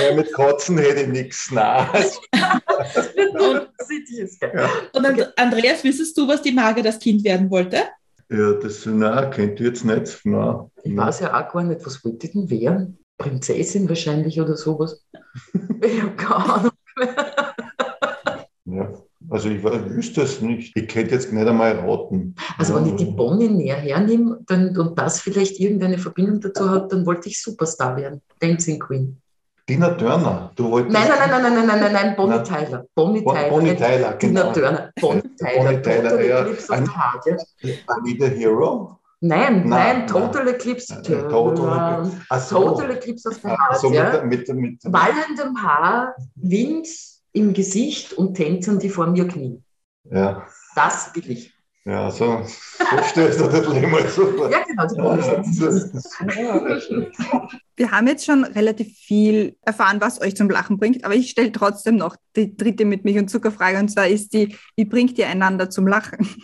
Weil 0.00 0.16
mit 0.16 0.32
Katzen 0.32 0.78
hätte 0.78 1.02
ich 1.02 1.08
nichts 1.08 1.50
nah. 1.52 1.88
Ja. 4.40 4.70
Und 4.92 5.06
And- 5.06 5.32
Andreas, 5.36 5.84
wüsstest 5.84 6.16
du, 6.16 6.26
was 6.28 6.42
die 6.42 6.52
Margit 6.52 6.86
als 6.86 6.98
Kind 6.98 7.24
werden 7.24 7.50
wollte? 7.50 7.78
Ja, 8.30 8.52
das 8.52 8.86
nein, 8.86 9.30
kennt 9.30 9.60
ihr 9.60 9.66
jetzt 9.66 9.84
nicht. 9.84 10.20
Nein. 10.24 10.70
Ich 10.84 10.96
weiß 10.96 11.20
ja 11.20 11.28
auch 11.34 11.52
gar 11.52 11.64
nicht, 11.64 11.84
was 11.84 12.04
wollte 12.04 12.26
ich 12.26 12.32
denn 12.32 12.48
werden? 12.50 12.98
Prinzessin 13.18 13.88
wahrscheinlich 13.88 14.40
oder 14.40 14.56
sowas. 14.56 15.04
Ich 15.82 16.02
habe 16.02 16.14
keine 16.16 16.54
Ahnung. 16.54 16.70
Ja. 18.66 18.92
Also 19.30 19.48
ich 19.48 19.62
wüsste 19.62 20.22
es 20.22 20.40
nicht. 20.40 20.76
Ich 20.76 20.88
könnte 20.88 21.14
jetzt 21.14 21.32
nicht 21.32 21.46
einmal 21.46 21.72
raten. 21.78 22.34
Also 22.58 22.74
wenn 22.74 22.86
ich 22.86 22.96
die 22.96 23.04
Bonnie 23.06 23.48
näher 23.48 23.76
hernehme 23.76 24.40
dann, 24.46 24.76
und 24.76 24.98
das 24.98 25.20
vielleicht 25.20 25.60
irgendeine 25.60 25.98
Verbindung 25.98 26.40
dazu 26.40 26.68
hat, 26.68 26.92
dann 26.92 27.06
wollte 27.06 27.28
ich 27.28 27.40
Superstar 27.40 27.96
werden. 27.96 28.20
Dancing 28.40 28.78
Queen. 28.78 29.20
Tina 29.70 29.90
Turner, 29.96 30.50
du 30.56 30.68
wolltest. 30.70 30.92
Nein, 30.92 31.08
nein, 31.08 31.30
nein, 31.30 31.42
nein, 31.42 31.54
nein, 31.54 31.66
nein, 31.66 31.80
nein, 31.80 31.92
nein, 31.92 32.16
Bonnie 32.16 32.36
Nein. 32.36 32.44
Tyler. 32.44 32.84
Bonnie 32.94 33.20
Bon- 33.22 33.34
Tyler. 33.34 33.50
Bonnie 33.50 33.76
Tyler, 33.76 34.18
Tina 34.18 34.40
genau. 34.42 34.52
Turner. 34.52 34.90
Bonnie 35.00 35.22
Tyler. 35.38 35.62
Bonnie 35.62 35.82
Tyler, 35.82 36.10
Total 36.10 36.26
ja. 36.26 36.40
Eclipse 36.40 36.70
of 36.72 36.78
Ein- 36.78 36.84
the 36.86 36.90
Heart, 36.92 37.26
ja. 37.62 37.74
Anita 37.86 38.26
Hero? 38.26 38.98
Nein, 39.20 39.60
Nein, 39.60 39.68
nein, 39.68 40.06
Total 40.08 40.48
Eclipse. 40.48 40.94
Äh, 40.94 41.02
Total 41.02 42.10
Ach 42.30 42.40
so. 42.40 42.70
Total 42.70 42.90
Eclipse 42.90 43.28
of 43.28 43.34
the 43.36 43.48
Heart, 43.48 43.78
So 43.78 43.92
ja. 43.92 44.22
mit, 44.24 44.48
mit, 44.48 44.56
mit, 44.56 44.80
Wallendem 44.84 45.62
Haar, 45.62 46.14
Wind 46.34 46.88
im 47.32 47.52
Gesicht 47.52 48.12
und 48.14 48.34
Tänzern, 48.34 48.78
die 48.80 48.88
vor 48.88 49.06
mir 49.06 49.28
knien. 49.28 49.62
ja, 50.10 50.46
Das 50.74 51.14
will 51.14 51.30
ich. 51.30 51.54
Ja, 51.84 52.10
so, 52.10 52.42
so 52.44 53.02
stellst 53.04 53.40
du 53.40 53.44
das 53.44 53.66
Leben 53.68 53.90
mal 53.90 54.06
so. 54.08 54.48
Ja, 54.48 54.62
genau. 54.64 55.16
Wir 57.76 57.90
haben 57.90 58.06
jetzt 58.06 58.26
schon 58.26 58.44
relativ 58.44 58.96
viel 58.98 59.56
erfahren, 59.62 60.00
was 60.00 60.20
euch 60.20 60.36
zum 60.36 60.50
Lachen 60.50 60.78
bringt, 60.78 61.04
aber 61.04 61.14
ich 61.14 61.30
stelle 61.30 61.52
trotzdem 61.52 61.96
noch 61.96 62.16
die 62.36 62.54
dritte 62.56 62.84
mit 62.84 63.04
Milch 63.04 63.18
und 63.18 63.28
Zuckerfrage 63.28 63.78
und 63.78 63.88
zwar 63.88 64.08
ist 64.08 64.34
die, 64.34 64.56
wie 64.76 64.84
bringt 64.84 65.16
ihr 65.18 65.28
einander 65.28 65.70
zum 65.70 65.86
Lachen? 65.86 66.28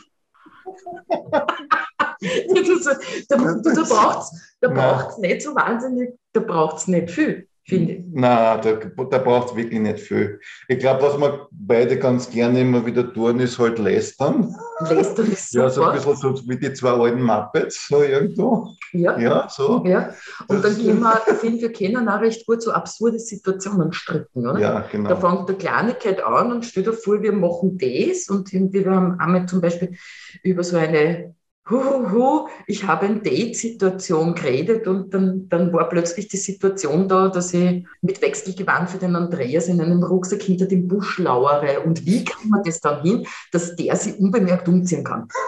Da 2.19 3.37
da 3.37 3.37
braucht 3.37 4.23
es 4.23 4.57
da 4.61 4.69
braucht's 4.69 5.19
nicht 5.19 5.43
so 5.43 5.55
wahnsinnig, 5.55 6.15
da 6.33 6.41
braucht 6.41 6.79
es 6.79 6.89
nicht 6.89 7.11
viel, 7.11 7.47
finde 7.67 7.93
ich. 7.95 8.05
Nein, 8.13 8.61
da, 8.63 9.05
da 9.05 9.19
braucht 9.19 9.51
es 9.51 9.57
wirklich 9.57 9.81
nicht 9.81 9.99
viel. 10.01 10.41
Ich 10.69 10.79
glaube, 10.79 11.03
was 11.03 11.19
wir 11.19 11.49
beide 11.51 11.99
ganz 11.99 12.31
gerne 12.31 12.61
immer 12.61 12.85
wieder 12.87 13.13
tun, 13.13 13.41
ist 13.41 13.59
halt 13.59 13.79
lästern. 13.79 14.55
Lästern 14.89 15.27
ist 15.33 15.53
Ja, 15.55 15.69
so 15.69 15.83
ein 15.83 15.99
super. 16.01 16.15
bisschen 16.15 16.37
so 16.37 16.49
wie 16.49 16.57
die 16.59 16.73
zwei 16.73 16.91
alten 16.91 17.23
Muppets, 17.23 17.89
so 17.89 18.03
irgendwo. 18.03 18.69
Ja, 18.93 19.19
Ja, 19.19 19.49
so. 19.51 19.83
ja. 19.85 20.15
Und 20.49 20.65
dann 20.65 20.75
können 20.77 21.01
wir, 21.01 21.21
ich 21.27 21.35
finde, 21.35 21.61
wir 21.63 21.73
können 21.73 22.09
auch 22.09 22.21
recht 22.21 22.47
gut 22.47 22.63
so 22.63 22.71
absurde 22.73 23.19
Situationen 23.19 23.93
stricken, 23.93 24.47
oder? 24.49 24.59
Ja, 24.59 24.73
Da 24.81 24.87
genau. 24.91 25.17
fängt 25.17 25.49
der 25.49 25.57
Kleinigkeit 25.57 26.23
an 26.23 26.53
und 26.53 26.65
stell 26.65 26.85
dir 26.85 26.93
vor, 26.93 27.23
wir 27.23 27.33
machen 27.33 27.79
das 27.79 28.29
und 28.29 28.53
irgendwie, 28.53 28.85
wir 28.85 28.93
haben 28.93 29.19
einmal 29.21 29.47
zum 29.47 29.61
Beispiel 29.61 29.97
über 30.43 30.63
so 30.65 30.77
eine 30.77 31.35
hu, 31.69 31.77
hu, 31.83 32.11
hu, 32.11 32.49
ich 32.67 32.87
habe 32.87 33.07
eine 33.07 33.21
Date-Situation 33.21 34.35
geredet 34.35 34.87
und 34.87 35.13
dann, 35.13 35.49
dann 35.49 35.73
war 35.73 35.89
plötzlich 35.89 36.29
die 36.29 36.37
Situation 36.37 37.09
da, 37.09 37.29
dass 37.29 37.53
ich 37.55 37.85
mit 38.03 38.23
Wechselgewand 38.23 38.91
für 38.91 38.99
den 38.99 39.17
Andreas 39.17 39.69
in 39.69 39.81
einem 39.81 40.03
Rucksack 40.03 40.43
hinter 40.43 40.67
dem 40.67 40.87
Busch 40.87 41.19
lauere. 41.19 41.81
Und 41.81 42.07
wie 42.07 42.25
kann 42.25 42.49
man 42.49 42.63
das 42.65 42.81
dann 42.81 43.03
hin, 43.03 43.27
dass 43.53 43.75
der 43.77 43.97
sich 43.97 44.19
unbemerkt 44.19 44.69
umziehen 44.69 45.05
kann? 45.05 45.29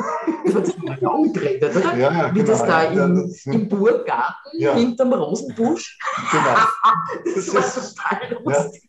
Das 0.49 0.55
haben 0.55 0.83
wir 0.83 0.97
lang 1.03 1.33
geredet, 1.35 1.77
oder? 1.77 1.95
Ja, 1.95 2.11
ja, 2.11 2.35
Wie 2.35 2.43
das 2.43 2.61
genau, 2.63 2.73
da 2.73 2.91
ja, 2.91 3.05
im, 3.05 3.29
das- 3.29 3.45
im 3.47 3.69
Burggarten 3.69 4.59
hinterm 4.79 5.13
Rosenbusch 5.13 5.99
Genau. 6.33 6.45
das 7.35 7.45
Das 7.47 7.55
war 7.55 7.61
ist- 7.61 7.97
total 7.99 8.43
lustig. 8.43 8.89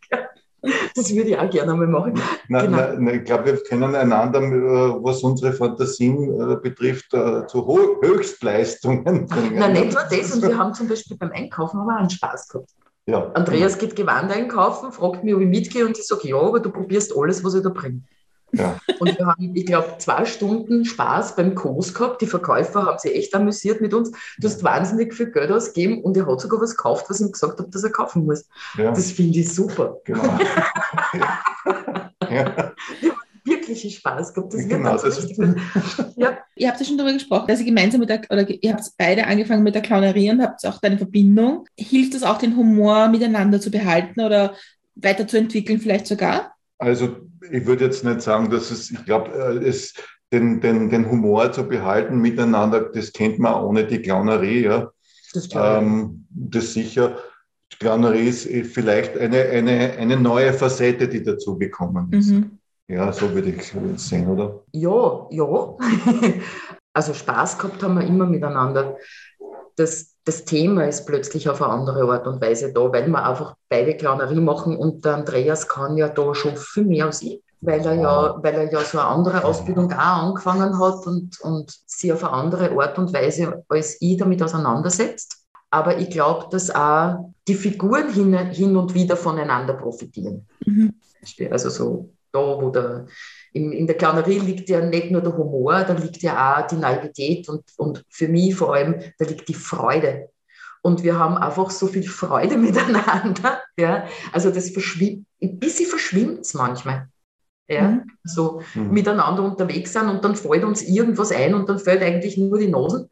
Das 0.96 1.14
würde 1.16 1.30
ich 1.30 1.38
auch 1.38 1.50
gerne 1.50 1.72
einmal 1.72 1.88
machen. 1.88 2.22
Na, 2.48 2.62
Genau. 2.62 2.78
na, 2.78 2.96
na, 2.98 3.14
ich 3.14 3.24
glaube, 3.24 3.46
wir 3.46 3.58
können 3.64 3.96
einander, 3.96 4.42
äh, 4.42 5.04
was 5.04 5.24
unsere 5.24 5.54
Fantasien 5.54 6.40
äh, 6.40 6.56
betrifft, 6.58 7.14
äh, 7.14 7.46
zu 7.48 7.66
Ho 7.66 8.00
Höchstleistungen 8.02 9.28
bringen. 9.28 9.56
Nein, 9.56 9.74
nicht 9.74 9.94
nur 9.94 10.04
das. 10.10 10.34
Und 10.36 10.42
wir 10.42 10.58
haben 10.58 10.74
zum 10.74 10.88
Beispiel 10.88 11.18
beim 11.18 11.32
Einkaufen 11.32 11.80
haben 11.80 11.88
wir 11.88 11.98
einen 11.98 12.10
Spaß 12.10 12.50
gehabt. 12.50 12.70
Ja. 13.06 13.32
Andreas 13.34 13.78
geht 13.78 13.96
Gewand 13.96 14.32
einkaufen, 14.32 14.92
fragt 14.92 15.24
mich, 15.24 15.34
ob 15.34 15.42
ich 15.42 15.48
mitgehe 15.48 15.86
und 15.86 15.98
ich 15.98 16.06
sage, 16.06 16.28
ja, 16.28 16.38
aber 16.38 16.60
du 16.60 16.70
probierst 16.70 17.16
alles, 17.18 17.44
was 17.44 17.56
ich 17.56 17.64
da 17.64 17.70
bringe. 17.70 18.02
Ja. 18.54 18.78
Und 19.00 19.18
wir 19.18 19.26
haben, 19.26 19.56
ich 19.56 19.66
glaube, 19.66 19.96
zwei 20.00 20.26
Stunden 20.26 20.86
Spaß 20.86 21.36
beim 21.36 21.56
Kurs 21.56 21.94
gehabt. 21.94 22.22
Die 22.22 22.28
Verkäufer 22.28 22.86
haben 22.86 22.98
sich 23.00 23.16
echt 23.16 23.36
amüsiert 23.36 23.82
mit 23.82 23.94
uns. 23.94 24.12
Du 24.40 24.48
hast 24.48 24.64
wahnsinnig 24.64 25.14
viel 25.14 25.32
Geld 25.32 25.52
ausgegeben 25.52 26.02
und 26.02 26.18
er 26.18 26.28
hat 26.28 26.42
sogar 26.42 26.62
was 26.62 26.76
gekauft, 26.76 27.06
was 27.10 27.20
ich 27.20 27.28
ihm 27.28 27.32
gesagt 27.32 27.60
habe, 27.60 27.70
dass 27.70 27.84
er 27.84 27.92
kaufen 27.92 28.26
muss. 28.26 28.46
Ja, 28.78 28.92
Das 28.92 29.12
finde 29.12 29.40
ich 29.40 29.54
super. 29.54 29.98
genau. 30.04 30.24
ja, 32.30 32.74
Wirklich 33.46 33.96
Spaß 33.96 34.34
gehabt. 34.34 34.54
Das 34.54 34.68
Genau, 34.68 34.98
das-. 34.98 35.28
Ja, 36.16 36.38
Ihr 36.56 36.68
habt 36.68 36.80
ja 36.80 36.86
schon 36.86 36.98
darüber 36.98 37.14
gesprochen, 37.14 37.48
dass 37.48 37.60
ihr 37.60 37.66
gemeinsam 37.66 38.02
mit 38.02 38.10
der, 38.10 38.22
oder 38.30 38.48
ihr 38.50 38.74
habt 38.74 38.84
beide 38.98 39.26
angefangen 39.26 39.64
mit 39.64 39.76
der 39.76 39.82
Clownerie 39.82 40.30
und 40.32 40.42
habt 40.42 40.66
auch 40.66 40.82
eine 40.82 40.98
Verbindung. 40.98 41.66
Hilft 41.78 42.14
das 42.14 42.24
auch, 42.24 42.38
den 42.38 42.58
Humor 42.58 43.08
miteinander 43.08 43.62
zu 43.62 43.72
behalten 43.72 44.20
oder 44.22 44.56
weiterzuentwickeln 44.96 45.80
vielleicht 45.80 46.08
sogar? 46.08 46.54
Also 46.80 47.18
ich 47.52 47.66
würde 47.66 47.86
jetzt 47.86 48.04
nicht 48.04 48.22
sagen, 48.22 48.50
dass 48.50 48.72
es, 48.72 48.90
ich 48.90 49.06
glaube, 49.06 49.32
es 49.32 49.94
den, 50.32 50.62
den, 50.62 50.90
den 50.90 51.10
Humor 51.10 51.52
zu 51.52 51.68
behalten 51.68 52.20
miteinander, 52.20 52.82
das 52.82 53.14
kennt 53.14 53.40
man 53.40 53.64
ohne 53.64 53.86
die 53.86 54.02
Clownerie, 54.02 54.64
ja. 54.64 54.92
das. 55.34 55.50
Ähm, 55.54 56.26
das 56.30 56.74
sicher. 56.74 57.18
Clownerie 57.80 58.28
ist 58.28 58.48
vielleicht 58.74 59.18
eine, 59.18 59.42
eine, 59.44 59.94
eine 59.98 60.18
neue 60.18 60.54
Facette, 60.54 61.08
die 61.08 61.24
dazugekommen 61.24 62.12
ist. 62.12 62.32
Mhm. 62.32 62.60
Ja, 62.88 63.14
so 63.14 63.32
würde 63.34 63.50
ich 63.50 63.74
es 63.74 64.10
sehen, 64.10 64.28
oder? 64.28 64.64
Ja, 64.74 65.28
ja. 65.30 65.78
Also 66.92 67.14
Spaß 67.14 67.60
gehabt 67.60 67.82
haben 67.84 68.00
wir 68.00 68.06
immer 68.06 68.26
miteinander. 68.26 68.98
Das, 69.76 70.18
das 70.30 70.46
Thema 70.46 70.84
ist 70.84 71.08
plötzlich 71.08 71.50
auf 71.50 71.60
eine 71.60 71.74
andere 71.74 72.04
Art 72.04 72.28
und 72.28 72.40
Weise 72.40 72.72
da, 72.72 72.82
weil 72.94 73.08
wir 73.08 73.26
einfach 73.26 73.56
beide 73.68 73.98
Clownerie 73.98 74.40
machen 74.40 74.78
und 74.78 75.04
der 75.04 75.16
Andreas 75.16 75.68
kann 75.68 75.98
ja 75.98 76.08
da 76.08 76.36
schon 76.36 76.56
viel 76.56 76.86
mehr 76.86 77.08
als 77.08 77.24
ich, 77.24 77.42
weil 77.62 77.84
er 77.84 77.96
ja, 77.96 78.36
weil 78.38 78.54
er 78.54 78.72
ja 78.72 78.80
so 78.82 79.00
eine 79.00 79.08
andere 79.08 79.44
Ausbildung 79.44 79.92
auch 79.92 79.98
angefangen 79.98 80.78
hat 80.78 81.08
und, 81.08 81.42
und 81.42 81.76
sich 81.88 82.14
auf 82.14 82.24
eine 82.24 82.34
andere 82.34 82.70
Art 82.80 83.00
und 83.00 83.12
Weise 83.12 83.64
als 83.70 83.98
ich 84.02 84.18
damit 84.18 84.44
auseinandersetzt. 84.44 85.38
Aber 85.72 85.98
ich 85.98 86.12
glaube, 86.12 86.46
dass 86.52 86.70
auch 86.70 87.34
die 87.48 87.56
Figuren 87.56 88.14
hin, 88.14 88.38
hin 88.52 88.78
und 88.78 88.94
wieder 88.94 89.18
voneinander 89.18 89.74
profitieren. 89.74 90.46
Mhm. 90.64 90.94
Also 91.50 91.72
so 91.72 92.10
da, 92.32 92.40
wo 92.40 92.70
der, 92.70 93.08
in, 93.54 93.72
in 93.72 93.88
der 93.88 93.98
Clownerie 93.98 94.40
liegt 94.40 94.70
ja 94.70 94.82
nicht 94.86 95.12
nur 95.12 95.22
der 95.22 95.36
Humor, 95.36 95.84
da 95.84 95.94
liegt 95.94 96.22
ja 96.22 96.58
auch 96.58 96.68
die 96.68 96.76
Naivität 96.76 97.50
und, 97.50 97.64
und 97.78 98.04
für 98.10 98.28
mich 98.28 98.56
vor 98.56 98.74
allem, 98.74 99.02
da 99.18 99.26
liegt 99.26 99.48
die 99.48 99.54
Freude. 99.54 100.30
Und 100.82 101.04
wir 101.04 101.20
haben 101.20 101.38
einfach 101.38 101.70
so 101.72 101.88
viel 101.88 102.08
Freude 102.08 102.58
miteinander. 102.58 103.62
Ja? 103.78 104.06
Also 104.32 104.52
das 104.52 104.70
verschwimmt, 104.70 105.26
ein 105.42 105.60
bisschen 105.60 105.88
verschwimmt 105.88 106.42
es 106.42 106.54
manchmal. 106.54 107.10
Ja? 107.68 107.90
Mhm. 107.90 108.04
So 108.24 108.62
Mhm. 108.76 108.92
miteinander 108.92 109.44
unterwegs 109.44 109.94
sind 109.94 110.10
und 110.10 110.24
dann 110.24 110.36
fällt 110.36 110.64
uns 110.64 110.82
irgendwas 110.84 111.32
ein 111.32 111.54
und 111.54 111.68
dann 111.70 111.80
fällt 111.80 112.02
eigentlich 112.02 112.38
nur 112.38 112.58
die 112.60 112.68
Nosen. 112.68 113.10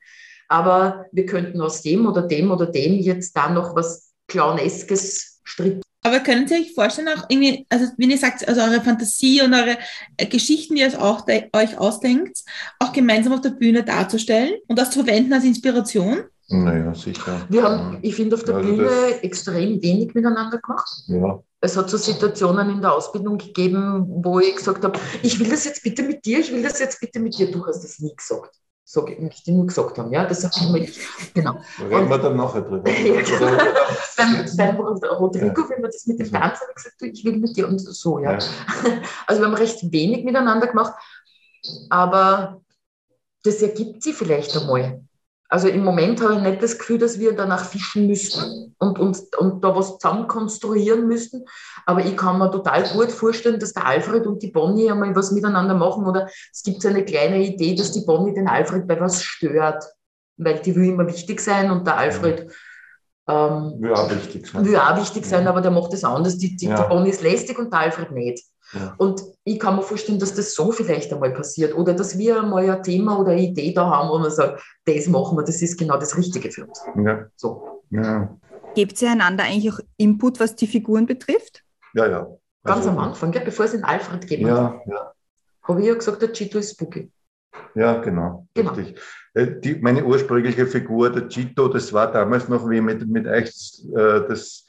Aber 0.48 1.06
wir 1.12 1.26
könnten 1.26 1.62
aus 1.62 1.82
dem 1.82 2.06
oder 2.06 2.22
dem 2.22 2.52
oder 2.52 2.68
dem 2.68 2.94
jetzt 2.94 3.36
da 3.36 3.50
noch 3.50 3.76
was 3.76 4.14
Clowneskes 4.28 5.42
stricken. 5.44 5.82
Aber 6.08 6.20
können 6.22 6.48
Sie 6.48 6.56
euch 6.56 6.74
vorstellen, 6.74 7.10
auch 7.10 7.26
irgendwie, 7.28 7.66
also 7.70 7.88
wenn 7.98 8.10
ihr 8.10 8.18
sagt, 8.18 8.48
also 8.48 8.62
eure 8.62 8.80
Fantasie 8.82 9.42
und 9.42 9.54
eure 9.54 9.78
äh, 10.16 10.26
Geschichten, 10.26 10.76
die 10.76 10.82
ihr 10.82 10.88
es 10.88 10.96
auch 10.96 11.22
de- 11.26 11.50
euch 11.54 11.78
ausdenkt, 11.78 12.44
auch 12.80 12.94
gemeinsam 12.94 13.34
auf 13.34 13.42
der 13.42 13.50
Bühne 13.50 13.84
darzustellen 13.84 14.54
und 14.68 14.80
das 14.80 14.92
zu 14.92 15.04
verwenden 15.04 15.34
als 15.34 15.44
Inspiration? 15.44 16.20
Naja, 16.50 16.94
sicher. 16.96 17.46
Wir 17.50 17.62
haben, 17.62 17.98
ich 18.02 18.16
finde, 18.16 18.38
auf 18.38 18.44
der 18.46 18.56
Also 18.56 18.70
Bühne 18.70 18.90
extrem 19.22 19.82
wenig 19.84 20.14
miteinander 20.14 20.60
gemacht. 20.60 20.90
Ja, 21.08 21.44
Es 21.60 21.76
hat 21.76 21.90
so 21.90 21.98
Situationen 21.98 22.70
in 22.70 22.80
der 22.82 22.94
Ausbildung 22.94 23.38
gegeben, 23.38 24.06
wo 24.24 24.40
ich 24.40 24.56
gesagt 24.56 24.82
habe, 24.86 24.98
ich 25.24 25.38
will 25.42 25.50
das 25.50 25.66
jetzt 25.66 25.84
bitte 25.84 26.04
mit 26.04 26.24
dir, 26.24 26.40
ich 26.40 26.54
will 26.54 26.64
das 26.64 26.80
jetzt 26.80 27.02
bitte 27.02 27.20
mit 27.20 27.38
dir. 27.38 27.52
Du 27.52 27.66
hast 27.66 27.84
das 27.84 28.00
nie 28.00 28.16
gesagt. 28.16 28.56
So, 28.90 29.06
ich 29.06 29.46
nur 29.48 29.68
gesagt 29.68 29.98
haben, 29.98 30.14
ja, 30.14 30.26
das 30.26 30.46
ich 30.46 30.62
immer 30.62 30.78
ich. 30.78 30.98
Genau. 31.34 31.60
reden 31.78 32.10
wir 32.10 32.18
dann 32.20 32.38
nachher 32.38 32.62
drüber. 32.62 32.90
Ja, 33.06 33.22
genau. 33.22 33.58
Beim, 34.58 34.78
Rodrigo, 34.78 35.70
wenn 35.70 35.82
wir 35.82 35.90
das 35.90 36.06
mit 36.08 36.20
dem 36.20 36.32
Tanzen 36.32 36.62
haben, 36.62 36.74
gesagt, 36.74 36.96
du, 37.02 37.06
ich 37.06 37.26
will 37.26 37.36
mit 37.36 37.58
dir 37.58 37.68
und 37.68 37.80
so, 37.80 38.20
ja. 38.20 38.32
Ja. 38.32 38.40
Also 39.28 39.42
wir 39.42 39.48
haben 39.48 39.56
recht 39.56 39.92
wenig 39.92 40.24
miteinander 40.24 40.68
gemacht, 40.68 40.94
aber 41.90 42.62
das 43.44 43.62
ergibt 43.62 44.04
sich 44.04 44.16
vielleicht 44.16 44.56
einmal. 44.56 45.02
Also 45.50 45.70
im 45.70 45.84
Moment 45.84 46.22
habe 46.22 46.36
ich 46.36 46.42
nicht 46.42 46.62
das 46.62 46.78
Gefühl, 46.78 46.98
dass 46.98 47.20
wir 47.20 47.34
danach 47.34 47.64
fischen 47.64 48.08
müssten 48.08 48.76
und, 48.80 49.00
und, 49.00 49.18
und 49.38 49.64
da 49.64 49.74
was 49.76 49.98
zusammen 49.98 50.28
konstruieren 50.28 51.08
müssten. 51.08 51.46
Aber 51.86 52.04
ich 52.04 52.18
kann 52.18 52.38
mir 52.38 52.52
total 52.52 52.84
gut 52.90 53.12
vorstellen, 53.12 53.58
dass 53.60 53.72
der 53.72 53.86
Alfred 53.86 54.28
und 54.28 54.44
die 54.44 54.52
Bonnie 54.52 54.92
einmal 54.92 55.16
was 55.16 55.32
miteinander 55.32 55.74
machen. 55.74 56.06
Oder 56.06 56.28
es 56.52 56.64
gibt 56.64 56.82
so 56.82 56.90
eine 56.90 57.06
kleine 57.06 57.42
Idee, 57.42 57.76
dass 57.76 57.94
die 57.94 58.04
Bonnie 58.06 58.34
den 58.34 58.50
Alfred 58.50 58.86
bei 58.88 59.00
was 59.00 59.24
stört. 59.24 59.86
Weil 60.36 60.60
die 60.60 60.76
will 60.76 60.90
immer 60.90 61.08
wichtig 61.08 61.40
sein 61.40 61.72
und 61.72 61.88
der 61.88 61.98
Alfred 61.98 62.52
ähm, 63.30 63.74
Will 63.80 63.94
auch 63.94 64.10
wichtig 64.10 64.48
sein. 64.48 64.66
will 64.66 64.76
auch 64.78 64.98
wichtig 64.98 65.26
sein, 65.26 65.48
aber 65.48 65.62
der 65.62 65.72
macht 65.72 65.94
das 65.94 66.04
anders. 66.04 66.38
Die, 66.38 66.56
die, 66.56 66.68
Ja. 66.68 66.82
die 66.84 66.90
Bonnie 66.90 67.10
ist 67.10 67.22
lästig 67.24 67.58
und 67.58 67.72
der 67.72 67.80
Alfred 67.80 68.12
nicht. 68.12 68.44
Ja. 68.74 68.96
Und 68.98 69.24
ich 69.46 69.60
kann 69.60 69.76
mir 69.78 69.82
vorstellen, 69.82 70.20
dass 70.20 70.34
das 70.34 70.54
so 70.54 70.72
vielleicht 70.72 71.14
einmal 71.14 71.32
passiert 71.32 71.74
oder 71.76 71.94
dass 71.94 72.18
wir 72.18 72.42
einmal 72.42 72.70
ein 72.70 72.84
Thema 72.84 73.18
oder 73.20 73.32
eine 73.32 73.42
Idee 73.42 73.74
da 73.74 73.90
haben, 73.90 74.10
wo 74.10 74.18
man 74.20 74.30
sagt, 74.32 74.62
das 74.86 75.08
machen 75.08 75.38
wir, 75.38 75.44
das 75.44 75.62
ist 75.62 75.78
genau 75.78 75.98
das 75.98 76.18
Richtige 76.18 76.52
für 76.52 76.66
uns. 76.66 76.82
Ja, 77.04 77.26
So, 77.36 77.84
ja, 77.92 78.36
Gebt 78.76 79.02
ihr 79.02 79.10
einander 79.12 79.46
eigentlich 79.46 79.74
auch 79.74 79.80
Input, 79.98 80.40
was 80.40 80.56
die 80.56 80.68
Figuren 80.68 81.06
betrifft? 81.06 81.64
ja. 81.94 82.08
ja. 82.08 82.28
ganz 82.64 82.80
Also, 82.86 82.90
am 82.90 83.00
Anfang, 83.00 83.32
gell, 83.32 83.44
bevor 83.46 83.66
es 83.66 83.72
den 83.72 83.84
Alfred 83.86 84.22
hat, 84.24 84.30
Ja, 84.30 84.82
ja, 84.86 85.14
habe 85.64 85.82
ich 85.82 85.88
ja 85.88 85.96
gesagt, 85.96 86.22
der 86.22 86.34
Chito 86.34 86.60
ist 86.60 86.72
spooky. 86.74 87.10
ja, 87.74 87.96
genau. 88.02 88.48
Genau. 88.54 88.74
Richtig. 88.74 89.00
Äh, 89.34 89.60
Die, 89.62 89.76
meine 89.76 90.04
ursprüngliche 90.06 90.68
Figur, 90.68 91.10
der 91.10 91.28
Chito, 91.30 91.70
das 91.70 91.92
war 91.94 92.12
damals 92.12 92.50
noch, 92.50 92.70
wie 92.70 92.76
ich 92.76 92.82
mit, 92.82 93.08
mit 93.08 93.26
euch 93.26 93.82
äh, 93.96 94.28
das, 94.28 94.67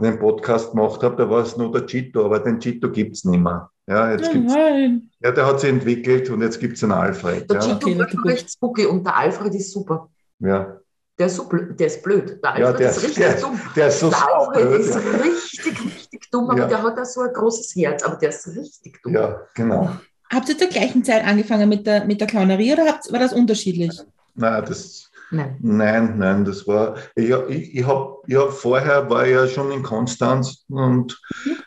den 0.00 0.18
Podcast 0.18 0.70
gemacht 0.72 1.02
habe, 1.02 1.16
da 1.16 1.28
war 1.28 1.42
es 1.42 1.56
nur 1.56 1.70
der 1.72 1.86
Chito, 1.86 2.24
aber 2.24 2.40
den 2.40 2.58
Chito 2.58 2.90
gibt 2.90 3.16
es 3.16 3.24
nicht 3.24 3.40
mehr. 3.40 3.70
Ja, 3.86 4.12
jetzt 4.12 4.32
gibt's, 4.32 4.54
nein. 4.54 5.10
ja, 5.20 5.30
der 5.30 5.46
hat 5.46 5.60
sich 5.60 5.68
entwickelt 5.70 6.30
und 6.30 6.40
jetzt 6.40 6.58
gibt 6.58 6.76
es 6.76 6.82
einen 6.82 6.92
Alfred. 6.92 7.48
Der 7.50 7.60
Ja, 7.60 7.62
Chito 7.78 8.02
Okay, 8.02 8.16
gut. 8.16 8.24
recht 8.26 8.50
spooky 8.50 8.86
und 8.86 9.04
der 9.04 9.16
Alfred 9.16 9.54
ist 9.54 9.72
super. 9.72 10.08
ja. 10.40 10.76
Der 11.16 11.26
ist, 11.28 11.36
so 11.36 11.44
blöd, 11.48 11.78
der 11.78 11.86
ist 11.86 12.02
blöd. 12.02 12.40
Der 12.42 12.58
Ja, 12.58 12.66
Alfred 12.66 12.80
der 12.80 12.90
ist 12.90 12.96
ist- 12.96 13.04
richtig 13.04 13.24
der- 13.24 13.40
dumm. 13.40 13.60
Der 13.76 13.86
ist 13.86 14.00
so 14.00 14.10
der 14.10 14.18
Alfred 14.18 14.62
saublöd, 14.64 14.80
ist 14.80 14.94
ja. 14.94 15.00
richtig, 15.22 15.84
richtig 15.84 16.30
dumm, 16.32 16.50
aber 16.50 16.58
Ja. 16.58 16.66
der 16.66 16.82
hat 16.82 16.98
auch 16.98 17.04
so 17.04 17.20
ein 17.20 17.32
großes 17.32 17.76
Herz, 17.76 18.02
aber 18.02 18.16
der 18.16 18.30
ist 18.30 18.48
richtig 18.48 19.00
dumm. 19.00 19.12
ja, 19.14 19.40
genau. 19.54 19.90
Habt 20.32 20.48
ihr 20.48 20.58
zur 20.58 20.66
gleichen 20.66 21.04
Zeit 21.04 21.24
angefangen 21.24 21.68
mit 21.68 21.86
der, 21.86 22.04
mit 22.04 22.20
der 22.20 22.26
Clownerie 22.26 22.72
oder 22.72 22.86
habt, 22.88 23.12
war 23.12 23.20
das 23.20 23.32
unterschiedlich? 23.32 23.92
Nein, 24.34 24.64
das, 24.66 25.08
Nein. 25.30 25.56
Nein, 25.60 26.18
nein, 26.18 26.44
das 26.44 26.66
war, 26.66 26.96
ich, 27.14 27.30
ich, 27.30 27.74
ich 27.76 27.86
habe, 27.86 28.18
ja, 28.26 28.46
vorher 28.48 29.08
war 29.10 29.26
ich 29.26 29.32
ja 29.32 29.46
schon 29.46 29.70
in 29.72 29.82
Konstanz 29.82 30.64
und, 30.68 31.20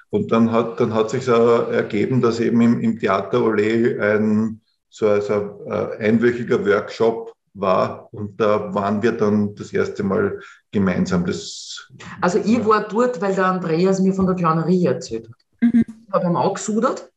und 0.09 0.31
dann 0.31 0.51
hat, 0.51 0.79
dann 0.79 0.93
hat 0.93 1.09
sich 1.09 1.27
ergeben, 1.27 2.21
dass 2.21 2.39
eben 2.39 2.61
im, 2.61 2.79
im 2.79 2.99
Theater 2.99 3.39
Olé 3.39 3.99
ein, 3.99 4.61
so 4.89 5.07
ein, 5.07 5.21
so 5.21 5.33
ein 5.33 5.71
äh, 5.71 5.97
einwöchiger 5.97 6.65
Workshop 6.65 7.33
war 7.53 8.07
und 8.13 8.39
da 8.39 8.73
waren 8.73 9.01
wir 9.01 9.13
dann 9.13 9.55
das 9.55 9.73
erste 9.73 10.03
Mal 10.03 10.39
gemeinsam. 10.71 11.25
Das, 11.25 11.89
Also 12.21 12.39
ich 12.39 12.63
war 12.65 12.87
dort, 12.87 13.19
weil 13.21 13.35
der 13.35 13.47
Andreas 13.47 13.99
mir 13.99 14.13
von 14.13 14.27
der 14.27 14.35
Clownerie 14.35 14.85
erzählt 14.85 15.27
hat. 15.27 15.35
Mhm. 15.61 15.83
Ich 16.07 16.13
habe 16.13 16.27
ihm 16.27 16.35
auch 16.35 16.53
gesudert, 16.53 17.11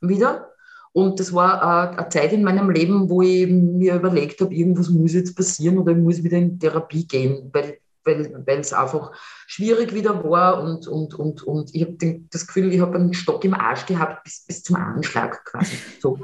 wieder. 0.00 0.53
Und 0.94 1.18
das 1.18 1.32
war 1.32 1.92
äh, 1.92 1.96
eine 1.96 2.08
Zeit 2.08 2.32
in 2.32 2.44
meinem 2.44 2.70
Leben, 2.70 3.10
wo 3.10 3.20
ich 3.20 3.48
mir 3.48 3.96
überlegt 3.96 4.40
habe, 4.40 4.54
irgendwas 4.54 4.88
muss 4.90 5.12
jetzt 5.12 5.36
passieren 5.36 5.78
oder 5.78 5.90
ich 5.90 5.98
muss 5.98 6.22
wieder 6.22 6.38
in 6.38 6.58
Therapie 6.58 7.04
gehen, 7.06 7.50
weil 7.52 7.78
weil 8.04 8.42
weil 8.46 8.60
es 8.60 8.72
einfach 8.72 9.12
schwierig 9.46 9.94
wieder 9.94 10.22
war 10.24 10.62
und, 10.62 10.86
und, 10.86 11.14
und, 11.14 11.42
und 11.42 11.74
ich 11.74 11.82
habe 11.82 11.96
das 12.30 12.46
Gefühl, 12.46 12.72
ich 12.72 12.80
habe 12.80 12.96
einen 12.96 13.14
Stock 13.14 13.44
im 13.44 13.54
Arsch 13.54 13.86
gehabt 13.86 14.24
bis, 14.24 14.44
bis 14.46 14.62
zum 14.62 14.76
Anschlag 14.76 15.44
quasi. 15.46 15.76
So. 16.00 16.18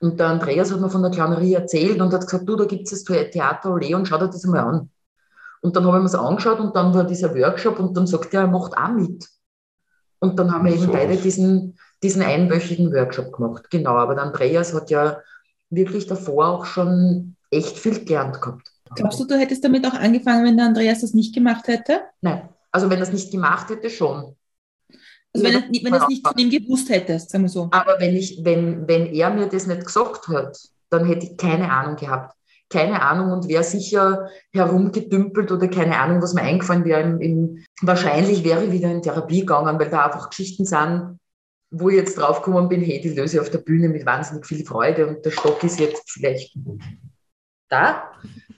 Und 0.00 0.18
der 0.18 0.26
Andreas 0.26 0.72
hat 0.72 0.80
mir 0.80 0.90
von 0.90 1.02
der 1.02 1.12
Clownerie 1.12 1.54
erzählt 1.54 2.00
und 2.00 2.12
hat 2.12 2.22
gesagt, 2.22 2.48
du, 2.48 2.56
da 2.56 2.64
gibt 2.64 2.90
es 2.90 3.04
das 3.04 3.30
Theater 3.30 3.70
Olé 3.70 3.94
und 3.94 4.08
schau 4.08 4.18
dir 4.18 4.26
das 4.26 4.44
mal 4.44 4.60
an. 4.60 4.90
Und 5.60 5.76
dann 5.76 5.84
habe 5.86 5.98
ich 5.98 6.02
mir 6.02 6.10
das 6.10 6.14
angeschaut 6.16 6.58
und 6.58 6.74
dann 6.74 6.92
war 6.94 7.04
dieser 7.04 7.34
Workshop 7.34 7.78
und 7.78 7.96
dann 7.96 8.06
sagt 8.06 8.34
er, 8.34 8.42
er 8.42 8.46
macht 8.48 8.76
auch 8.76 8.92
mit. 8.92 9.28
Und 10.18 10.38
dann 10.38 10.52
haben 10.52 10.66
wir 10.66 10.74
eben 10.74 10.90
beide 10.90 11.16
diesen, 11.16 11.78
diesen 12.02 12.22
einwöchigen 12.22 12.92
Workshop 12.92 13.32
gemacht. 13.32 13.70
Genau, 13.70 13.96
aber 13.96 14.14
der 14.14 14.24
Andreas 14.24 14.74
hat 14.74 14.90
ja 14.90 15.20
wirklich 15.70 16.06
davor 16.06 16.48
auch 16.48 16.64
schon 16.64 17.36
echt 17.50 17.78
viel 17.78 18.04
gelernt 18.04 18.40
gehabt. 18.40 18.72
Glaubst 18.94 19.20
du, 19.20 19.24
du 19.24 19.38
hättest 19.38 19.64
damit 19.64 19.86
auch 19.86 19.94
angefangen, 19.94 20.44
wenn 20.44 20.56
der 20.56 20.66
Andreas 20.66 21.02
das 21.02 21.14
nicht 21.14 21.34
gemacht 21.34 21.68
hätte? 21.68 22.00
Nein, 22.20 22.48
also 22.72 22.90
wenn 22.90 22.98
er 22.98 23.04
es 23.04 23.12
nicht 23.12 23.30
gemacht 23.30 23.70
hätte, 23.70 23.88
schon. 23.88 24.36
Also 25.32 25.46
wenn, 25.46 25.54
er, 25.54 25.62
wenn 25.62 25.92
du 25.92 25.98
es 25.98 26.08
nicht 26.08 26.26
von 26.26 26.36
ihm 26.36 26.50
gewusst 26.50 26.88
hättest, 26.88 27.30
sagen 27.30 27.44
wir 27.44 27.48
so. 27.48 27.68
Aber 27.70 28.00
wenn, 28.00 28.16
ich, 28.16 28.40
wenn, 28.42 28.88
wenn 28.88 29.06
er 29.06 29.30
mir 29.30 29.46
das 29.46 29.66
nicht 29.66 29.84
gesagt 29.84 30.26
hat, 30.28 30.58
dann 30.88 31.06
hätte 31.06 31.26
ich 31.26 31.36
keine 31.36 31.70
Ahnung 31.70 31.96
gehabt. 31.96 32.34
Keine 32.68 33.02
Ahnung 33.02 33.32
und 33.32 33.48
wäre 33.48 33.64
sicher 33.64 34.28
herumgedümpelt 34.52 35.50
oder 35.50 35.68
keine 35.68 35.98
Ahnung, 35.98 36.22
was 36.22 36.34
mir 36.34 36.42
eingefallen 36.42 36.84
wäre. 36.84 37.02
Im, 37.02 37.20
im, 37.20 37.64
wahrscheinlich 37.82 38.44
wäre 38.44 38.64
ich 38.64 38.72
wieder 38.72 38.90
in 38.90 39.02
Therapie 39.02 39.40
gegangen, 39.40 39.78
weil 39.78 39.90
da 39.90 40.06
einfach 40.06 40.30
Geschichten 40.30 40.64
sind, 40.64 41.18
wo 41.70 41.88
ich 41.88 41.96
jetzt 41.96 42.18
draufgekommen 42.18 42.68
bin, 42.68 42.82
hey, 42.82 43.00
die 43.00 43.10
löse 43.10 43.36
ich 43.36 43.40
auf 43.40 43.50
der 43.50 43.58
Bühne 43.58 43.88
mit 43.88 44.04
wahnsinnig 44.04 44.46
viel 44.46 44.64
Freude 44.64 45.06
und 45.06 45.24
der 45.24 45.30
Stock 45.30 45.62
ist 45.62 45.78
jetzt 45.78 46.10
vielleicht 46.10 46.56
da, 47.68 48.12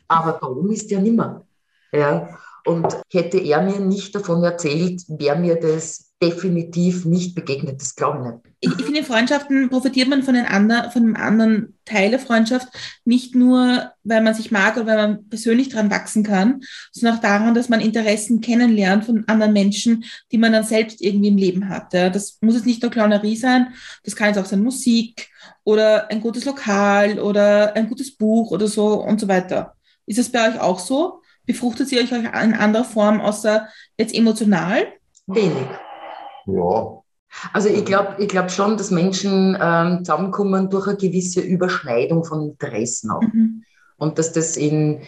aber 0.08 0.38
da 0.40 0.46
oben 0.46 0.72
ist 0.72 0.90
der 0.90 1.00
nimmer. 1.00 1.46
Ja. 1.92 2.38
Und 2.64 2.96
hätte 3.10 3.38
er 3.38 3.62
mir 3.62 3.80
nicht 3.80 4.14
davon 4.14 4.42
erzählt, 4.44 5.02
wäre 5.08 5.38
mir 5.38 5.56
das 5.56 6.12
definitiv 6.22 7.04
nicht 7.04 7.34
begegnet. 7.34 7.80
Das 7.80 7.94
glaube 7.94 8.18
ich 8.18 8.32
nicht. 8.32 8.51
Ich, 8.64 8.70
ich 8.70 8.84
finde, 8.84 9.00
in 9.00 9.04
Freundschaften 9.04 9.70
profitiert 9.70 10.08
man 10.08 10.22
von, 10.22 10.34
den 10.34 10.46
anderen, 10.46 10.92
von 10.92 11.02
einem 11.02 11.16
anderen 11.16 11.78
Teil 11.84 12.10
der 12.10 12.20
Freundschaft, 12.20 12.68
nicht 13.04 13.34
nur, 13.34 13.90
weil 14.04 14.22
man 14.22 14.34
sich 14.34 14.52
mag 14.52 14.76
oder 14.76 14.86
weil 14.86 14.96
man 14.96 15.28
persönlich 15.28 15.68
dran 15.68 15.90
wachsen 15.90 16.22
kann, 16.22 16.60
sondern 16.92 17.18
auch 17.18 17.20
daran, 17.20 17.54
dass 17.54 17.68
man 17.68 17.80
Interessen 17.80 18.40
kennenlernt 18.40 19.04
von 19.04 19.24
anderen 19.26 19.52
Menschen, 19.52 20.04
die 20.30 20.38
man 20.38 20.52
dann 20.52 20.62
selbst 20.62 21.00
irgendwie 21.00 21.28
im 21.28 21.36
Leben 21.36 21.68
hat. 21.68 21.92
Ja. 21.92 22.08
Das 22.08 22.38
muss 22.40 22.54
jetzt 22.54 22.66
nicht 22.66 22.82
nur 22.82 22.92
Clownerie 22.92 23.36
sein, 23.36 23.74
das 24.04 24.14
kann 24.14 24.28
jetzt 24.28 24.38
auch 24.38 24.46
sein 24.46 24.62
Musik 24.62 25.28
oder 25.64 26.08
ein 26.08 26.20
gutes 26.20 26.44
Lokal 26.44 27.18
oder 27.18 27.74
ein 27.74 27.88
gutes 27.88 28.16
Buch 28.16 28.52
oder 28.52 28.68
so 28.68 29.02
und 29.02 29.20
so 29.20 29.26
weiter. 29.26 29.74
Ist 30.06 30.20
es 30.20 30.30
bei 30.30 30.48
euch 30.48 30.60
auch 30.60 30.78
so? 30.78 31.20
Befruchtet 31.46 31.88
sie 31.88 31.98
euch 31.98 32.12
in 32.12 32.26
anderer 32.28 32.84
Form 32.84 33.20
außer 33.20 33.66
jetzt 33.98 34.14
emotional? 34.14 34.86
Wenig. 35.26 35.66
Ja, 36.46 37.01
Also 37.52 37.68
ich 37.68 37.84
glaube 37.84 38.16
ich 38.18 38.28
glaub 38.28 38.50
schon, 38.50 38.76
dass 38.76 38.90
Menschen 38.90 39.56
ähm, 39.60 40.04
zusammenkommen 40.04 40.70
durch 40.70 40.86
eine 40.86 40.96
gewisse 40.96 41.40
Überschneidung 41.40 42.24
von 42.24 42.50
Interessen 42.50 43.10
auch. 43.10 43.22
Mhm. 43.22 43.64
Und 43.96 44.18
dass 44.18 44.32
das 44.32 44.56
in, 44.56 45.02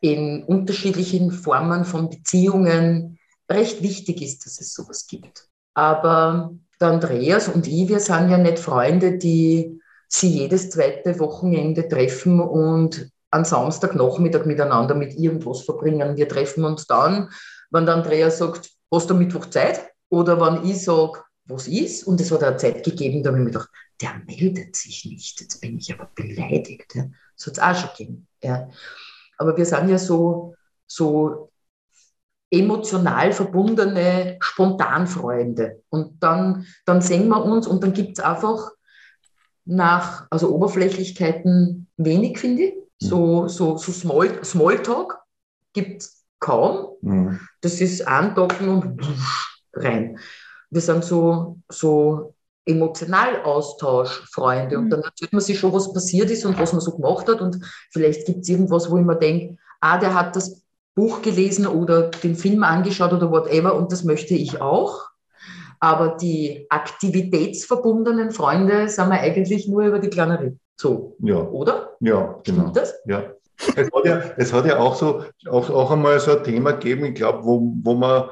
in 0.00 0.44
unterschiedlichen 0.44 1.30
Formen 1.30 1.84
von 1.84 2.10
Beziehungen 2.10 3.18
recht 3.50 3.82
wichtig 3.82 4.22
ist, 4.22 4.46
dass 4.46 4.60
es 4.60 4.74
sowas 4.74 5.06
gibt. 5.06 5.48
Aber 5.74 6.54
der 6.80 6.88
Andreas 6.88 7.48
und 7.48 7.66
ich, 7.66 7.88
wir 7.88 8.00
sind 8.00 8.30
ja 8.30 8.38
nicht 8.38 8.58
Freunde, 8.58 9.18
die 9.18 9.80
sie 10.08 10.28
jedes 10.28 10.70
zweite 10.70 11.18
Wochenende 11.18 11.88
treffen 11.88 12.40
und 12.40 13.10
am 13.30 13.44
Samstagnachmittag 13.44 14.44
miteinander 14.44 14.94
mit 14.94 15.14
irgendwas 15.14 15.62
verbringen. 15.62 16.16
Wir 16.16 16.28
treffen 16.28 16.64
uns 16.64 16.86
dann, 16.86 17.30
wenn 17.70 17.86
der 17.86 17.96
Andreas 17.96 18.38
sagt, 18.38 18.70
hast 18.92 19.10
du 19.10 19.14
Mittwoch 19.14 19.46
Zeit? 19.46 19.88
Oder 20.08 20.40
wenn 20.40 20.68
ich 20.68 20.84
sage, 20.84 21.20
was 21.46 21.68
ist? 21.68 22.04
Und 22.04 22.20
es 22.20 22.30
hat 22.30 22.42
eine 22.42 22.56
Zeit 22.56 22.84
gegeben, 22.84 23.22
da 23.22 23.28
habe 23.28 23.38
ich 23.38 23.44
mir 23.44 23.50
gedacht, 23.50 23.70
der 24.00 24.20
meldet 24.26 24.76
sich 24.76 25.04
nicht. 25.04 25.40
Jetzt 25.40 25.60
bin 25.60 25.78
ich 25.78 25.92
aber 25.92 26.10
beleidigt. 26.14 26.94
Ja. 26.94 27.06
Das 27.36 27.46
hat 27.46 27.54
es 27.54 27.58
auch 27.58 27.74
schon 27.74 27.90
gegeben. 27.96 28.28
Ja. 28.42 28.68
Aber 29.38 29.56
wir 29.56 29.66
sind 29.66 29.88
ja 29.88 29.98
so, 29.98 30.54
so 30.86 31.50
emotional 32.50 33.32
verbundene 33.32 34.36
Spontanfreunde. 34.40 35.82
Und 35.88 36.22
dann, 36.22 36.66
dann 36.84 37.00
sehen 37.00 37.28
wir 37.28 37.44
uns 37.44 37.66
und 37.66 37.82
dann 37.82 37.92
gibt 37.92 38.18
es 38.18 38.24
einfach 38.24 38.70
nach, 39.64 40.26
also 40.30 40.54
Oberflächlichkeiten 40.54 41.88
wenig, 41.96 42.38
finde 42.38 42.64
ich. 42.64 42.74
So, 42.98 43.48
so, 43.48 43.76
so 43.76 43.92
Small, 43.92 44.44
Smalltalk 44.44 45.18
gibt 45.72 46.02
es 46.02 46.24
kaum. 46.38 46.96
Mhm. 47.00 47.40
Das 47.60 47.80
ist 47.80 48.06
andocken 48.06 48.68
und 48.68 49.00
rein. 49.72 50.18
Wir 50.74 50.80
sind 50.80 51.04
so, 51.04 51.58
so 51.68 52.34
Emotionalaustauschfreunde 52.66 54.78
und 54.78 54.86
Mhm. 54.86 54.90
dann 54.90 55.02
erzählt 55.02 55.32
man 55.32 55.40
sich 55.40 55.58
schon, 55.58 55.72
was 55.72 55.92
passiert 55.92 56.30
ist 56.30 56.44
und 56.44 56.58
was 56.58 56.72
man 56.72 56.80
so 56.80 56.96
gemacht 56.96 57.28
hat 57.28 57.40
und 57.40 57.58
vielleicht 57.92 58.26
gibt 58.26 58.40
es 58.40 58.48
irgendwas, 58.48 58.90
wo 58.90 58.98
ich 58.98 59.04
mir 59.04 59.16
denke, 59.16 59.56
ah, 59.80 59.98
der 59.98 60.14
hat 60.14 60.34
das 60.34 60.62
Buch 60.96 61.22
gelesen 61.22 61.66
oder 61.66 62.10
den 62.10 62.34
Film 62.34 62.64
angeschaut 62.64 63.12
oder 63.12 63.30
whatever 63.30 63.74
und 63.74 63.92
das 63.92 64.04
möchte 64.04 64.34
ich 64.34 64.60
auch. 64.60 65.02
Aber 65.80 66.16
die 66.16 66.66
aktivitätsverbundenen 66.70 68.30
Freunde 68.30 68.88
sind 68.88 69.10
wir 69.10 69.20
eigentlich 69.20 69.68
nur 69.68 69.84
über 69.84 69.98
die 69.98 70.08
Kleinerie. 70.08 70.56
So, 70.76 71.16
ja, 71.20 71.36
oder? 71.36 71.90
ja, 72.00 72.40
genau. 72.44 72.62
Stimmt 72.62 72.76
das? 72.76 72.94
Ja. 73.06 73.24
Es 73.76 73.88
hat 73.92 74.04
ja, 74.04 74.22
es 74.36 74.52
hat 74.52 74.66
ja 74.66 74.78
auch 74.78 74.96
so 74.96 75.22
auch, 75.48 75.70
auch 75.70 75.90
einmal 75.92 76.18
so 76.18 76.36
ein 76.36 76.42
Thema 76.42 76.72
gegeben, 76.72 77.04
ich 77.04 77.14
glaube, 77.14 77.44
wo, 77.44 77.72
wo 77.82 77.94
man 77.94 78.24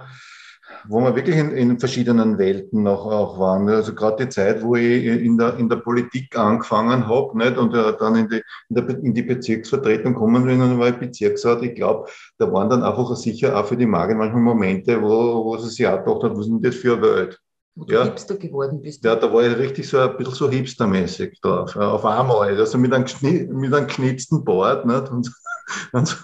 wo 0.89 1.01
wir 1.01 1.15
wirklich 1.15 1.37
in, 1.37 1.51
in 1.53 1.79
verschiedenen 1.79 2.39
Welten 2.39 2.87
auch, 2.87 3.07
auch 3.07 3.39
waren. 3.39 3.69
Also 3.69 3.95
gerade 3.95 4.25
die 4.25 4.29
Zeit, 4.31 4.63
wo 4.63 4.77
ich 4.77 5.05
in 5.05 5.39
der, 5.39 5.57
in 5.59 5.69
der 5.69 5.77
Politik 5.77 6.37
angefangen 6.37 7.07
habe 7.07 7.37
nicht? 7.39 7.57
und 7.57 7.75
äh, 7.75 7.93
dann 7.99 8.17
in 8.17 8.29
die, 8.29 8.43
in, 8.69 8.75
der, 8.77 8.89
in 8.89 9.15
die 9.15 9.23
Bezirksvertretung 9.23 10.15
kommen 10.15 10.45
bin, 10.45 10.61
dann 10.61 10.79
war 10.79 10.89
ich 10.89 10.97
Bezirksrat. 10.97 11.63
Ich 11.63 11.75
glaube, 11.75 12.09
da 12.39 12.53
waren 12.53 12.71
dann 12.71 12.83
einfach 12.83 13.15
sicher 13.17 13.59
auch 13.59 13.67
für 13.67 13.77
die 13.77 13.87
Magen 13.87 14.19
manchmal 14.19 14.43
Momente, 14.43 15.01
wo, 15.01 15.45
wo 15.45 15.57
sie 15.59 15.71
sich 15.71 15.87
auch 15.87 16.05
gedacht 16.05 16.23
hat, 16.25 16.33
was 16.33 16.47
ist 16.47 16.49
denn 16.49 16.63
das 16.63 16.75
für 16.75 16.95
eine 16.95 17.03
Welt? 17.03 17.41
Wo 17.75 17.85
du 17.85 17.95
Ja. 17.95 18.05
Hipster 18.05 18.37
geworden 18.37 18.83
bist. 18.83 19.03
Ja, 19.05 19.17
da 19.17 19.33
war 19.33 19.45
ich 19.45 19.57
richtig 19.57 19.89
so 19.89 19.99
ein 19.99 20.17
bisschen 20.17 20.35
so 20.35 20.51
hipstermäßig 20.51 21.41
drauf. 21.41 21.75
Auf 21.75 22.05
einmal, 22.05 22.57
also 22.57 22.77
mit 22.77 22.93
einem, 22.93 23.07
mit 23.23 23.73
einem 23.73 23.87
geschnitzten 23.87 24.45
Bart. 24.45 24.85
Nicht? 24.85 25.11
Und, 25.11 25.33
und. 25.93 26.23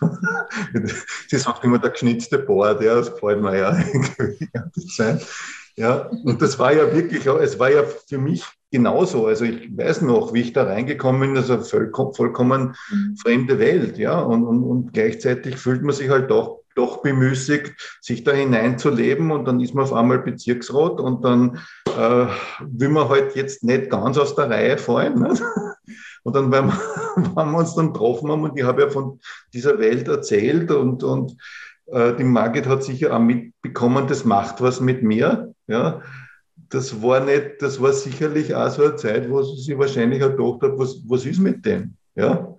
Sie 1.28 1.36
sagt 1.36 1.64
immer 1.64 1.78
der 1.78 1.90
geschnitzte 1.90 2.38
Bart, 2.38 2.82
ja, 2.82 2.94
das 2.96 3.12
gefällt 3.12 3.40
mir 3.42 3.57
ja 3.59 3.72
die 4.40 4.49
ganze 4.53 4.86
Zeit. 4.86 5.26
Ja, 5.76 6.11
und 6.24 6.42
das 6.42 6.59
war 6.59 6.72
ja 6.72 6.92
wirklich, 6.92 7.24
es 7.26 7.59
war 7.59 7.70
ja 7.70 7.84
für 8.09 8.18
mich 8.18 8.44
genauso. 8.72 9.26
Also 9.26 9.44
ich 9.44 9.70
weiß 9.76 10.03
noch, 10.03 10.32
wie 10.34 10.40
ich 10.40 10.53
da 10.53 10.64
reingekommen 10.64 11.20
bin, 11.20 11.34
das 11.34 11.44
ist 11.44 11.51
eine 11.53 11.62
vollko- 11.62 12.16
vollkommen 12.16 12.74
Mhm. 12.90 13.16
fremde 13.16 13.59
Welt, 13.59 13.96
ja. 13.99 14.18
Und, 14.18 14.44
und, 14.44 14.64
und 14.64 14.92
gleichzeitig 14.92 15.57
fühlt 15.57 15.82
man 15.82 15.94
sich 15.94 16.09
halt 16.11 16.30
doch, 16.30 16.62
doch 16.74 17.03
bemüßigt, 17.03 17.99
sich 18.01 18.24
da 18.24 18.32
hineinzuleben 18.32 19.30
und 19.30 19.44
dann 19.46 19.61
ist 19.61 19.74
man 19.74 19.84
auf 19.84 19.92
einmal 19.92 20.18
Bezirksrat 20.18 21.01
und 21.01 21.24
dann 21.24 21.61
äh, 21.86 22.26
will 22.61 22.88
man 22.88 23.09
halt 23.09 23.36
jetzt 23.36 23.62
nicht 23.62 23.88
ganz 23.90 24.18
aus 24.18 24.34
der 24.34 24.51
Reihe 24.51 24.78
fallen. 24.78 25.20
Nicht? 25.22 25.42
Und 26.24 26.34
dann, 26.36 26.51
wenn 26.53 26.66
wir, 26.66 26.78
wenn 27.36 27.50
wir 27.50 27.58
uns 27.58 27.74
dann 27.74 27.92
getroffen 27.92 28.30
haben 28.30 28.42
und 28.42 28.58
ich 28.58 28.64
habe 28.64 28.82
ja 28.82 28.88
von 28.88 29.20
dieser 29.52 29.78
Welt 29.78 30.08
erzählt 30.08 30.70
und, 30.70 31.02
und 31.02 31.36
äh, 31.86 32.14
die 32.16 32.24
Margit 32.24 32.66
hat 32.66 32.84
sicher 32.84 33.14
auch 33.14 33.20
mitbekommen, 33.20 34.06
das 34.06 34.24
macht 34.24 34.60
was 34.60 34.80
mit 34.80 35.02
mir. 35.02 35.54
Ja, 35.66 36.02
das 36.70 37.02
war 37.02 37.20
nicht, 37.20 37.60
das 37.60 37.80
war 37.80 37.92
sicherlich 37.92 38.54
auch 38.54 38.70
so 38.70 38.84
eine 38.84 38.96
Zeit, 38.96 39.30
wo 39.30 39.42
sie 39.42 39.78
wahrscheinlich 39.78 40.22
auch 40.22 40.36
gedacht 40.36 40.62
hat, 40.62 40.78
was, 40.78 41.00
was 41.06 41.24
ist 41.24 41.40
mit 41.40 41.64
dem? 41.64 41.94
Ja, 42.14 42.54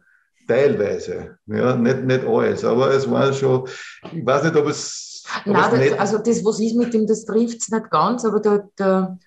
teilweise. 0.47 1.37
Ja, 1.45 1.75
nicht, 1.75 2.03
nicht 2.03 2.25
alles, 2.25 2.63
aber 2.63 2.91
es 2.91 3.09
war 3.09 3.31
schon, 3.33 3.67
ich 4.11 4.25
weiß 4.25 4.43
nicht, 4.43 4.55
ob 4.55 4.67
es. 4.67 5.23
ob 5.45 5.53
Nein, 5.53 5.81
es 5.81 5.89
das, 5.91 5.99
also 5.99 6.17
das, 6.17 6.43
was 6.43 6.59
ist 6.59 6.75
mit 6.75 6.93
dem, 6.93 7.05
das 7.05 7.25
trifft 7.25 7.61
es 7.61 7.69
nicht 7.69 7.91
ganz, 7.91 8.25
aber 8.25 8.39
der, 8.39 8.69
der, 8.77 9.19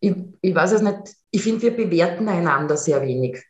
ich, 0.00 0.14
ich 0.40 0.54
weiß 0.54 0.72
es 0.72 0.82
nicht, 0.82 1.14
ich 1.30 1.42
finde, 1.42 1.62
wir 1.62 1.76
bewerten 1.76 2.28
einander 2.28 2.76
sehr 2.76 3.02
wenig. 3.02 3.42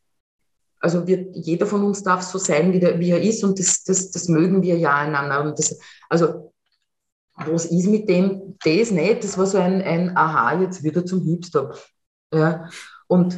Also 0.87 1.05
wir, 1.05 1.27
jeder 1.33 1.67
von 1.67 1.83
uns 1.83 2.05
darf 2.05 2.23
so 2.23 2.39
sein, 2.39 2.73
wie, 2.73 2.79
der, 2.79 3.01
wie 3.01 3.11
er 3.11 3.21
ist 3.21 3.43
und 3.43 3.59
das, 3.59 3.83
das, 3.83 4.13
das 4.13 4.29
mögen 4.29 4.63
wir 4.63 4.79
ja 4.79 4.95
einander. 4.95 5.43
Und 5.43 5.59
das, 5.59 5.77
also 6.09 6.53
was 7.35 7.65
ist 7.65 7.89
mit 7.89 8.09
dem, 8.09 8.57
das 8.65 8.93
nicht, 8.93 9.25
das 9.25 9.37
war 9.37 9.47
so 9.47 9.59
ein, 9.59 9.83
ein 9.83 10.17
Aha, 10.17 10.61
jetzt 10.63 10.85
wieder 10.85 11.05
zum 11.05 11.25
Hipster. 11.25 11.75
Ja. 12.33 12.71
Und 13.09 13.37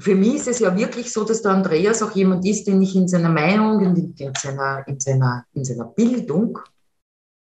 für 0.00 0.14
mich 0.14 0.36
ist 0.36 0.48
es 0.48 0.60
ja 0.60 0.74
wirklich 0.78 1.12
so, 1.12 1.24
dass 1.24 1.42
der 1.42 1.50
Andreas 1.50 2.02
auch 2.02 2.12
jemand 2.12 2.46
ist, 2.46 2.66
den 2.66 2.80
ich 2.80 2.96
in 2.96 3.06
seiner 3.06 3.28
Meinung, 3.28 3.84
in, 3.84 4.14
in, 4.16 4.32
seiner, 4.34 4.82
in, 4.88 4.98
seiner, 4.98 5.44
in 5.52 5.66
seiner 5.66 5.84
Bildung 5.84 6.58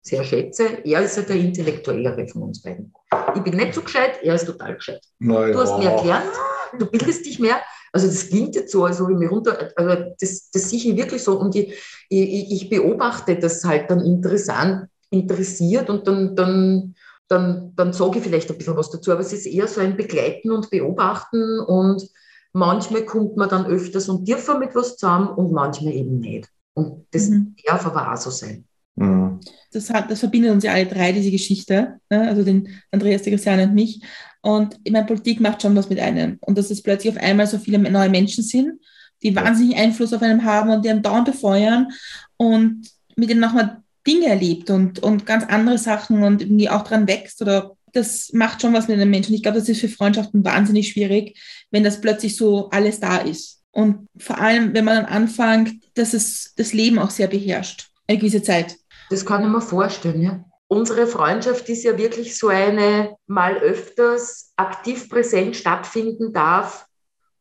sehr 0.03 0.23
schätze. 0.23 0.85
Er 0.85 1.01
ist 1.01 1.17
ja 1.17 1.23
der 1.23 1.37
Intellektuellere 1.37 2.29
von 2.29 2.43
uns 2.43 2.61
beiden. 2.61 2.93
Ich 3.35 3.43
bin 3.43 3.57
nicht 3.57 3.73
so 3.73 3.81
gescheit, 3.81 4.19
er 4.23 4.35
ist 4.35 4.45
total 4.45 4.75
gescheit. 4.75 5.01
Naja. 5.19 5.55
Du 5.55 5.61
hast 5.61 5.79
mehr 5.79 5.97
gelernt, 5.97 6.33
du 6.79 6.85
bildest 6.85 7.25
dich 7.25 7.39
mehr. 7.39 7.59
Also 7.93 8.07
das 8.07 8.29
klingt 8.29 8.55
jetzt 8.55 8.73
so, 8.73 8.85
als 8.85 9.01
ob 9.01 9.11
ich 9.11 9.17
mir 9.17 9.29
runter, 9.29 9.71
also 9.77 10.05
das, 10.21 10.51
das 10.51 10.71
sehe 10.71 10.79
ich 10.79 10.97
wirklich 10.97 11.23
so. 11.23 11.39
Und 11.39 11.55
ich, 11.57 11.73
ich, 12.09 12.53
ich 12.53 12.71
beobachte 12.71 13.37
das 13.37 13.65
halt 13.65 13.91
dann 13.91 14.01
interessant, 14.01 14.89
interessiert 15.11 15.91
und 15.91 16.07
dann, 16.07 16.37
dann, 16.37 16.95
dann, 17.29 17.73
dann 17.77 17.93
sage 17.93 18.19
ich 18.19 18.25
vielleicht 18.25 18.51
ein 18.51 18.59
bisschen 18.59 18.77
was 18.77 18.91
dazu. 18.91 19.11
Aber 19.13 19.21
es 19.21 19.33
ist 19.33 19.47
eher 19.47 19.67
so 19.67 19.81
ein 19.81 19.97
Begleiten 19.97 20.51
und 20.53 20.71
Beobachten 20.71 21.61
und 21.61 22.09
manchmal 22.53 23.05
kommt 23.05 23.37
man 23.37 23.49
dann 23.49 23.67
öfters 23.67 24.09
und 24.09 24.25
tiefer 24.25 24.59
mit 24.59 24.75
was 24.75 24.97
zusammen 24.97 25.29
und 25.29 25.53
manchmal 25.53 25.95
eben 25.95 26.21
nicht. 26.21 26.49
Und 26.75 27.07
das 27.13 27.29
Mhm. 27.29 27.57
darf 27.67 27.87
aber 27.87 28.13
auch 28.13 28.17
so 28.17 28.31
sein. 28.31 28.67
Mhm. 29.01 29.41
Das, 29.73 29.91
hat, 29.91 30.11
das 30.11 30.21
verbindet 30.21 30.53
uns 30.53 30.65
ja 30.65 30.73
alle 30.73 30.87
drei, 30.87 31.13
diese 31.13 31.31
Geschichte, 31.31 31.99
ne? 32.11 32.29
also 32.29 32.43
den 32.43 32.69
Andreas, 32.91 33.23
die 33.23 33.31
Christiane 33.31 33.65
und 33.65 33.75
mich. 33.75 34.03
Und 34.43 34.77
ich 34.85 34.93
meine, 34.93 35.07
Politik 35.07 35.41
macht 35.41 35.63
schon 35.63 35.75
was 35.77 35.89
mit 35.89 35.99
einem. 35.99 36.39
Und 36.41 36.59
dass 36.59 36.71
es 36.71 36.83
plötzlich 36.83 37.15
auf 37.15 37.23
einmal 37.23 37.47
so 37.47 37.59
viele 37.59 37.79
neue 37.79 38.09
Menschen 38.09 38.45
sind, 38.45 38.81
die 39.23 39.35
wahnsinnig 39.35 39.77
Einfluss 39.77 40.13
auf 40.13 40.23
einen 40.23 40.45
haben 40.45 40.71
und 40.71 40.85
die 40.85 40.91
einen 40.91 41.03
dauernd 41.03 41.27
befeuern 41.27 41.89
und 42.37 42.89
mit 43.17 43.31
denen 43.31 43.41
nochmal 43.41 43.83
Dinge 44.07 44.27
erlebt 44.27 44.71
und, 44.71 44.99
und 45.01 45.27
ganz 45.27 45.45
andere 45.45 45.79
Sachen 45.79 46.23
und 46.23 46.43
irgendwie 46.43 46.71
auch 46.71 46.83
dran 46.83 47.07
wächst 47.07 47.43
oder 47.43 47.77
das 47.93 48.33
macht 48.33 48.63
schon 48.63 48.73
was 48.73 48.89
mit 48.89 48.99
einem 48.99 49.11
Menschen. 49.11 49.35
Ich 49.35 49.43
glaube, 49.43 49.59
das 49.59 49.69
ist 49.69 49.81
für 49.81 49.89
Freundschaften 49.89 50.45
wahnsinnig 50.45 50.91
schwierig, 50.91 51.39
wenn 51.71 51.85
das 51.85 52.01
plötzlich 52.01 52.37
so 52.37 52.71
alles 52.71 53.01
da 53.01 53.19
ist. 53.19 53.63
Und 53.73 54.09
vor 54.17 54.39
allem, 54.39 54.75
wenn 54.75 54.85
man 54.85 54.97
dann 54.97 55.07
anfängt, 55.07 55.83
dass 55.95 56.15
es 56.15 56.55
das 56.57 56.73
Leben 56.73 56.99
auch 56.99 57.11
sehr 57.11 57.29
beherrscht, 57.29 57.91
eine 58.07 58.19
gewisse 58.19 58.43
Zeit. 58.43 58.77
Das 59.11 59.27
kann 59.27 59.43
ich 59.43 59.49
mir 59.49 59.61
vorstellen, 59.61 60.23
ja. 60.23 60.45
unsere 60.69 61.07
Freundschaft 61.07 61.69
ist 61.69 61.83
ja 61.83 61.99
wirklich 61.99 62.39
so 62.39 62.49
eine 62.49 63.17
mal 63.27 63.59
öfters 63.59 64.53
aktiv 64.57 65.11
präsent 65.11 65.57
stattfinden 65.57 66.33
darf 66.33 66.87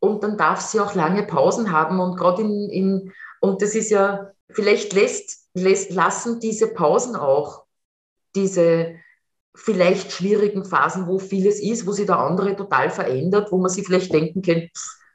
und 0.00 0.24
dann 0.24 0.36
darf 0.36 0.60
sie 0.60 0.80
auch 0.80 0.94
lange 0.94 1.22
Pausen 1.22 1.70
haben 1.70 2.00
und 2.00 2.16
gerade 2.16 2.42
in, 2.42 2.68
in, 2.70 3.12
und 3.40 3.62
das 3.62 3.74
ist 3.74 3.90
ja, 3.90 4.32
vielleicht 4.50 4.92
lässt, 4.92 5.48
lässt, 5.54 5.92
lassen 5.92 6.40
diese 6.40 6.68
Pausen 6.68 7.14
auch 7.14 7.64
diese 8.34 8.96
vielleicht 9.54 10.12
schwierigen 10.12 10.64
Phasen, 10.64 11.06
wo 11.06 11.18
vieles 11.18 11.60
ist, 11.60 11.86
wo 11.86 11.92
sich 11.92 12.06
der 12.06 12.18
andere 12.18 12.56
total 12.56 12.90
verändert, 12.90 13.52
wo 13.52 13.58
man 13.58 13.70
sich 13.70 13.86
vielleicht 13.86 14.12
denken 14.12 14.42
kann, 14.42 14.68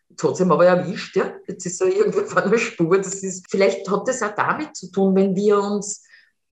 jetzt 0.10 0.24
hat 0.24 0.40
ihm 0.40 0.52
aber 0.52 0.66
erwischt, 0.66 1.16
ja? 1.16 1.34
jetzt 1.48 1.66
ist 1.66 1.82
er 1.82 1.88
irgendwie 1.96 2.22
auf 2.22 2.38
einer 2.38 2.58
Spur. 2.58 2.98
Das 2.98 3.16
ist, 3.24 3.46
vielleicht 3.50 3.90
hat 3.90 4.08
das 4.08 4.22
auch 4.24 4.36
damit 4.36 4.76
zu 4.76 4.92
tun, 4.92 5.16
wenn 5.16 5.36
wir 5.36 5.60
uns 5.60 6.06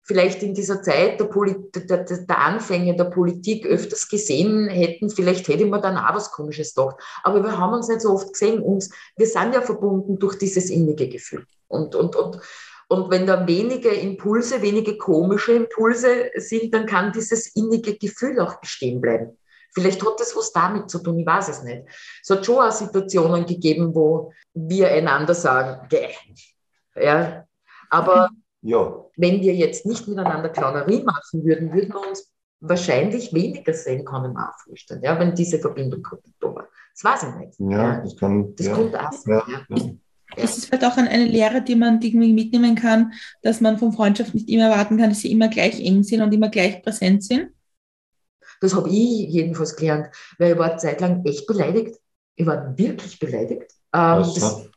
vielleicht 0.06 0.42
in 0.42 0.54
dieser 0.54 0.82
Zeit 0.82 1.18
der, 1.18 1.24
Polit 1.24 1.74
der, 1.74 2.04
der, 2.04 2.38
Anfänge 2.38 2.94
der 2.96 3.04
Politik 3.04 3.66
öfters 3.66 4.08
gesehen 4.08 4.68
hätten, 4.68 5.10
vielleicht 5.10 5.48
hätte 5.48 5.66
man 5.66 5.82
dann 5.82 5.98
auch 5.98 6.14
was 6.14 6.30
Komisches 6.30 6.74
gedacht. 6.74 6.96
Aber 7.24 7.42
wir 7.42 7.58
haben 7.58 7.74
uns 7.74 7.88
nicht 7.88 8.00
so 8.00 8.12
oft 8.12 8.32
gesehen. 8.32 8.62
Uns, 8.62 8.90
wir 9.16 9.26
sind 9.26 9.52
ja 9.52 9.60
verbunden 9.60 10.18
durch 10.18 10.38
dieses 10.38 10.70
innige 10.70 11.08
Gefühl. 11.08 11.44
Und, 11.66 11.96
und, 11.96 12.14
und, 12.14 12.40
und 12.88 13.10
wenn 13.10 13.26
da 13.26 13.46
wenige 13.48 13.88
Impulse, 13.88 14.62
wenige 14.62 14.96
komische 14.96 15.52
Impulse 15.52 16.30
sind, 16.36 16.72
dann 16.72 16.86
kann 16.86 17.12
dieses 17.12 17.54
innige 17.56 17.98
Gefühl 17.98 18.38
auch 18.38 18.60
bestehen 18.60 19.00
bleiben. 19.00 19.36
Vielleicht 19.74 20.06
hat 20.06 20.20
das 20.20 20.34
was 20.36 20.52
damit 20.52 20.88
zu 20.88 21.00
tun, 21.00 21.18
ich 21.18 21.26
weiß 21.26 21.48
es 21.48 21.62
nicht. 21.64 21.82
Es 22.22 22.30
hat 22.30 22.46
schon 22.46 22.64
auch 22.64 22.70
Situationen 22.70 23.44
gegeben, 23.44 23.94
wo 23.94 24.32
wir 24.54 24.88
einander 24.88 25.34
sagen, 25.34 25.86
gäh. 25.88 26.14
Ja, 26.94 27.44
aber 27.90 28.30
ja. 28.66 29.04
wenn 29.16 29.40
wir 29.40 29.54
jetzt 29.54 29.86
nicht 29.86 30.06
miteinander 30.08 30.48
Clownerie 30.48 31.02
machen 31.02 31.44
würden, 31.44 31.72
würden 31.72 31.92
wir 31.92 32.08
uns 32.08 32.32
wahrscheinlich 32.60 33.32
weniger 33.32 33.72
sehen, 33.72 34.04
mir 34.04 34.48
auch 34.48 34.58
vorstellen, 34.64 35.02
ja, 35.02 35.18
wenn 35.18 35.34
diese 35.34 35.58
Verbindung 35.58 36.06
da 36.40 36.54
war. 36.54 36.68
Das 36.94 37.04
weiß 37.04 37.30
ich 37.30 37.34
nicht. 37.36 37.70
Ja, 37.70 38.00
das 38.00 38.16
kann. 38.16 38.54
Das 38.56 38.66
ja. 38.66 38.74
kommt 38.74 38.96
auch. 38.96 39.26
Ja. 39.26 39.42
Ja. 39.68 39.90
Es 40.36 40.58
ist 40.58 40.66
vielleicht 40.66 40.84
auch 40.84 40.96
eine 40.96 41.24
Lehre, 41.24 41.62
die 41.62 41.76
man 41.76 42.00
irgendwie 42.00 42.32
mitnehmen 42.32 42.74
kann, 42.74 43.12
dass 43.42 43.60
man 43.60 43.78
von 43.78 43.92
Freundschaft 43.92 44.34
nicht 44.34 44.48
immer 44.48 44.64
erwarten 44.64 44.98
kann, 44.98 45.10
dass 45.10 45.20
sie 45.20 45.30
immer 45.30 45.48
gleich 45.48 45.80
eng 45.80 46.02
sind 46.02 46.20
und 46.20 46.32
immer 46.32 46.48
gleich 46.48 46.82
präsent 46.82 47.22
sind. 47.22 47.50
Das 48.60 48.74
habe 48.74 48.88
ich 48.88 49.28
jedenfalls 49.28 49.76
gelernt, 49.76 50.08
weil 50.38 50.52
ich 50.52 50.58
war 50.58 50.70
eine 50.70 50.78
Zeit 50.78 51.00
lang 51.00 51.24
echt 51.24 51.46
beleidigt. 51.46 51.96
Ich 52.34 52.46
war 52.46 52.76
wirklich 52.76 53.18
beleidigt. 53.18 53.72
Ähm, 53.92 54.18
das, 54.18 54.68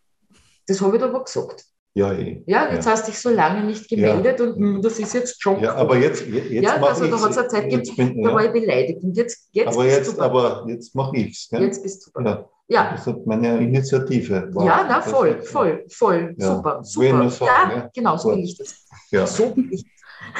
das 0.67 0.81
habe 0.81 0.97
ich 0.97 1.03
aber 1.03 1.23
gesagt. 1.23 1.65
Ja, 1.99 2.13
eh. 2.13 2.41
Ja, 2.45 2.71
jetzt 2.71 2.85
ja. 2.85 2.91
hast 2.93 3.07
du 3.07 3.11
dich 3.11 3.19
so 3.19 3.29
lange 3.29 3.65
nicht 3.65 3.89
gemeldet 3.89 4.39
ja. 4.39 4.45
und 4.45 4.81
das 4.81 4.99
ist 4.99 5.13
jetzt 5.13 5.41
schon. 5.41 5.59
Ja, 5.59 5.75
aber 5.75 5.97
jetzt, 5.97 6.25
jetzt 6.25 6.49
Ja, 6.49 6.81
also 6.81 7.07
da 7.07 7.19
hat 7.19 7.31
es 7.31 7.37
eine 7.37 7.47
Zeit 7.49 7.69
gegeben, 7.69 8.23
da 8.23 8.33
war 8.33 8.45
ich 8.45 8.53
beleidigt. 8.53 9.03
Und 9.03 9.17
jetzt, 9.17 9.49
jetzt 9.51 9.75
aber 9.75 9.85
jetzt, 9.85 10.17
du 10.17 10.21
aber 10.21 10.65
jetzt 10.69 10.95
mache 10.95 11.17
ich 11.17 11.31
es. 11.31 11.49
Jetzt 11.51 11.83
bist 11.83 12.09
du. 12.15 12.21
Ja. 12.21 12.45
ja. 12.69 12.91
Das 12.93 13.05
hat 13.05 13.25
meine 13.25 13.57
Initiative. 13.57 14.49
Wow. 14.53 14.65
Ja, 14.65 14.85
na, 14.87 15.01
voll, 15.01 15.41
voll, 15.41 15.83
voll. 15.89 16.35
Super, 16.37 16.79
super. 16.83 17.29
Sagen, 17.29 17.71
ja, 17.75 17.89
genau, 17.93 18.15
so 18.15 18.29
will 18.29 18.45
ich 18.45 18.57
das. 18.57 18.85
Ja. 19.11 19.27
So 19.27 19.53
will 19.57 19.67
ich 19.71 19.85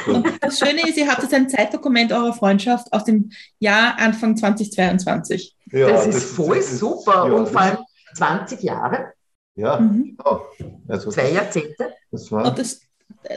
das 0.42 0.60
Schöne 0.60 0.88
ist, 0.88 0.98
ihr 0.98 1.08
habt 1.08 1.24
jetzt 1.24 1.34
ein 1.34 1.50
Zeitdokument 1.50 2.14
eurer 2.14 2.34
Freundschaft 2.34 2.92
aus 2.94 3.04
dem 3.04 3.32
Jahr 3.60 3.98
Anfang 3.98 4.38
2022. 4.38 5.58
Ja, 5.72 5.90
das 5.90 6.08
ist 6.08 6.16
das 6.16 6.24
voll 6.24 6.58
ist, 6.58 6.80
super. 6.80 7.28
Ja, 7.28 7.34
und 7.34 7.50
vor 7.50 7.62
allem 7.62 7.78
20 8.16 8.62
Jahre. 8.62 9.14
Ja, 9.60 9.80
mhm. 9.80 10.16
genau. 10.18 10.46
Also 10.88 11.12
Zwei 11.12 11.32
Jahrzehnte. 11.32 11.94
Das 12.12 12.32
war 12.32 12.48
und 12.48 12.58
das, 12.58 12.82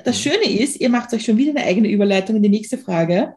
das 0.04 0.20
Schöne 0.20 0.48
ist, 0.48 0.80
ihr 0.80 0.88
macht 0.88 1.12
euch 1.12 1.24
schon 1.24 1.36
wieder 1.36 1.50
eine 1.50 1.64
eigene 1.64 1.88
Überleitung 1.88 2.36
in 2.36 2.42
die 2.42 2.48
nächste 2.48 2.78
Frage. 2.78 3.34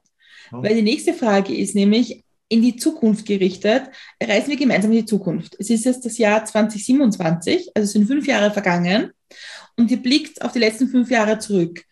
Mhm. 0.51 0.63
Weil 0.63 0.75
die 0.75 0.83
nächste 0.83 1.13
Frage 1.13 1.55
ist 1.55 1.73
nämlich 1.73 2.23
in 2.47 2.61
die 2.61 2.75
Zukunft 2.75 3.25
gerichtet. 3.25 3.83
Reisen 4.21 4.49
wir 4.49 4.57
gemeinsam 4.57 4.91
in 4.91 4.99
die 4.99 5.05
Zukunft. 5.05 5.55
Es 5.57 5.71
ist 5.71 5.85
jetzt 5.85 6.05
das 6.05 6.19
Jahr 6.19 6.45
2027, 6.45 7.71
also 7.73 7.85
es 7.85 7.91
sind 7.91 8.05
fünf 8.05 8.27
Jahre 8.27 8.51
vergangen. 8.51 9.11
Und 9.77 9.89
ihr 9.89 9.97
blickt 9.97 10.43
auf 10.43 10.51
die 10.51 10.59
letzten 10.59 10.87
fünf 10.87 11.09
Jahre 11.09 11.39
zurück. 11.39 11.83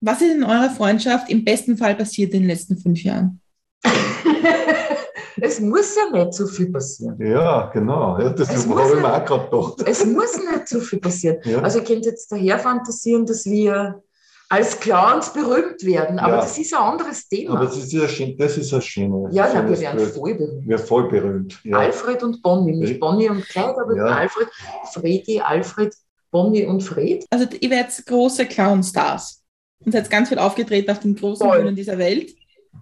Was 0.00 0.20
ist 0.20 0.34
in 0.34 0.44
eurer 0.44 0.70
Freundschaft 0.70 1.30
im 1.30 1.42
besten 1.42 1.78
Fall 1.78 1.94
passiert 1.94 2.34
in 2.34 2.40
den 2.40 2.48
letzten 2.48 2.76
fünf 2.76 3.02
Jahren? 3.02 3.40
es 5.40 5.60
muss 5.60 5.96
ja 5.96 6.16
nicht 6.16 6.34
so 6.34 6.46
viel 6.46 6.70
passieren. 6.70 7.16
Ja, 7.18 7.70
genau. 7.72 8.18
Ja, 8.18 8.30
das 8.30 8.48
habe 8.48 8.58
ich 8.60 8.66
mir 8.66 9.12
auch 9.12 9.24
gerade 9.24 9.44
gedacht. 9.50 9.82
Es 9.86 10.04
muss 10.04 10.36
nicht 10.36 10.68
so 10.68 10.80
viel 10.80 11.00
passieren. 11.00 11.38
Ja. 11.44 11.60
Also 11.60 11.80
ich 11.80 11.84
könnte 11.84 12.08
jetzt 12.08 12.30
daher 12.30 12.58
fantasieren, 12.58 13.26
dass 13.26 13.44
wir 13.44 14.02
als 14.48 14.78
Clowns 14.78 15.32
berühmt 15.32 15.84
werden, 15.84 16.18
aber 16.18 16.34
ja. 16.34 16.40
das 16.42 16.58
ist 16.58 16.74
ein 16.74 16.80
anderes 16.80 17.28
Thema. 17.28 17.56
Aber 17.56 17.64
das 17.64 17.76
ist 17.76 17.92
ja 17.92 18.06
schön, 18.06 18.36
das 18.36 18.56
ist 18.56 18.72
ein 18.72 18.82
schönes. 18.82 19.34
Ja, 19.34 19.52
nein, 19.52 19.68
wir 19.68 19.80
werden 19.80 20.06
voll 20.06 20.34
berühmt. 20.34 20.68
Wir 20.68 20.78
voll 20.78 21.08
berühmt. 21.08 21.60
Ja. 21.64 21.78
Alfred 21.78 22.22
und 22.22 22.42
Bonnie, 22.42 22.76
nicht 22.76 23.00
Bonnie 23.00 23.28
und 23.28 23.44
Clyde, 23.48 23.76
aber 23.80 24.16
Alfred, 24.16 24.48
Fredi, 24.92 25.40
Alfred, 25.40 25.94
Bonnie 26.30 26.66
und 26.66 26.82
Fred. 26.82 27.24
Also 27.30 27.46
ihr 27.58 27.70
werdet 27.70 28.04
große 28.06 28.46
Clownstars 28.46 29.42
und 29.84 29.92
seid 29.92 30.10
ganz 30.10 30.28
viel 30.28 30.38
aufgetreten 30.38 30.90
auf 30.90 31.00
den 31.00 31.16
großen 31.16 31.50
Bühnen 31.50 31.74
dieser 31.74 31.98
Welt. 31.98 32.34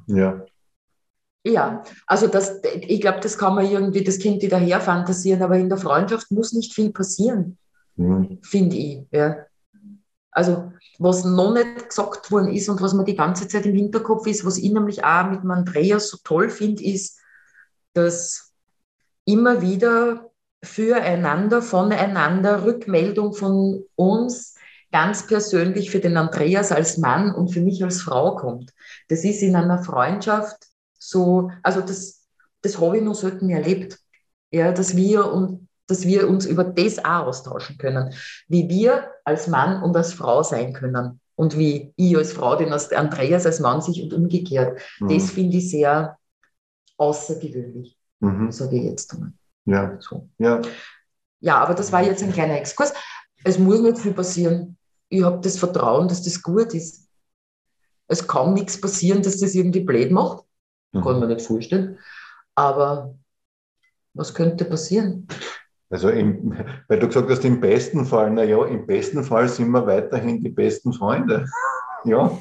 Ja. 0.07 0.45
Ja, 1.45 1.83
also 2.07 2.29
das, 2.29 2.61
ich 2.81 3.01
glaube, 3.01 3.21
das 3.21 3.37
kann 3.37 3.57
man 3.57 3.69
irgendwie, 3.69 4.05
das 4.05 4.19
Kind 4.19 4.43
daher 4.51 4.81
fantasieren, 4.81 5.43
aber 5.43 5.57
in 5.57 5.69
der 5.69 5.79
Freundschaft 5.79 6.31
muss 6.31 6.53
nicht 6.53 6.73
viel 6.73 6.93
passieren, 6.93 7.59
mhm. 7.97 8.39
finde 8.43 8.77
ich. 8.77 9.07
Ja. 9.11 9.39
Also 10.31 10.73
was 10.99 11.25
noch 11.25 11.53
nicht 11.53 11.89
gesagt 11.89 12.31
worden 12.31 12.53
ist 12.53 12.69
und 12.69 12.81
was 12.81 12.95
mir 12.95 13.05
die 13.05 13.17
ganze 13.17 13.49
Zeit 13.49 13.67
im 13.67 13.75
Hinterkopf 13.75 14.27
ist, 14.27 14.45
was 14.45 14.57
ich 14.57 14.71
nämlich 14.71 15.05
auch 15.05 15.29
mit 15.31 15.43
dem 15.43 15.51
Andreas 15.51 16.09
so 16.09 16.19
toll 16.23 16.49
finde, 16.49 16.85
ist, 16.85 17.19
dass 17.93 18.53
immer 19.25 19.63
wieder 19.63 20.31
füreinander, 20.63 21.61
voneinander 21.61 22.65
Rückmeldung 22.65 23.35
von 23.35 23.85
uns 23.97 24.55
ganz 24.93 25.27
persönlich 25.27 25.91
für 25.91 26.01
den 26.01 26.17
Andreas 26.17 26.71
als 26.71 26.99
Mann 26.99 27.35
und 27.35 27.49
für 27.49 27.61
mich 27.61 27.83
als 27.83 28.03
Frau 28.03 28.37
kommt. 28.37 28.73
Das 29.09 29.25
ist 29.25 29.43
in 29.43 29.57
einer 29.57 29.83
Freundschaft 29.83 30.72
so, 31.09 31.51
also 31.63 31.81
das, 31.81 32.27
das 32.63 32.81
habe 32.81 32.99
ich 32.99 33.03
noch 33.03 33.15
selten 33.15 33.51
erlebt, 33.51 33.99
ja, 34.51 34.73
dass 34.73 34.97
wir 34.97 35.33
und 35.33 35.69
dass 35.87 36.07
wir 36.07 36.29
uns 36.29 36.47
über 36.47 36.65
das 36.65 36.99
auch 37.05 37.27
austauschen 37.27 37.77
können, 37.77 38.15
wie 38.49 38.69
wir 38.69 39.11
als 39.25 39.49
Mann 39.49 39.83
und 39.83 39.97
als 39.97 40.13
Frau 40.13 40.43
sein 40.43 40.73
können 40.73 41.21
und 41.35 41.59
wie 41.59 41.93
ich 41.97 42.17
als 42.17 42.33
Frau 42.33 42.57
den 42.57 42.73
Andreas 42.73 43.47
als 43.47 43.61
Mann 43.61 43.83
sich 43.83 44.03
und 44.03 44.13
umgekehrt. 44.13 44.81
Mhm. 45.01 45.09
Das 45.09 45.31
finde 45.31 45.59
ich 45.59 45.71
sehr 45.71 46.17
außergewöhnlich, 46.97 47.99
mhm. 48.21 48.51
sage 48.53 48.77
ich 48.77 48.85
jetzt 48.85 49.13
einmal. 49.13 49.33
Ja. 49.65 49.97
So. 50.01 50.29
ja. 50.39 50.61
Ja, 51.41 51.57
aber 51.57 51.75
das 51.75 51.91
war 51.91 52.05
jetzt 52.05 52.23
ein 52.23 52.33
kleiner 52.33 52.57
Exkurs. 52.57 52.93
Es 53.43 53.59
muss 53.59 53.81
nicht 53.81 53.99
viel 53.99 54.13
passieren 54.13 54.79
ich 55.13 55.23
habe 55.23 55.41
das 55.43 55.59
Vertrauen, 55.59 56.09
dass 56.09 56.23
das 56.23 56.43
gut 56.43 56.73
ist. 56.73 57.07
Es 58.09 58.27
kann 58.27 58.55
nichts 58.55 58.81
passieren, 58.81 59.23
dass 59.23 59.39
das 59.39 59.55
irgendwie 59.55 59.81
blöd 59.81 60.11
macht. 60.11 60.45
Mhm. 60.93 61.03
Kann 61.03 61.21
man 61.21 61.29
nicht 61.29 61.43
vorstellen. 61.43 61.99
Aber 62.55 63.15
was 64.15 64.35
könnte 64.35 64.65
passieren? 64.65 65.27
Also, 65.91 66.09
im, 66.09 66.55
weil 66.89 66.99
du 66.99 67.07
gesagt 67.07 67.29
hast, 67.29 67.45
im 67.45 67.61
besten 67.61 68.07
Fall, 68.07 68.31
naja, 68.31 68.65
im 68.65 68.87
besten 68.87 69.23
Fall 69.23 69.49
sind 69.49 69.71
wir 69.71 69.87
weiterhin 69.87 70.43
die 70.43 70.49
besten 70.49 70.93
Freunde. 70.93 71.47
Ja, 72.05 72.39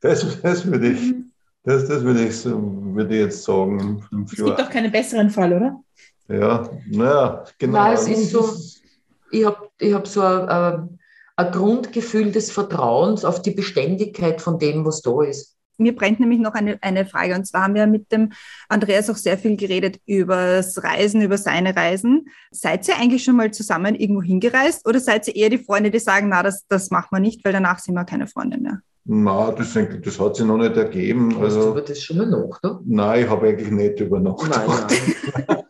das, 0.00 0.40
das 0.40 0.66
würde 0.66 0.90
ich, 0.90 1.14
das, 1.64 1.88
das 1.88 2.02
würde 2.02 2.24
ich, 2.24 2.44
würde 2.44 3.14
ich 3.14 3.20
jetzt 3.22 3.42
sagen. 3.42 4.04
es 4.24 4.36
gibt 4.36 4.58
doch 4.58 4.70
keinen 4.70 4.92
besseren 4.92 5.30
Fall, 5.30 5.52
oder? 5.52 5.80
Ja, 6.28 6.68
naja, 6.86 7.44
genau. 7.58 7.78
Nein, 7.78 7.94
es 7.94 8.08
ist 8.08 8.30
so, 8.30 8.54
ich 9.30 9.44
habe 9.44 9.68
ich 9.78 9.92
hab 9.92 10.06
so 10.06 10.22
ein, 10.22 10.98
ein 11.36 11.52
Grundgefühl 11.52 12.32
des 12.32 12.50
Vertrauens 12.50 13.24
auf 13.24 13.42
die 13.42 13.50
Beständigkeit 13.50 14.40
von 14.40 14.58
dem, 14.58 14.84
was 14.84 15.02
da 15.02 15.22
ist. 15.22 15.55
Mir 15.78 15.94
brennt 15.94 16.20
nämlich 16.20 16.40
noch 16.40 16.54
eine, 16.54 16.78
eine 16.82 17.06
Frage. 17.06 17.34
Und 17.34 17.46
zwar 17.46 17.62
haben 17.62 17.74
wir 17.74 17.86
mit 17.86 18.10
dem 18.12 18.32
Andreas 18.68 19.10
auch 19.10 19.16
sehr 19.16 19.38
viel 19.38 19.56
geredet 19.56 20.00
über 20.06 20.56
das 20.56 20.82
Reisen, 20.82 21.20
über 21.22 21.38
seine 21.38 21.76
Reisen. 21.76 22.28
Seid 22.50 22.88
ihr 22.88 22.96
eigentlich 22.96 23.24
schon 23.24 23.36
mal 23.36 23.50
zusammen 23.50 23.94
irgendwo 23.94 24.22
hingereist 24.22 24.86
oder 24.88 25.00
seid 25.00 25.28
ihr 25.28 25.36
eher 25.36 25.50
die 25.50 25.58
Freunde, 25.58 25.90
die 25.90 25.98
sagen, 25.98 26.28
na, 26.28 26.42
das, 26.42 26.66
das 26.68 26.90
machen 26.90 27.08
wir 27.10 27.20
nicht, 27.20 27.44
weil 27.44 27.52
danach 27.52 27.78
sind 27.78 27.94
wir 27.94 28.04
keine 28.04 28.26
Freunde 28.26 28.58
mehr? 28.58 28.80
Na, 29.08 29.52
das, 29.52 29.72
das 30.02 30.18
hat 30.18 30.34
sich 30.34 30.44
noch 30.44 30.56
nicht 30.58 30.76
ergeben. 30.76 31.32
Hast 31.36 31.42
also, 31.42 31.62
du 31.62 31.70
über 31.70 31.80
das 31.82 32.02
schon 32.02 32.16
mal 32.16 32.28
nachgedacht? 32.28 32.80
Nein, 32.84 33.22
ich 33.22 33.30
habe 33.30 33.48
eigentlich 33.48 33.70
nicht 33.70 34.00
über 34.00 34.18
Nein, 34.18 34.34
nein. 34.48 35.62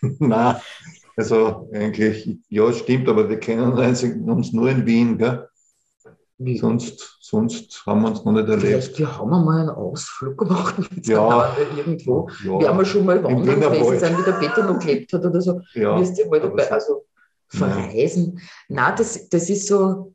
nein, 0.18 0.56
also 1.14 1.68
eigentlich, 1.72 2.38
ja, 2.48 2.72
stimmt, 2.72 3.08
aber 3.08 3.28
wir 3.28 3.38
kennen 3.38 3.72
uns 3.72 4.52
nur 4.52 4.70
in 4.70 4.86
Wien, 4.86 5.18
gell? 5.18 5.46
Wie? 6.38 6.58
Sonst, 6.58 7.18
sonst 7.20 7.84
haben 7.86 8.02
wir 8.02 8.08
uns 8.08 8.24
noch 8.24 8.32
nicht 8.32 8.48
erlebt. 8.48 8.62
Vielleicht, 8.62 8.98
wir 8.98 9.18
haben 9.18 9.30
mal 9.30 9.60
einen 9.60 9.70
Ausflug 9.70 10.38
gemacht 10.38 10.74
ja, 11.04 11.56
irgendwo. 11.76 12.28
Ja. 12.44 12.58
Wir 12.60 12.68
haben 12.68 12.84
schon 12.84 13.04
mal 13.04 13.22
wandern 13.22 13.60
gewesen 13.60 13.98
sein, 14.00 14.18
wie 14.18 14.24
der 14.24 14.32
Peter 14.32 14.64
noch 14.64 14.78
gelebt 14.80 15.12
hat 15.12 15.24
oder 15.24 15.40
so. 15.40 15.60
Ja, 15.74 15.98
Wirst 16.00 16.18
du 16.18 16.28
mal 16.28 16.40
dabei, 16.40 16.70
also 16.70 17.04
verreisen. 17.48 18.38
Ja. 18.38 18.42
Nein, 18.68 18.94
das, 18.96 19.28
das 19.28 19.50
ist 19.50 19.68
so, 19.68 20.14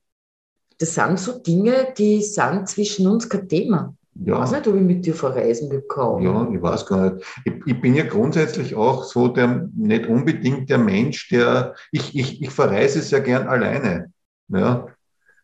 das 0.79 0.93
sind 0.95 1.19
so 1.19 1.39
Dinge, 1.39 1.93
die 1.97 2.21
sind 2.21 2.67
zwischen 2.67 3.07
uns 3.07 3.29
kein 3.29 3.47
Thema. 3.47 3.93
Ich 4.19 4.31
weiß 4.31 4.51
Ja, 4.51 4.57
nicht, 4.57 4.67
ob 4.67 4.75
ich 4.75 4.81
mit 4.81 5.05
dir 5.05 5.13
verreisen 5.13 5.69
kann. 5.87 6.21
ja, 6.23 6.49
ich 6.51 6.61
weiß 6.61 6.85
gar 6.87 7.11
nicht. 7.13 7.25
Ich, 7.45 7.53
ich 7.67 7.79
bin 7.81 7.93
ja 7.95 8.03
grundsätzlich 8.05 8.75
auch 8.75 9.03
so 9.03 9.27
der, 9.27 9.69
nicht 9.75 10.07
unbedingt 10.07 10.69
der 10.69 10.79
Mensch, 10.79 11.29
der, 11.29 11.75
ich, 11.91 12.15
ich, 12.17 12.41
ich 12.41 12.49
verreise 12.49 13.01
sehr 13.01 13.21
gern 13.21 13.47
alleine. 13.47 14.11
Ja. 14.49 14.87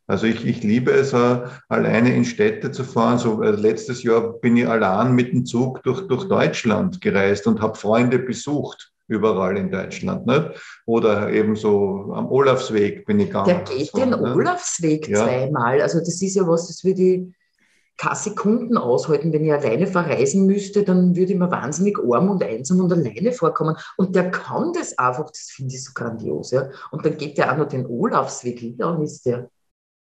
Also 0.08 0.28
ich, 0.28 0.46
ich 0.46 0.64
liebe 0.64 0.92
es, 0.92 1.14
äh, 1.14 1.42
alleine 1.70 2.14
in 2.16 2.26
Städte 2.26 2.72
zu 2.72 2.84
fahren. 2.84 3.18
So 3.18 3.42
äh, 3.42 3.52
letztes 3.52 4.04
Jahr 4.04 4.34
bin 4.34 4.58
ich 4.58 4.68
allein 4.68 5.14
mit 5.14 5.32
dem 5.32 5.46
Zug 5.46 5.82
durch, 5.84 6.08
durch 6.08 6.28
Deutschland 6.28 7.00
gereist 7.00 7.48
und 7.48 7.62
habe 7.62 7.78
Freunde 7.78 8.20
besucht, 8.20 8.92
überall 9.08 9.58
in 9.58 9.72
Deutschland. 9.72 10.26
Nicht? 10.26 10.44
Oder 10.86 11.32
eben 11.32 11.56
so 11.56 12.12
am 12.14 12.30
Olafsweg 12.30 13.06
bin 13.06 13.20
ich 13.20 13.28
gegangen. 13.28 13.48
Der 13.48 13.60
geht 13.64 13.92
so, 13.92 13.98
den 13.98 14.10
ne? 14.10 14.36
Olafsweg 14.36 15.08
Ja. 15.08 15.24
zweimal. 15.24 15.82
Also 15.82 16.00
das 16.00 16.22
ist 16.22 16.36
ja 16.36 16.46
was, 16.46 16.68
das 16.68 16.84
würde 16.84 17.02
ich 17.02 17.22
keine 17.96 18.16
Sekunden 18.16 18.78
aushalten. 18.78 19.32
Wenn 19.32 19.46
ich 19.46 19.54
alleine 19.54 19.88
verreisen 19.88 20.46
müsste, 20.46 20.84
dann 20.84 21.16
würde 21.16 21.32
ich 21.32 21.40
mir 21.40 21.50
wahnsinnig 21.50 21.98
arm 21.98 22.30
und 22.30 22.44
einsam 22.44 22.82
und 22.82 22.92
alleine 22.92 23.32
vorkommen. 23.32 23.78
Und 23.96 24.16
der 24.16 24.32
kann 24.32 24.74
das 24.74 24.98
einfach, 24.98 25.30
das 25.30 25.52
finde 25.52 25.76
ich 25.76 25.84
so 25.84 25.92
grandios. 25.94 26.52
Ja. 26.52 26.70
Und 26.92 27.06
dann 27.06 27.16
geht 27.16 27.38
der 27.38 27.54
auch 27.54 27.58
noch 27.58 27.70
den 27.70 27.86
Olafsweg. 27.86 28.62
Wie 28.62 28.76
lang 28.78 29.02
ist 29.02 29.26
der? 29.26 29.50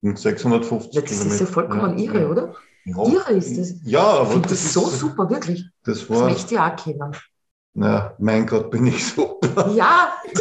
Mit 0.06 0.20
650 0.20 0.94
Ja, 0.94 1.02
das 1.02 1.12
ist 1.12 1.20
ja 1.20 1.26
Kilometer. 1.26 1.48
vollkommen 1.48 1.98
Ja, 1.98 2.14
irre, 2.14 2.30
oder? 2.30 2.54
Ja, 2.86 3.04
Irre 3.04 3.34
ist 3.34 3.58
das. 3.58 3.74
Ja, 3.84 4.04
aber 4.04 4.40
das, 4.40 4.52
das 4.52 4.74
so 4.74 4.88
ist, 4.88 5.00
super, 5.00 5.30
wirklich. 5.30 5.66
Das 5.84 6.00
Das 6.00 6.10
war, 6.10 6.30
möchte 6.30 6.54
ich 6.56 6.60
auch 6.60 6.76
kennen. 6.76 7.16
na, 7.74 8.14
mein 8.20 8.46
Gott, 8.46 8.70
bin 8.72 8.88
ich 8.88 9.04
super. 9.06 9.72
Ja, 9.72 10.14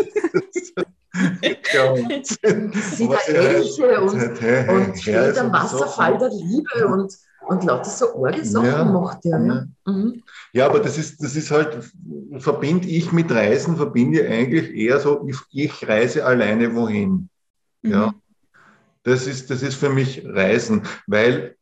Ja, 1.72 1.94
sie 1.96 3.08
der 3.08 3.28
Elche 3.28 4.00
und, 4.00 4.18
Hey, 4.40 4.64
hey, 4.64 4.86
und 4.88 4.98
steht 4.98 5.38
am. 5.38 5.52
Wasserfall 5.52 6.18
der 6.18 6.28
Liebe 6.30 6.86
und, 6.88 7.14
und 7.48 7.64
lauter 7.64 7.90
so 7.90 8.24
arge 8.24 8.44
Sachen 8.44 8.66
Ja. 8.66 8.84
macht 8.84 9.24
der. 9.24 9.38
Ja. 9.40 9.66
Mhm. 9.86 10.22
Ja, 10.52 10.66
aber 10.66 10.80
das 10.80 10.98
ist, 10.98 11.22
das 11.22 11.36
ist 11.36 11.50
halt, 11.50 11.78
verbinde 12.38 12.88
ich 12.88 13.12
mit 13.12 13.30
Reisen, 13.30 13.76
verbinde 13.76 14.20
ich 14.22 14.28
eigentlich 14.30 14.74
eher 14.74 15.00
so, 15.00 15.26
ich, 15.28 15.36
ich 15.52 15.88
reise 15.88 16.24
alleine 16.24 16.74
wohin. 16.74 17.28
Ja. 17.82 18.14
Das 19.04 19.26
ist, 19.26 19.50
das 19.50 19.62
ist 19.62 19.76
für 19.76 19.90
mich 19.90 20.22
Reisen, 20.26 20.82
weil 21.06 21.56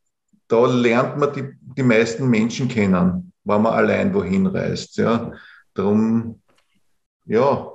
da 0.48 0.66
lernt 0.66 1.18
man 1.18 1.32
die, 1.32 1.44
die 1.76 1.82
meisten 1.82 2.28
Menschen 2.28 2.68
kennen, 2.68 3.32
wenn 3.44 3.62
man 3.62 3.72
allein 3.74 4.14
wohin 4.14 4.46
reist. 4.46 4.96
Ja. 4.96 5.32
Darum, 5.74 6.40
ja, 7.26 7.72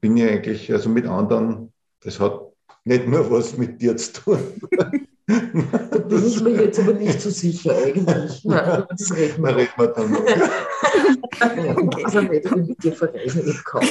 bin 0.00 0.16
ich 0.16 0.24
eigentlich, 0.24 0.72
also 0.72 0.88
mit 0.88 1.06
anderen, 1.06 1.72
das 2.00 2.18
hat 2.20 2.40
nicht 2.84 3.06
nur 3.06 3.30
was 3.30 3.56
mit 3.56 3.80
dir 3.80 3.96
zu 3.96 4.12
tun. 4.12 4.38
Da 5.26 5.98
bin 6.00 6.26
ich 6.26 6.38
mir 6.42 6.50
jetzt 6.64 6.78
aber 6.78 6.92
nicht 6.92 7.18
so 7.18 7.30
sicher 7.30 7.74
eigentlich. 7.82 8.44
Ja, 8.44 8.82
das 8.82 9.10
reden 9.16 9.42
Da 9.42 9.48
wir. 9.48 9.56
reden 9.56 9.72
wir 9.78 9.86
dann 9.86 10.10
noch. 10.10 10.26
Ich 10.26 11.40
weiß 12.04 12.16
auch 12.16 12.22
nicht, 12.28 12.44
ich 12.44 12.54
mit 12.54 12.84
dir 12.84 12.92
verreisen 12.92 13.48
ich 13.48 13.64
kann. 13.64 13.88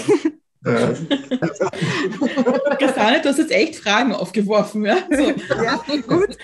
Ja. 0.63 0.93
Christiane, 2.85 3.21
du 3.21 3.29
hast 3.29 3.37
jetzt 3.37 3.51
echt 3.51 3.75
Fragen 3.77 4.13
aufgeworfen. 4.13 4.85
Ja? 4.85 4.97
So. 5.09 5.29
Ja, 5.63 5.81
gut. 6.07 6.37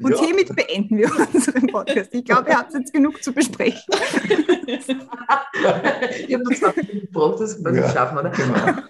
Und 0.00 0.10
Ja. 0.12 0.20
hiermit 0.24 0.54
beenden 0.54 0.98
wir 0.98 1.10
unseren 1.32 1.66
Podcast. 1.68 2.10
Ich 2.12 2.24
glaube, 2.24 2.50
ihr 2.50 2.58
habt 2.58 2.74
jetzt 2.74 2.92
genug 2.92 3.22
zu 3.22 3.32
besprechen. 3.32 3.82
Ich 6.28 6.34
habe 6.34 6.44
nur 6.44 6.54
zwei 6.54 6.72
Minuten 6.76 7.00
gebraucht, 7.00 7.40
das 7.40 7.64
wir 7.64 7.74
Ja. 7.74 7.90
schaffen, 7.90 8.18
oder? 8.18 8.30
Genau. 8.30 8.82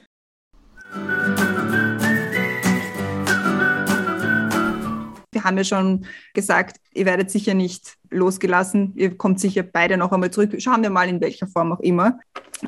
Wir 5.32 5.44
haben 5.44 5.56
ja 5.58 5.64
schon 5.64 6.06
gesagt, 6.34 6.78
ihr 6.94 7.06
werdet 7.06 7.30
sicher 7.30 7.54
nicht 7.54 7.94
losgelassen. 8.10 8.92
Ihr 8.96 9.16
kommt 9.16 9.40
sicher 9.40 9.62
beide 9.62 9.96
noch 9.96 10.10
einmal 10.12 10.30
zurück. 10.30 10.54
Schauen 10.58 10.82
wir 10.82 10.90
mal, 10.90 11.08
in 11.08 11.20
welcher 11.20 11.46
Form 11.46 11.72
auch 11.72 11.80
immer. 11.80 12.18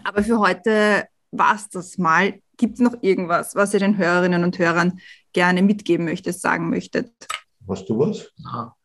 Aber 0.05 0.23
für 0.23 0.39
heute 0.39 1.05
war 1.33 1.55
es 1.57 1.69
das 1.69 1.99
mal. 1.99 2.35
Gibt 2.61 2.75
es 2.75 2.81
noch 2.81 2.97
irgendwas, 3.01 3.55
was 3.55 3.73
ihr 3.73 3.81
den 3.81 3.97
Hörerinnen 3.97 4.45
und 4.45 4.59
Hörern 4.59 5.01
gerne 5.33 5.63
mitgeben 5.63 6.05
möchtet, 6.05 6.39
sagen 6.39 6.69
möchtet? 6.69 7.11
Hast 7.67 7.89
du 7.89 7.99
was? 7.99 8.31
Na. 8.37 8.77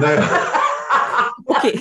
Nein, 0.00 0.18
Okay, 1.44 1.80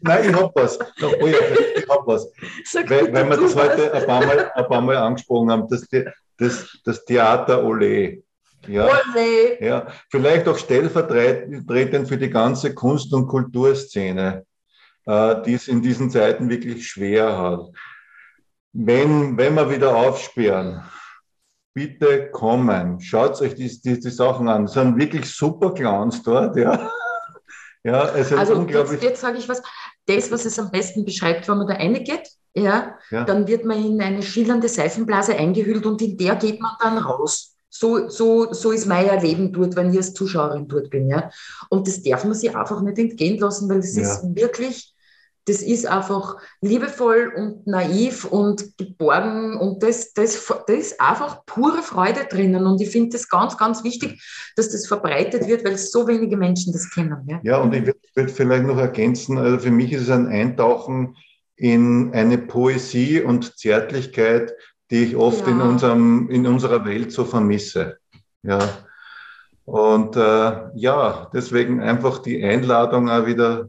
nein 0.00 0.30
ich 0.30 0.36
hab 0.36 0.54
was. 0.54 0.78
Oh 0.78 1.26
ja, 1.26 1.38
ich 1.76 1.88
hab 1.88 2.06
was. 2.06 2.30
Sag 2.64 2.88
Weil, 2.88 3.12
weil 3.12 3.30
wir 3.30 3.36
das 3.36 3.56
heute 3.56 3.92
ein 3.92 4.06
paar 4.06 4.24
Mal, 4.24 4.52
ein 4.54 4.66
paar 4.68 4.80
Mal 4.80 4.96
angesprochen 4.96 5.50
haben, 5.50 5.66
das, 5.68 5.88
das, 6.38 6.78
das 6.84 7.04
Theater 7.04 7.64
Ole. 7.64 8.22
Ja, 8.68 8.86
Ole. 8.86 9.60
ja, 9.60 9.88
vielleicht 10.08 10.46
auch 10.46 10.56
stellvertretend 10.56 12.08
für 12.08 12.16
die 12.16 12.30
ganze 12.30 12.74
Kunst- 12.74 13.12
und 13.12 13.26
Kulturszene, 13.26 14.46
äh, 15.06 15.42
die 15.42 15.54
es 15.54 15.66
in 15.66 15.82
diesen 15.82 16.10
Zeiten 16.10 16.48
wirklich 16.48 16.86
schwer 16.86 17.36
hat. 17.36 17.72
Wenn, 18.72 19.36
wenn 19.36 19.54
wir 19.54 19.70
wieder 19.70 19.94
aufsperren, 19.94 20.82
bitte 21.74 22.30
kommen, 22.30 23.00
schaut 23.00 23.40
euch 23.40 23.54
die, 23.54 23.68
die, 23.82 24.00
die 24.00 24.10
Sachen 24.10 24.48
an. 24.48 24.64
Es 24.64 24.72
sind 24.72 24.98
wirklich 24.98 25.30
super 25.30 25.72
Clowns 25.74 26.22
dort, 26.22 26.56
ja. 26.56 26.90
Ja, 27.84 28.10
es 28.14 28.30
ist 28.30 28.38
Also 28.38 28.54
unglaublich. 28.54 28.92
jetzt, 28.92 29.02
jetzt 29.02 29.20
sage 29.22 29.38
ich 29.38 29.48
was. 29.48 29.60
Das, 30.06 30.30
was 30.30 30.44
es 30.44 30.56
am 30.60 30.70
besten 30.70 31.04
beschreibt, 31.04 31.48
wenn 31.48 31.58
man 31.58 31.66
da 31.66 31.74
reingeht, 31.74 32.28
ja, 32.54 32.96
Ja. 33.10 33.24
dann 33.24 33.48
wird 33.48 33.64
man 33.64 33.84
in 33.84 34.00
eine 34.00 34.22
schillernde 34.22 34.68
Seifenblase 34.68 35.34
eingehüllt 35.34 35.84
und 35.84 36.00
in 36.00 36.16
der 36.16 36.36
geht 36.36 36.60
man 36.60 36.70
dann 36.80 36.98
raus. 36.98 37.56
So, 37.68 38.08
so, 38.08 38.52
so 38.52 38.70
ist 38.70 38.86
mein 38.86 39.06
Erleben 39.08 39.52
dort, 39.52 39.74
wenn 39.74 39.90
ich 39.90 39.96
als 39.96 40.14
Zuschauerin 40.14 40.68
dort 40.68 40.90
bin. 40.90 41.08
Ja. 41.08 41.30
Und 41.70 41.88
das 41.88 42.00
darf 42.04 42.22
man 42.22 42.34
sich 42.34 42.54
einfach 42.54 42.80
nicht 42.82 42.98
entgehen 43.00 43.38
lassen, 43.40 43.68
weil 43.68 43.80
das 43.80 43.96
Ja. 43.96 44.02
ist 44.02 44.22
wirklich, 44.36 44.91
das 45.46 45.60
ist 45.60 45.86
einfach 45.86 46.36
liebevoll 46.60 47.32
und 47.36 47.66
naiv 47.66 48.24
und 48.24 48.78
geborgen 48.78 49.56
und 49.56 49.82
das, 49.82 50.12
das, 50.12 50.46
das 50.66 50.76
ist 50.76 51.00
einfach 51.00 51.44
pure 51.46 51.82
Freude 51.82 52.26
drinnen. 52.30 52.64
Und 52.64 52.80
ich 52.80 52.90
finde 52.90 53.10
das 53.10 53.28
ganz, 53.28 53.56
ganz 53.56 53.82
wichtig, 53.82 54.22
dass 54.56 54.70
das 54.70 54.86
verbreitet 54.86 55.48
wird, 55.48 55.64
weil 55.64 55.76
so 55.76 56.06
wenige 56.06 56.36
Menschen 56.36 56.72
das 56.72 56.88
kennen. 56.90 57.26
Ja. 57.26 57.40
Ja, 57.42 57.56
und 57.58 57.74
ich 57.74 57.86
würde 57.86 57.98
würd 58.14 58.30
vielleicht 58.30 58.64
noch 58.66 58.78
ergänzen, 58.78 59.38
also 59.38 59.58
für 59.58 59.70
mich 59.70 59.92
ist 59.92 60.02
es 60.02 60.10
ein 60.10 60.28
Eintauchen 60.28 61.16
in 61.56 62.12
eine 62.12 62.38
Poesie 62.38 63.20
und 63.20 63.58
Zärtlichkeit, 63.58 64.52
die 64.90 65.04
ich 65.04 65.16
oft 65.16 65.46
in, 65.48 65.58
Ja. 65.58 65.64
unserem, 65.68 66.28
in 66.30 66.46
unserer 66.46 66.84
Welt 66.84 67.10
so 67.10 67.24
vermisse. 67.24 67.98
Ja. 68.42 68.60
Und 69.64 70.16
äh, 70.16 70.52
ja, 70.74 71.30
deswegen 71.32 71.80
einfach 71.80 72.18
die 72.18 72.44
Einladung 72.44 73.08
auch 73.08 73.26
wieder 73.26 73.68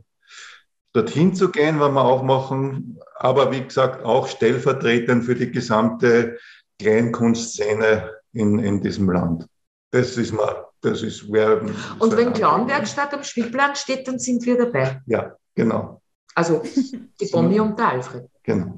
dorthin 0.94 1.34
zu 1.34 1.50
gehen, 1.50 1.80
wenn 1.80 1.94
wir 1.94 2.06
auch 2.06 2.24
machen, 2.24 3.00
aber 3.18 3.52
wie 3.52 3.64
gesagt 3.64 4.06
auch 4.06 4.28
stellvertretend 4.28 5.26
für 5.26 5.36
die 5.36 5.52
gesamte 5.52 6.38
Kleinkunstszene 6.80 8.12
in, 8.34 8.60
in 8.60 8.82
diesem 8.82 9.10
Land. 9.10 9.48
Das 9.92 10.18
ist 10.18 10.34
mal, 10.34 10.66
das 10.82 11.02
ist 11.02 11.32
wär, 11.32 11.62
Und 12.00 12.18
wenn 12.18 12.34
Clownwerkstatt 12.34 13.14
am 13.14 13.24
Spielplan 13.24 13.76
steht, 13.76 14.08
dann 14.08 14.20
sind 14.20 14.46
wir 14.46 14.58
dabei. 14.58 15.02
Ja, 15.06 15.36
genau, 15.56 16.02
Also 16.36 16.64
die 17.22 17.28
Bonnie 17.32 17.60
und 17.60 17.78
der 17.78 17.90
Alfred. 17.90 18.26
genau. 18.44 18.76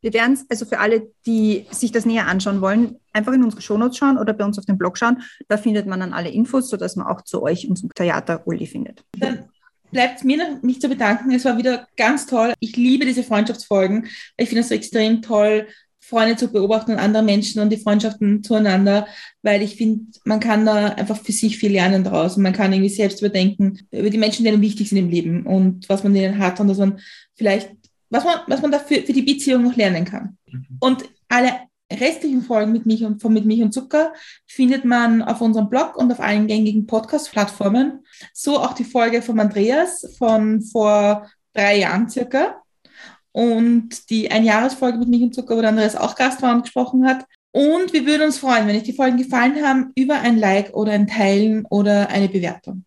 wir 0.00 0.12
werden 0.12 0.34
es, 0.34 0.46
also 0.48 0.64
für 0.64 0.78
alle, 0.78 1.10
die 1.26 1.66
sich 1.70 1.92
das 1.92 2.06
näher 2.06 2.26
anschauen 2.26 2.60
wollen, 2.60 2.96
einfach 3.12 3.32
in 3.32 3.42
unsere 3.42 3.62
Shownotes 3.62 3.98
schauen 3.98 4.18
oder 4.18 4.32
bei 4.32 4.44
uns 4.44 4.58
auf 4.58 4.66
dem 4.66 4.78
Blog 4.78 4.98
schauen. 4.98 5.22
Da 5.48 5.56
findet 5.56 5.86
man 5.86 6.00
dann 6.00 6.12
alle 6.12 6.30
Infos, 6.30 6.70
sodass 6.70 6.96
man 6.96 7.06
auch 7.06 7.22
zu 7.22 7.42
euch 7.42 7.68
und 7.68 7.76
zum 7.76 7.92
Theater 7.94 8.46
Uli 8.46 8.66
findet. 8.66 9.04
Dann 9.18 9.48
bleibt 9.92 10.24
mir 10.24 10.38
noch, 10.38 10.62
mich 10.62 10.80
zu 10.80 10.88
bedanken. 10.88 11.30
Es 11.30 11.44
war 11.44 11.56
wieder 11.56 11.86
ganz 11.96 12.26
toll. 12.26 12.54
Ich 12.58 12.76
liebe 12.76 13.04
diese 13.04 13.22
Freundschaftsfolgen. 13.22 14.06
Ich 14.36 14.48
finde 14.48 14.62
es 14.62 14.68
so 14.68 14.74
extrem 14.74 15.22
toll, 15.22 15.68
Freunde 16.00 16.36
zu 16.36 16.48
beobachten 16.48 16.92
und 16.92 16.98
andere 16.98 17.22
Menschen 17.22 17.62
und 17.62 17.70
die 17.70 17.76
Freundschaften 17.76 18.42
zueinander, 18.42 19.06
weil 19.42 19.62
ich 19.62 19.76
finde, 19.76 20.06
man 20.24 20.40
kann 20.40 20.66
da 20.66 20.88
einfach 20.88 21.18
für 21.18 21.32
sich 21.32 21.56
viel 21.58 21.72
lernen 21.72 22.02
draus 22.02 22.36
und 22.36 22.42
man 22.42 22.52
kann 22.52 22.72
irgendwie 22.72 22.90
selbst 22.90 23.20
überdenken 23.20 23.78
über 23.92 24.10
die 24.10 24.18
Menschen, 24.18 24.42
die 24.42 24.50
einem 24.50 24.60
wichtig 24.60 24.88
sind 24.88 24.98
im 24.98 25.10
Leben 25.10 25.46
und 25.46 25.88
was 25.88 26.02
man 26.02 26.12
denen 26.12 26.38
hat 26.38 26.58
und 26.58 26.68
dass 26.68 26.78
man 26.78 26.98
vielleicht, 27.36 27.70
was 28.10 28.24
man, 28.24 28.40
was 28.48 28.60
man 28.60 28.72
dafür 28.72 29.02
für 29.02 29.12
die 29.12 29.22
Beziehung 29.22 29.62
noch 29.62 29.76
lernen 29.76 30.04
kann. 30.04 30.36
Und 30.80 31.04
alle 31.28 31.52
restlichen 32.00 32.42
Folgen 32.42 32.72
mit 32.72 32.86
mich 32.86 33.04
und 33.04 33.20
von 33.20 33.32
mit 33.32 33.44
mich 33.44 33.62
und 33.62 33.72
Zucker 33.72 34.12
findet 34.46 34.84
man 34.84 35.22
auf 35.22 35.40
unserem 35.40 35.68
Blog 35.68 35.96
und 35.96 36.10
auf 36.12 36.20
allen 36.20 36.46
gängigen 36.46 36.86
Podcast-Plattformen. 36.86 38.04
So 38.32 38.58
auch 38.58 38.72
die 38.72 38.84
Folge 38.84 39.22
von 39.22 39.38
Andreas 39.40 40.14
von 40.18 40.62
vor 40.62 41.28
drei 41.54 41.78
Jahren 41.78 42.08
circa. 42.08 42.62
Und 43.34 44.10
die 44.10 44.30
Einjahresfolge 44.30 44.98
mit 44.98 45.08
mich 45.08 45.22
und 45.22 45.34
Zucker, 45.34 45.56
wo 45.56 45.60
der 45.60 45.70
Andreas 45.70 45.96
auch 45.96 46.16
Gast 46.16 46.42
war 46.42 46.54
und 46.54 46.62
gesprochen 46.62 47.06
hat. 47.06 47.24
Und 47.50 47.92
wir 47.92 48.06
würden 48.06 48.22
uns 48.22 48.38
freuen, 48.38 48.66
wenn 48.66 48.76
euch 48.76 48.82
die 48.82 48.92
Folgen 48.92 49.16
gefallen 49.16 49.62
haben, 49.64 49.92
über 49.94 50.20
ein 50.20 50.38
Like 50.38 50.74
oder 50.74 50.92
ein 50.92 51.06
Teilen 51.06 51.66
oder 51.70 52.08
eine 52.08 52.28
Bewertung. 52.28 52.84